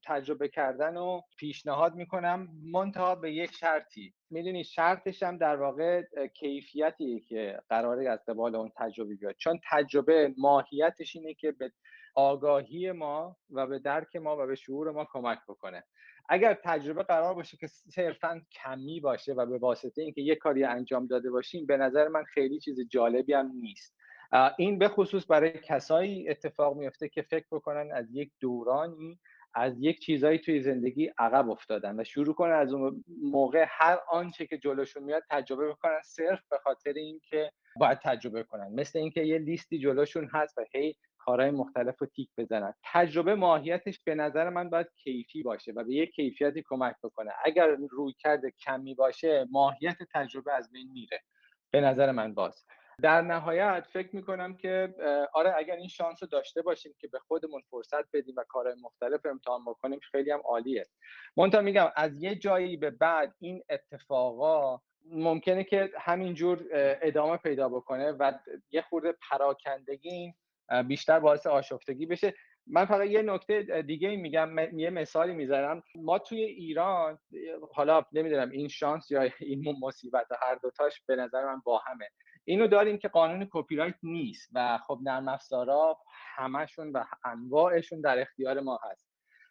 [0.04, 4.14] تجربه کردن و پیشنهاد می‌کنم منتها به یک شرطی.
[4.30, 6.02] می‌دونی شرطش هم در واقع
[6.34, 9.34] کیفیتی که قراره از قبال اون تجربه بیاد.
[9.38, 11.72] چون تجربه ماهیتش اینه که به
[12.14, 15.84] آگاهی ما و به درک ما و به شعور ما کمک بکنه.
[16.32, 21.06] اگر تجربه قرار باشه که صرفا کمی باشه و به واسطه اینکه یه کاری انجام
[21.06, 23.96] داده باشیم به نظر من خیلی چیز جالبی هم نیست.
[24.58, 29.18] این به خصوص برای کسایی اتفاق میفته که فکر بکنن از یک دورانی
[29.54, 34.46] از یک چیزایی توی زندگی عقب افتادن و شروع کنن از اون موقع هر آنچه
[34.46, 38.72] که جلوشون میاد تجربه بکنن صرف به خاطر اینکه باید تجربه کنن.
[38.74, 40.94] مثل اینکه یه لیستی جلوشون هست و هی
[41.24, 42.74] کارهای مختلف رو تیک بزنن.
[42.92, 47.32] تجربه ماهیتش به نظر من باید کیفی باشه و به یک کیفیتی کمک بکنه.
[47.44, 51.20] اگر روی کرده کمی باشه ماهیت تجربه از بین میره.
[51.70, 52.64] به نظر من باز.
[53.02, 54.94] در نهایت فکر می‌کنم که
[55.32, 59.26] آره اگر این شانس رو داشته باشیم که به خودمون فرصت بدیم و کارهای مختلف
[59.26, 60.86] امتحان بکنیم خیلی هم عالیه.
[61.36, 64.80] منتها میگم از یه جایی به بعد این اتفاقا
[65.10, 66.64] ممکنه که همینجور
[67.02, 68.32] ادامه پیدا بکنه و
[68.70, 70.34] یه خورده پراکندگی
[70.88, 72.34] بیشتر باعث آشفتگی بشه.
[72.66, 77.18] من فقط یه نکته دیگه میگم یه مثالی می‌ذارم ما توی ایران
[77.74, 82.08] حالا نمی‌دونم این شانس یا این مصیبت هر دوتاش به نظر من با همه.
[82.44, 85.98] اینو داریم که قانون کپی رایت نیست و خب نرم افزارا
[86.36, 89.10] همشون و انواعشون در اختیار ما هست.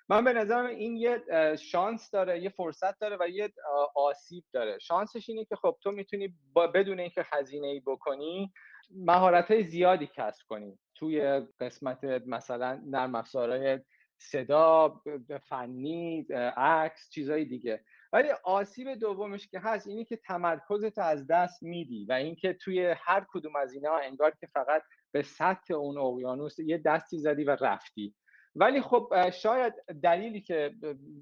[0.09, 1.23] من به نظرم این یه
[1.55, 3.53] شانس داره یه فرصت داره و یه
[3.95, 4.79] آسیب داره.
[4.79, 6.33] شانسش اینه که خب تو می‌تونی
[6.73, 8.53] بدون اینکه هزینه ای بکنی
[8.91, 10.79] مهارت های زیادی کسب کنی.
[10.99, 13.80] توی قسمت مثلا نرم افزارهای
[14.17, 15.01] صدا
[15.43, 16.21] فنی
[16.57, 17.84] عکس چیزهای دیگه.
[18.13, 23.26] ولی آسیب دومش که هست اینی که تمرکزت از دست میدی و اینکه توی هر
[23.30, 24.81] کدوم از اینا انگار که فقط
[25.11, 28.15] به سطح اون اقیانوس یه دستی زدی و رفتی.
[28.55, 29.73] ولی خب شاید
[30.03, 30.76] دلیلی که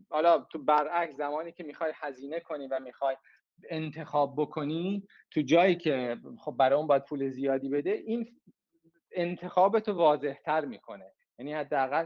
[0.10, 3.16] حالا تو برعکس زمانی که می‌خوای هزینه کنی و می‌خوای
[3.70, 8.40] انتخاب بکنی تو جایی که خب برای اون باید پول زیادی بده این
[9.18, 11.12] انتخابتو واضح تر می‌کنه.
[11.40, 12.06] یعنی حداقل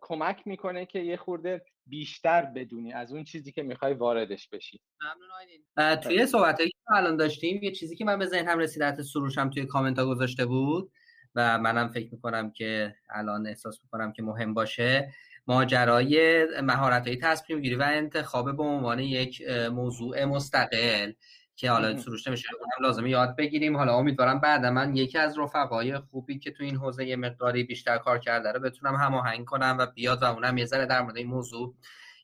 [0.00, 4.80] کمک می‌کنه که یه خورده بیشتر بدونی از اون چیزی که می‌خوای واردش بشی.
[5.00, 9.50] ممنون توی صحبت که الان داشتیم یه چیزی که من به ذهنم رسید حتی سروشم
[9.50, 10.92] توی کامنت ها گذاشته بود
[11.34, 15.12] و منم فکر می‌کنم که الان احساس می‌کنم که مهم باشه
[15.46, 19.42] ماجرای مهارت های تصمیم گیری و انتخاب به عنوان یک
[19.72, 21.12] موضوع مستقل.
[21.56, 23.76] که حالا سروش نمیشه اونم لازمه یاد بگیریم.
[23.76, 27.98] حالا امیدوارم بعد من یکی از رفقای خوبی که تو این حوزه یه مقداری بیشتر
[27.98, 31.26] کار کرده رو بتونم هماهنگ کنم و بیاد و اونم یه ذره در مورد این
[31.26, 31.74] موضوع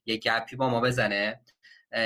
[0.07, 1.41] یه گپی با ما بزنه.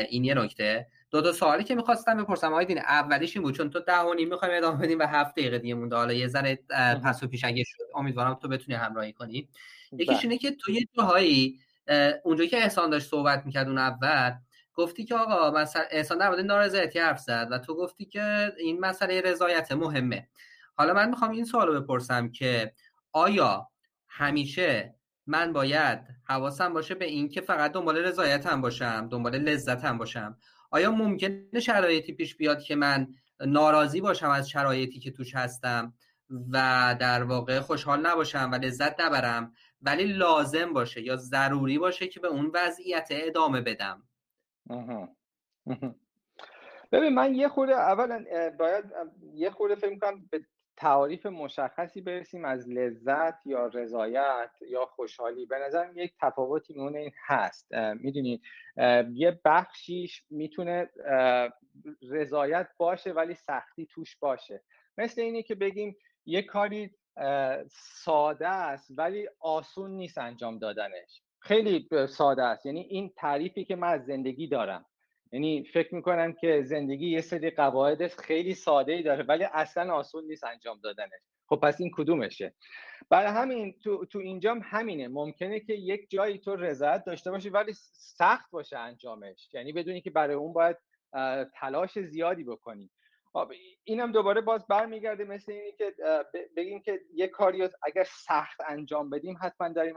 [0.09, 0.87] این یه نکته.
[1.11, 4.15] دو تا سوالی که می‌خواستم بپرسم آقای دین اولیش این بود چون تو ده و
[4.15, 5.97] نیم می‌خوایم ادامه بدیم و هفت دقیقه دیگه مونده.
[5.97, 6.59] حالا یه ذره
[7.05, 7.85] پس و پیش شد.
[7.95, 9.49] امیدوارم تو بتونی همراهی کنی.
[9.93, 11.61] یکیش اینه که تو یه جاهایی
[12.25, 14.33] اونجایی که احسان داشت صحبت می‌کرد اون اول
[14.77, 18.81] گفتی که آقا مثلا احسان در مورد نارضایتی حرف زد و تو گفتی که این
[18.81, 20.29] مسئله رضایت مهمه.
[20.77, 22.73] حالا من می‌خوام این سوال رو بپرسم که
[23.13, 23.69] آیا
[24.09, 24.95] همیشه
[25.27, 30.39] من باید حواسم باشه به این که فقط دنبال رضایتم باشم دنبال لذتم باشم؟
[30.71, 33.09] آیا ممکنه شرایطی پیش بیاد که من
[33.41, 35.95] ناراضی باشم از شرایطی که توش هستم
[36.51, 42.21] و در واقع خوشحال نباشم و لذت نبرم ولی لازم باشه یا ضروری باشه که
[42.21, 44.03] به اون وضعیت ادامه بدم؟
[46.93, 48.25] ببین من یه خورده اولا
[48.59, 48.85] باید
[49.35, 50.41] یه خورده فکر می‌کنم به
[50.77, 55.47] تعاریف مشخصی برسیم از لذت یا رضایت یا خوشحالی.
[55.47, 57.75] به نظر یک تفاوتی میونه این هست.
[57.95, 58.43] می‌دونید
[59.13, 60.91] یه بخشیش می‌تونه
[62.11, 64.63] رضایت باشه ولی سختی توش باشه.
[64.99, 66.95] مثل اینه که بگیم یه کاری
[67.71, 71.23] ساده است ولی آسون نیست انجام دادنش.
[71.47, 72.67] خیلی ساده است.
[72.67, 74.87] یعنی این تعریفی که من از زندگی دارم.
[75.33, 80.25] یعنی فکر می‌کنم که زندگی یه سری قواعد خیلی ساده ای داره ولی اصلا آسون
[80.25, 81.21] نیست انجام دادنش.
[81.49, 82.55] خب پس این کدومشه؟
[83.11, 85.09] برای همین تو, تو اینجام همینه.
[85.09, 89.49] ممکنه که یک جایی تو رضایت داشته باشی ولی سخت باشه انجامش.
[89.55, 90.77] یعنی بدونی که برای اون باید
[91.55, 92.91] تلاش زیادی بکنی.
[93.85, 95.95] اینم دوباره باز برمیگرده مثل اینی که
[96.57, 99.95] بگیم که یه کاری اگر سخت انجام بدیم حتما داریم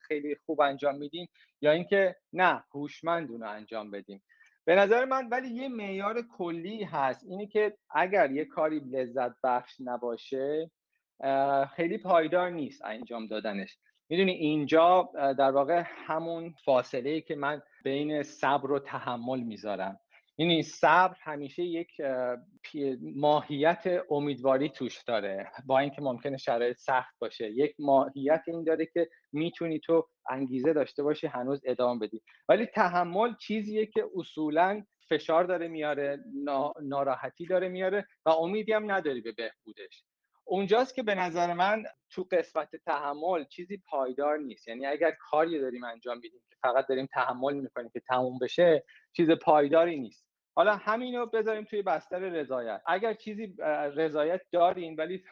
[0.00, 1.28] خیلی خوب انجام میدیم
[1.60, 4.22] یا اینکه نه هوشمند اونو انجام بدیم.
[4.64, 7.24] به نظر من ولی یه معیار کلی هست.
[7.28, 10.70] اینی که اگر یه کاری لذت بخش نباشه
[11.76, 13.78] خیلی پایدار نیست انجام دادنش.
[14.08, 20.00] می‌دونی اینجا در واقع همون فاصله ای که من بین صبر و تحمل می‌ذارم.
[20.38, 21.88] یعنی صبر همیشه یک
[23.00, 25.50] ماهیت امیدواری توش داره.
[25.66, 27.50] با اینکه ممکنه شرایط سخت باشه.
[27.50, 32.22] یک ماهیت این داره که می‌تونی تو انگیزه داشته باشی هنوز ادامه بدی.
[32.48, 36.18] ولی تحمل چیزیه که اصولا فشار داره میاره
[36.82, 40.04] ناراحتی داره میاره و امیدی هم نداری به بهبودش.
[40.44, 44.68] اونجاست که به نظر من تو قسمت تحمل چیزی پایدار نیست.
[44.68, 49.30] یعنی اگر کاری داریم انجام میدیم که فقط داریم تحمل می‌کنیم که تموم بشه چیز
[49.30, 50.26] پایداری نیست.
[50.56, 52.82] حالا همینو بذاریم توی بستر رضایت.
[52.86, 53.56] اگر چیزی
[53.96, 55.22] رضایت داریم ولی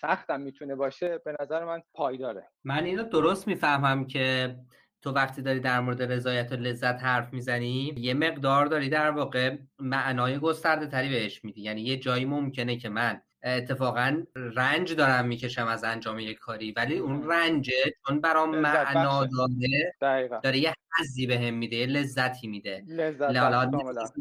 [0.00, 2.48] سختم می‌تونه باشه به نظر من پایداره.
[2.64, 4.56] من اینو درست می‌فهمم که
[5.02, 9.56] تو وقتی داری در مورد رضایت و لذت حرف می‌زنی یه مقدار داری در واقع
[9.78, 11.62] معنای گسترده تری بهش میدی.
[11.62, 16.98] یعنی یه جایی ممکنه که من اتفاقا رنج دارم می‌کشم از انجام یک کاری ولی
[16.98, 17.70] اون رنج
[18.06, 19.94] چون برام معنا داره
[20.42, 22.84] داره یه حزی به هم میده یه لذتی میده.
[22.88, 24.12] لذت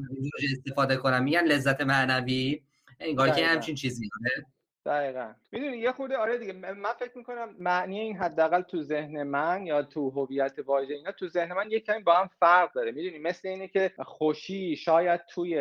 [0.57, 1.23] استفاده کنم.
[1.23, 2.63] میگن لذت معنوی
[2.99, 4.45] انگار که همچین چیزی داره.
[4.85, 5.33] دقیقا.
[5.51, 9.83] می‌دونی یه خورده آره دیگه من فکر می‌کنم معنی این حداقل تو ذهن من یا
[9.83, 12.91] تو هویت واژه اینا تو ذهن من یک کمی با هم فرق داره.
[12.91, 15.59] می‌دونی مثل اینه که خوشی شاید توی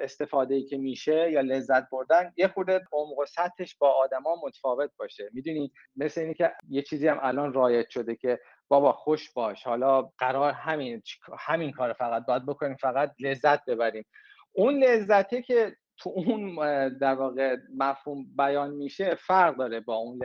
[0.00, 4.90] استفاده ای که میشه یا لذت بردن یه خورده عمق و سطحش با آدما متفاوت
[4.96, 5.30] باشه.
[5.32, 10.02] می‌دونی مثل اینه که یه چیزی هم الان رایج شده که بابا خوش باش حالا
[10.02, 11.02] قرار همین
[11.38, 14.04] همین کار فقط باید بکنیم فقط لذت ببریم.
[14.52, 16.56] اون لذته که تو اون
[16.98, 20.18] در واقع مفهوم بیان میشه فرق داره با اون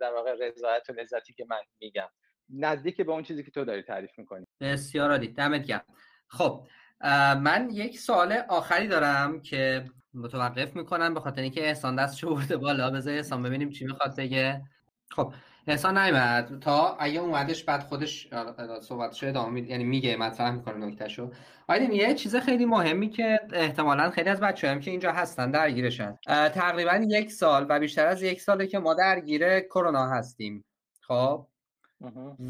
[0.00, 2.08] در واقع رضایت و لذتی که من میگم.
[2.50, 4.46] نزدیک به اون چیزی که تو داری تعریف می‌کنی.
[4.60, 5.28] بسیار عالی.
[5.28, 5.84] دمت گرم.
[6.28, 6.66] خب
[7.40, 9.84] من یک سوال آخری دارم که
[10.14, 12.90] متوقف می‌کنم به خاطر اینکه احسان دستشو برده بالا.
[12.90, 14.62] بذار احسان ببینیم چی می‌خواد بگه.
[15.10, 15.32] خب
[15.66, 16.58] احسان نیومد.
[16.60, 18.28] تا اگه اومدش بعد خودش
[18.80, 21.30] صحبتش ادامه یعنی میگه مطرح می‌کنه نکتهشو.
[21.68, 26.18] آیدیم یه چیز خیلی مهمی که احتمالا خیلی از بچه هم که اینجا هستن درگیرشن.
[26.26, 30.64] تقریبا یک سال و بیشتر از یک ساله که ما درگیر کرونا هستیم.
[31.00, 31.46] خب؟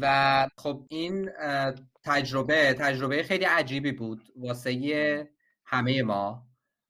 [0.01, 1.29] و خب این
[2.03, 4.23] تجربه تجربه خیلی عجیبی بود.
[4.35, 5.29] واسه
[5.65, 6.47] همه ما.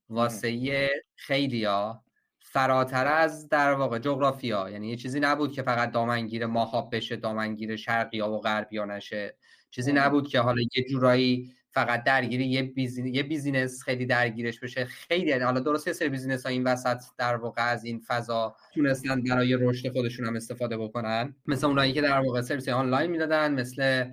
[0.09, 2.03] واسه خیلیا
[2.51, 4.69] فراتر از در واقع جغرافیا.
[4.69, 8.85] یعنی یه چیزی نبود که فقط دامنگیر ماها بشه دامنگیر شرقی ها و غربی ها
[8.85, 9.35] نشه.
[9.71, 14.85] چیزی نبود که حالا یه جورایی فقط درگیر یه business یه business خیلی درگیرش بشه.
[14.85, 18.55] خیلی یعنی حالا درست یه سری business ها این وسط در واقع از این فضا
[18.73, 21.35] تونستن برای رشد خودشون هم استفاده بکنن.
[21.45, 24.05] مثل اونایی که در واقع سرویس آنلاین می‌دادن مثل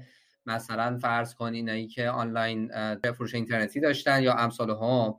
[0.46, 2.70] مثلا فرض کن اینایی که آنلاین
[3.12, 5.14] فروش اینترنتی داشتن یا امثال هم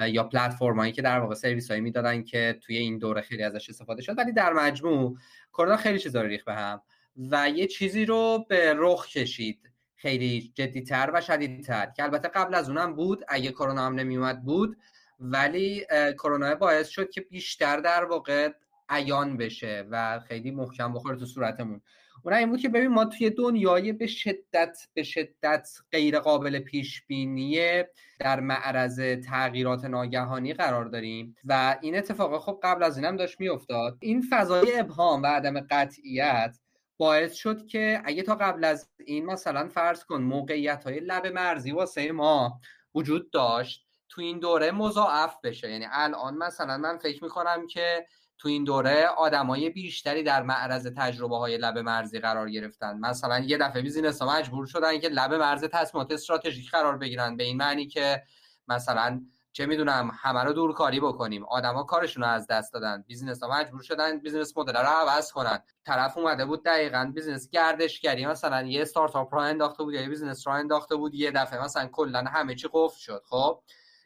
[0.00, 4.02] یا پلتفرمایی که در واقع سرویس هایی می‌دادن که توی این دوره خیلی ازش استفاده
[4.02, 5.18] شد ولی در مجموع
[5.52, 6.82] کرونا خیلی چیزا رو ریخت به هم
[7.30, 12.68] و یه چیزی رو به رخ کشید خیلی جدیتر و شدیدتر که البته قبل از
[12.68, 14.76] اونم بود اگه کرونا هم نمیومد بود
[15.20, 15.86] ولی
[16.18, 18.52] کرونا باعث شد که بیشتر در واقع
[18.88, 21.80] عیان بشه و خیلی محکم بخوره تو صورتمون.
[22.24, 27.06] اون این بود که ببین ما توی دنیای به شدت به شدت غیر قابل پیش
[27.06, 27.84] بینی
[28.18, 33.96] در معرض تغییرات ناگهانی قرار داریم و این اتفاق خب قبل از اینم داشت میافتاد.
[34.00, 36.58] این فضای ابهام و عدم قطعیت
[36.96, 41.72] باعث شد که اگه تا قبل از این مثلا فرض کن موقعیت های لب مرزی
[41.72, 42.60] واسه ما
[42.94, 45.70] وجود داشت تو این دوره مضاعف بشه.
[45.70, 48.06] یعنی الان مثلا من فکر می‌کنم که
[48.38, 52.98] تو این دوره آدمای بیشتری در معرض تجربه های لب مرزی قرار گرفتن.
[52.98, 57.36] مثلا یه دفعه بیزینس ها مجبور شدن که لب مرز تصمیمات استراتژیک قرار بگیرن.
[57.36, 58.22] به این معنی که
[58.68, 59.20] مثلا
[59.52, 61.44] چه می‌دونم همه رو دورکاری بکنیم.
[61.44, 63.04] آدما کارشون رو از دست دادن.
[63.06, 65.58] business ها مجبور شدن business model رو عوض کنن.
[65.84, 70.46] طرف اومده بود دقیقا business گردشگری مثلا یه استارتاپ راه انداخته بود یا یه business
[70.46, 73.22] راه انداخته بود یه دفعه مثلا کلا همه چی قفل شد.
[73.26, 73.62] خب؟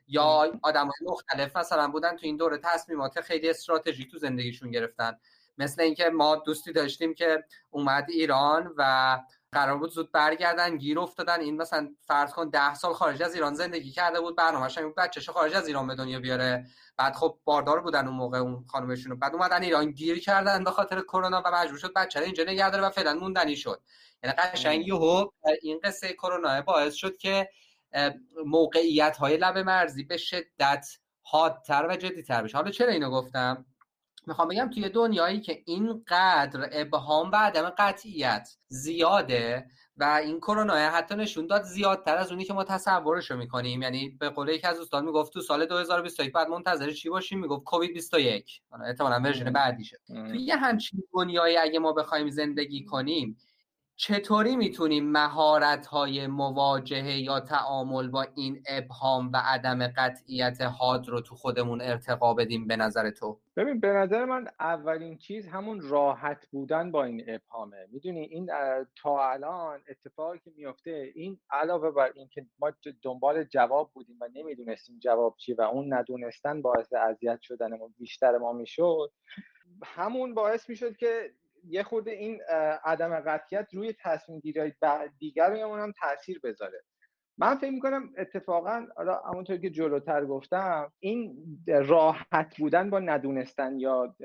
[0.08, 5.18] یا آدم های مختلف مثلا بودن تو این دوره تصمیمات خیلی استراتژیک تو زندگیشون گرفتن.
[5.58, 9.18] مثل اینکه ما دوستی داشتیم که اومد ایران و
[9.52, 11.40] قرار بود زود برگردن گیر افتادن.
[11.40, 15.28] این مثلا فرض کن ده سال خارج از ایران زندگی کرده بود برنامه‌اش این بچه‌ش
[15.28, 16.66] خارج از ایران به دنیا بیاره.
[16.96, 21.00] بعد خب باردار بودن اون موقع اون خانمشون بعد اومدن ایران گیر کردن به خاطر
[21.00, 23.80] کرونا و مجبور شد بچه رو اینجا نگه داره و فعلا موندنی شد.
[24.24, 25.30] یعنی قشنگ یهو
[25.62, 27.48] این قصه کرونا باعث شد که
[28.46, 30.86] موقعیت های لب مرزی به شدت
[31.22, 33.66] حادتر و جدیتر بشه حالا چرا اینو گفتم؟
[34.26, 39.66] می‌خوام بگم توی دنیایی که اینقدر ابهام و عدم قطعیت زیاده
[39.96, 43.82] و این کرونا حتی نشون داد زیادتر از اونی که ما تصورش رو می‌کنیم.
[43.82, 47.64] یعنی به قول یکی از دوستان می‌گفت تو سال 2021 بعد منتظر چی باشیم؟ می‌گفت
[47.64, 49.98] کووید 21 احتمالاً ورژن بعدیشه.
[50.06, 53.36] توی یه همچین دنیایی اگه ما بخوایم زندگی کنیم
[53.96, 61.20] چطوری می‌تونیم مهارت های مواجهه یا تعامل با این ابهام و عدم قطعیت حاد رو
[61.20, 66.46] تو خودمون ارتقا بدیم به نظر تو؟ ببین به نظر من اولین چیز همون راحت
[66.50, 67.76] بودن با این ابهامه.
[67.92, 68.50] می‌دونی این
[69.02, 74.98] تا الان اتفاقی که میفته این علاوه بر اینکه ما دنبال جواب بودیم و نمی‌دونستیم
[74.98, 79.12] جواب چی و اون ندونستن باعث اذیت شدن ما بیشتر ما می‌شد
[79.84, 81.30] همون باعث می‌شد که
[81.68, 82.40] یه خود این
[82.84, 84.72] عدم قطعیت روی تصمیم گیری
[85.18, 86.82] دیگر هم تاثیر بذاره.
[87.38, 91.36] من فکر می‌کنم اتفاقا حالا همونطور که جلوتر گفتم این
[91.66, 94.16] راحت بودن با ندونستن یا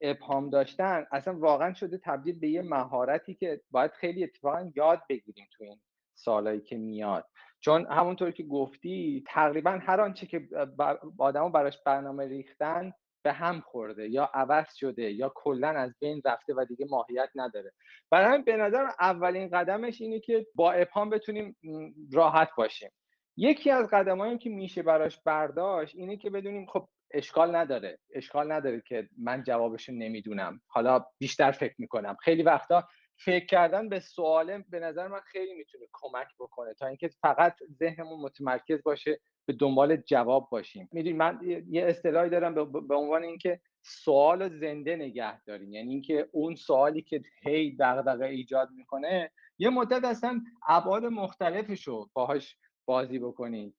[0.00, 5.46] ابهام داشتن اصلا واقعا شده تبدیل به یه مهارتی که باید خیلی اتفاقا یاد بگیریم
[5.52, 5.80] تو این
[6.14, 7.26] سالهایی که میاد.
[7.60, 10.48] چون همونطور که گفتی تقریبا هر آنچه که
[11.18, 16.54] آدما براش برنامه ریختن به هم خورده یا عوض شده یا کلا از بین رفته
[16.54, 17.72] و دیگه ماهیت نداره.
[18.10, 21.56] برای همین به نظر اولین قدمش اینه که با ابهام بتونیم
[22.12, 22.90] راحت باشیم.
[23.36, 27.98] یکی از قدمایی که میشه براش برداشت اینه که بدونیم خب اشکال نداره.
[28.14, 30.60] اشکال نداره که من جوابشو نمی‌دونم.
[30.66, 32.16] حالا بیشتر فکر می‌کنم.
[32.20, 32.88] خیلی وقتا
[33.24, 38.20] فکر کردن به سوال به نظر من خیلی می‌تونه کمک بکنه تا اینکه فقط ذهنمون
[38.20, 40.88] متمرکز باشه به دنبال جواب باشیم.
[40.92, 42.54] می‌دونی من یه اصطلاحی دارم
[42.88, 45.72] به عنوان اینکه سوال زنده نگه داریم.
[45.72, 52.10] یعنی اینکه اون سوالی که هی دغدغه ایجاد می‌کنه یه مدت اصلا ابعاد مختلفش رو
[52.14, 52.56] باهاش
[52.86, 53.74] بازی بکنین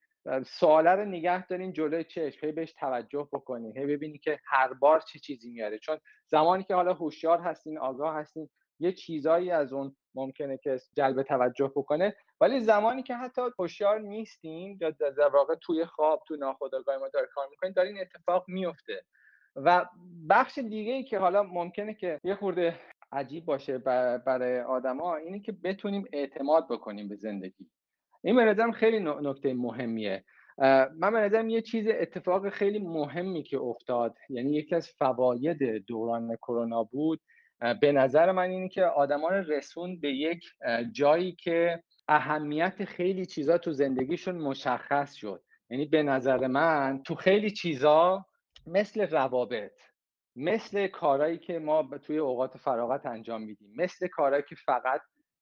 [0.46, 5.00] سواله رو نگه دارین جلوی چشم هی بهش توجه بکنین هی ببینی که هر بار
[5.00, 5.80] چه چی چیزی میاره.
[5.80, 5.98] چون
[6.28, 8.50] زمانی که حالا هوشیار هستین آگاه هستین
[8.82, 12.16] یه چیزایی از اون ممکنه که جلب توجه بکنه.
[12.42, 17.28] ولی زمانی که حتی هوشیار نیستیم یا در واقع توی خواب تو ناخودآگاه ما داره
[17.34, 19.04] کار می‌کنیم داره این اتفاق میفته
[19.56, 19.86] و
[20.30, 22.80] بخش دیگه ای که حالا ممکنه که یه خورده
[23.12, 27.70] عجیب باشه برای آدما اینه که بتونیم اعتماد بکنیم به زندگی.
[28.24, 30.24] این به نظرم خیلی نکته مهمیه.
[30.98, 36.84] من به یه چیز اتفاق خیلی مهمی که افتاد یعنی یکی از فواید دوران کرونا
[36.84, 37.22] بود
[37.82, 40.46] به نظر من اینه که آدما رو رسون به یک
[40.92, 45.44] جایی که اهمیت خیلی چیزا تو زندگیشون مشخص شد.
[45.70, 48.26] یعنی به نظر من تو خیلی چیزا
[48.68, 49.72] مثل روابط
[50.36, 55.02] مثل کارهایی که ما توی اوقات فراغت انجام میدیم مثل کارهایی که فقط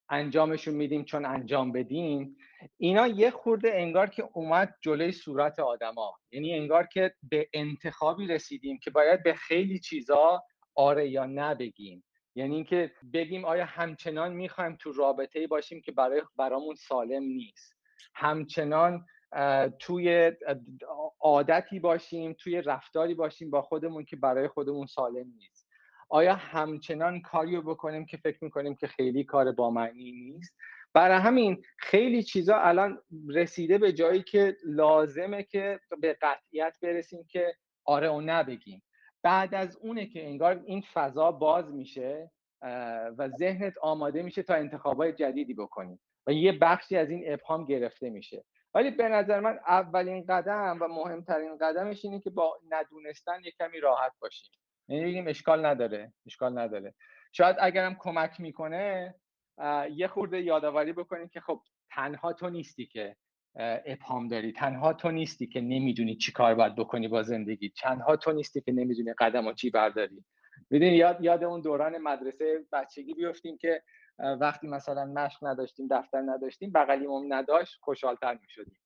[0.09, 2.37] انجامشون میدیم چون انجام بدیم
[2.77, 6.13] اینا یه خورده انگار که اومد جلوی صورت آدما.
[6.31, 10.43] یعنی انگار که به انتخابی رسیدیم که باید به خیلی چیزا
[10.75, 12.03] آره یا نه بگیم.
[12.39, 17.75] یعنی اینکه بگیم آیا همچنان می‌خوایم تو رابطه باشیم که برای برامون سالم نیست.
[18.15, 19.05] همچنان
[19.79, 20.31] توی
[21.19, 25.69] عادتی باشیم توی رفتاری باشیم با خودمون که برای خودمون سالم نیست.
[26.09, 30.57] آیا همچنان کاری رو بکنیم که فکر می‌کنیم که خیلی کار با معنی نیست؟
[30.93, 37.53] برای همین خیلی چیزا الان رسیده به جایی که لازمه که به قطعیت برسیم که
[37.85, 38.83] آره و نبگیم
[39.23, 42.31] بعد از اونه که انگار این فضا باز میشه
[43.17, 48.09] و ذهنت آماده میشه تا انتخابای جدیدی بکنی و یه بخشی از این ابهام گرفته
[48.09, 48.45] میشه.
[48.73, 53.79] ولی به نظر من اولین قدم و مهمترین قدمش اینه که با ندونستن یه کمی
[53.79, 54.51] راحت باشیم
[54.87, 56.13] یعنی بگیم اشکال نداره.
[56.25, 56.95] اشکال نداره.
[57.31, 59.15] شاید اگرم کمک می‌کنه
[59.91, 63.15] یه خورده یادآوری بکنیم که خب تنها تو نیستی که
[63.59, 64.51] ابهام داری.
[64.51, 67.69] تنها تو نیستی که نمی‌دونی چی کار باید بکنی با زندگی.
[67.69, 70.23] تنها تو نیستی که نمی‌دونی قدم و چی برداری.
[70.69, 73.83] می‌دونی یاد یاد اون دوران مدرسه بچگی بیفتیم که
[74.39, 78.79] وقتی مثلا مشق نداشتیم دفتر نداشتیم بغلیمون نداشت خوشحالتر می‌شدیم.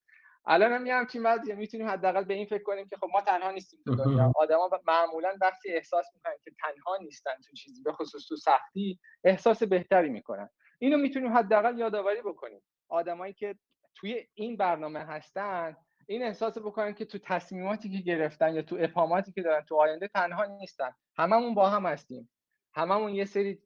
[0.45, 3.51] الان هم یه همچین وضعیه می‌تونیم حداقل به این فکر کنیم که خب ما تنها
[3.51, 4.31] نیستیم تو دنیا.
[4.41, 9.63] آدما معمولا وقتی احساس می‌کنن که تنها نیستن تو چیزی به خصوص تو سختی احساس
[9.63, 10.49] بهتری می‌کنن.
[10.79, 12.61] اینو می‌تونیم حداقل یادآوری بکنیم.
[12.89, 13.55] آدمایی که
[13.95, 15.75] توی این برنامه هستن
[16.07, 20.07] این احساس بکنن که تو تصمیماتی که گرفتن یا تو اپاماتی که دارن تو آینده
[20.07, 20.89] تنها نیستن.
[21.17, 22.29] هممون با هم هستیم.
[22.75, 23.59] هممون یه سری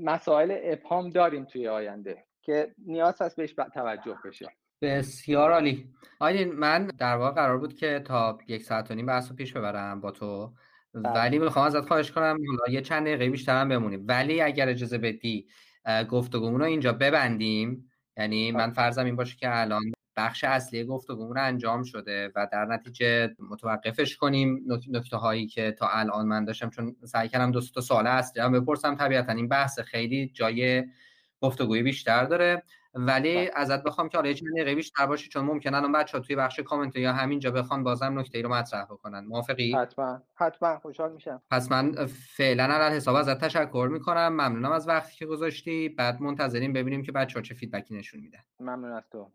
[0.00, 4.48] مسائل ابهام داریم توی آینده که نیاز هست بهش توجه بشه.
[4.82, 5.88] بسیار عالی.
[6.20, 10.00] آیدین من در واقع قرار بود که تا یک ساعت و نیم بحث پیش ببرم
[10.00, 10.54] با تو
[10.94, 11.12] بله.
[11.12, 12.36] ولی می‌خوام ازت خواهش کنم
[12.70, 14.04] یه چند دقیقه بیشتر هم بمونیم.
[14.08, 15.48] ولی اگر اجازه بدی
[16.10, 17.90] گفتگومون رو اینجا ببندیم.
[18.16, 19.82] یعنی من فرضم این باشه که الان
[20.16, 26.26] بخش اصلی گفتگومون انجام شده و در نتیجه متوقفش کنیم نکته هایی که تا الان
[26.26, 28.94] من داشتم چون سعی کردم دو تا سوال اصلی هم بپرسم.
[28.94, 30.84] طبیعتا این بحث خیلی جای
[31.40, 32.62] گفتگوی بیشتر داره.
[32.98, 36.60] ولی ازت بخوام که حالا چند دقیقه بیشتر باشی چون ممکنه الان بچه‌ها توی بخش
[36.60, 39.24] کامنت یا همینجا بخوان بازم نکته ای رو مطرح بکنن.
[39.24, 40.22] موافقی؟ حتما.
[40.34, 40.78] حتما.
[40.78, 41.42] خوشحال میشم.
[41.50, 42.06] پس من
[42.36, 44.28] فعلا علل حساب ازت تشکر می‌کنم.
[44.28, 45.88] ممنونم از وقتی که گذاشتی.
[45.88, 48.40] بعد منتظریم ببینیم که بچه‌ها چه فیدبکی نشون میدن.
[48.60, 49.30] ممنون از تو.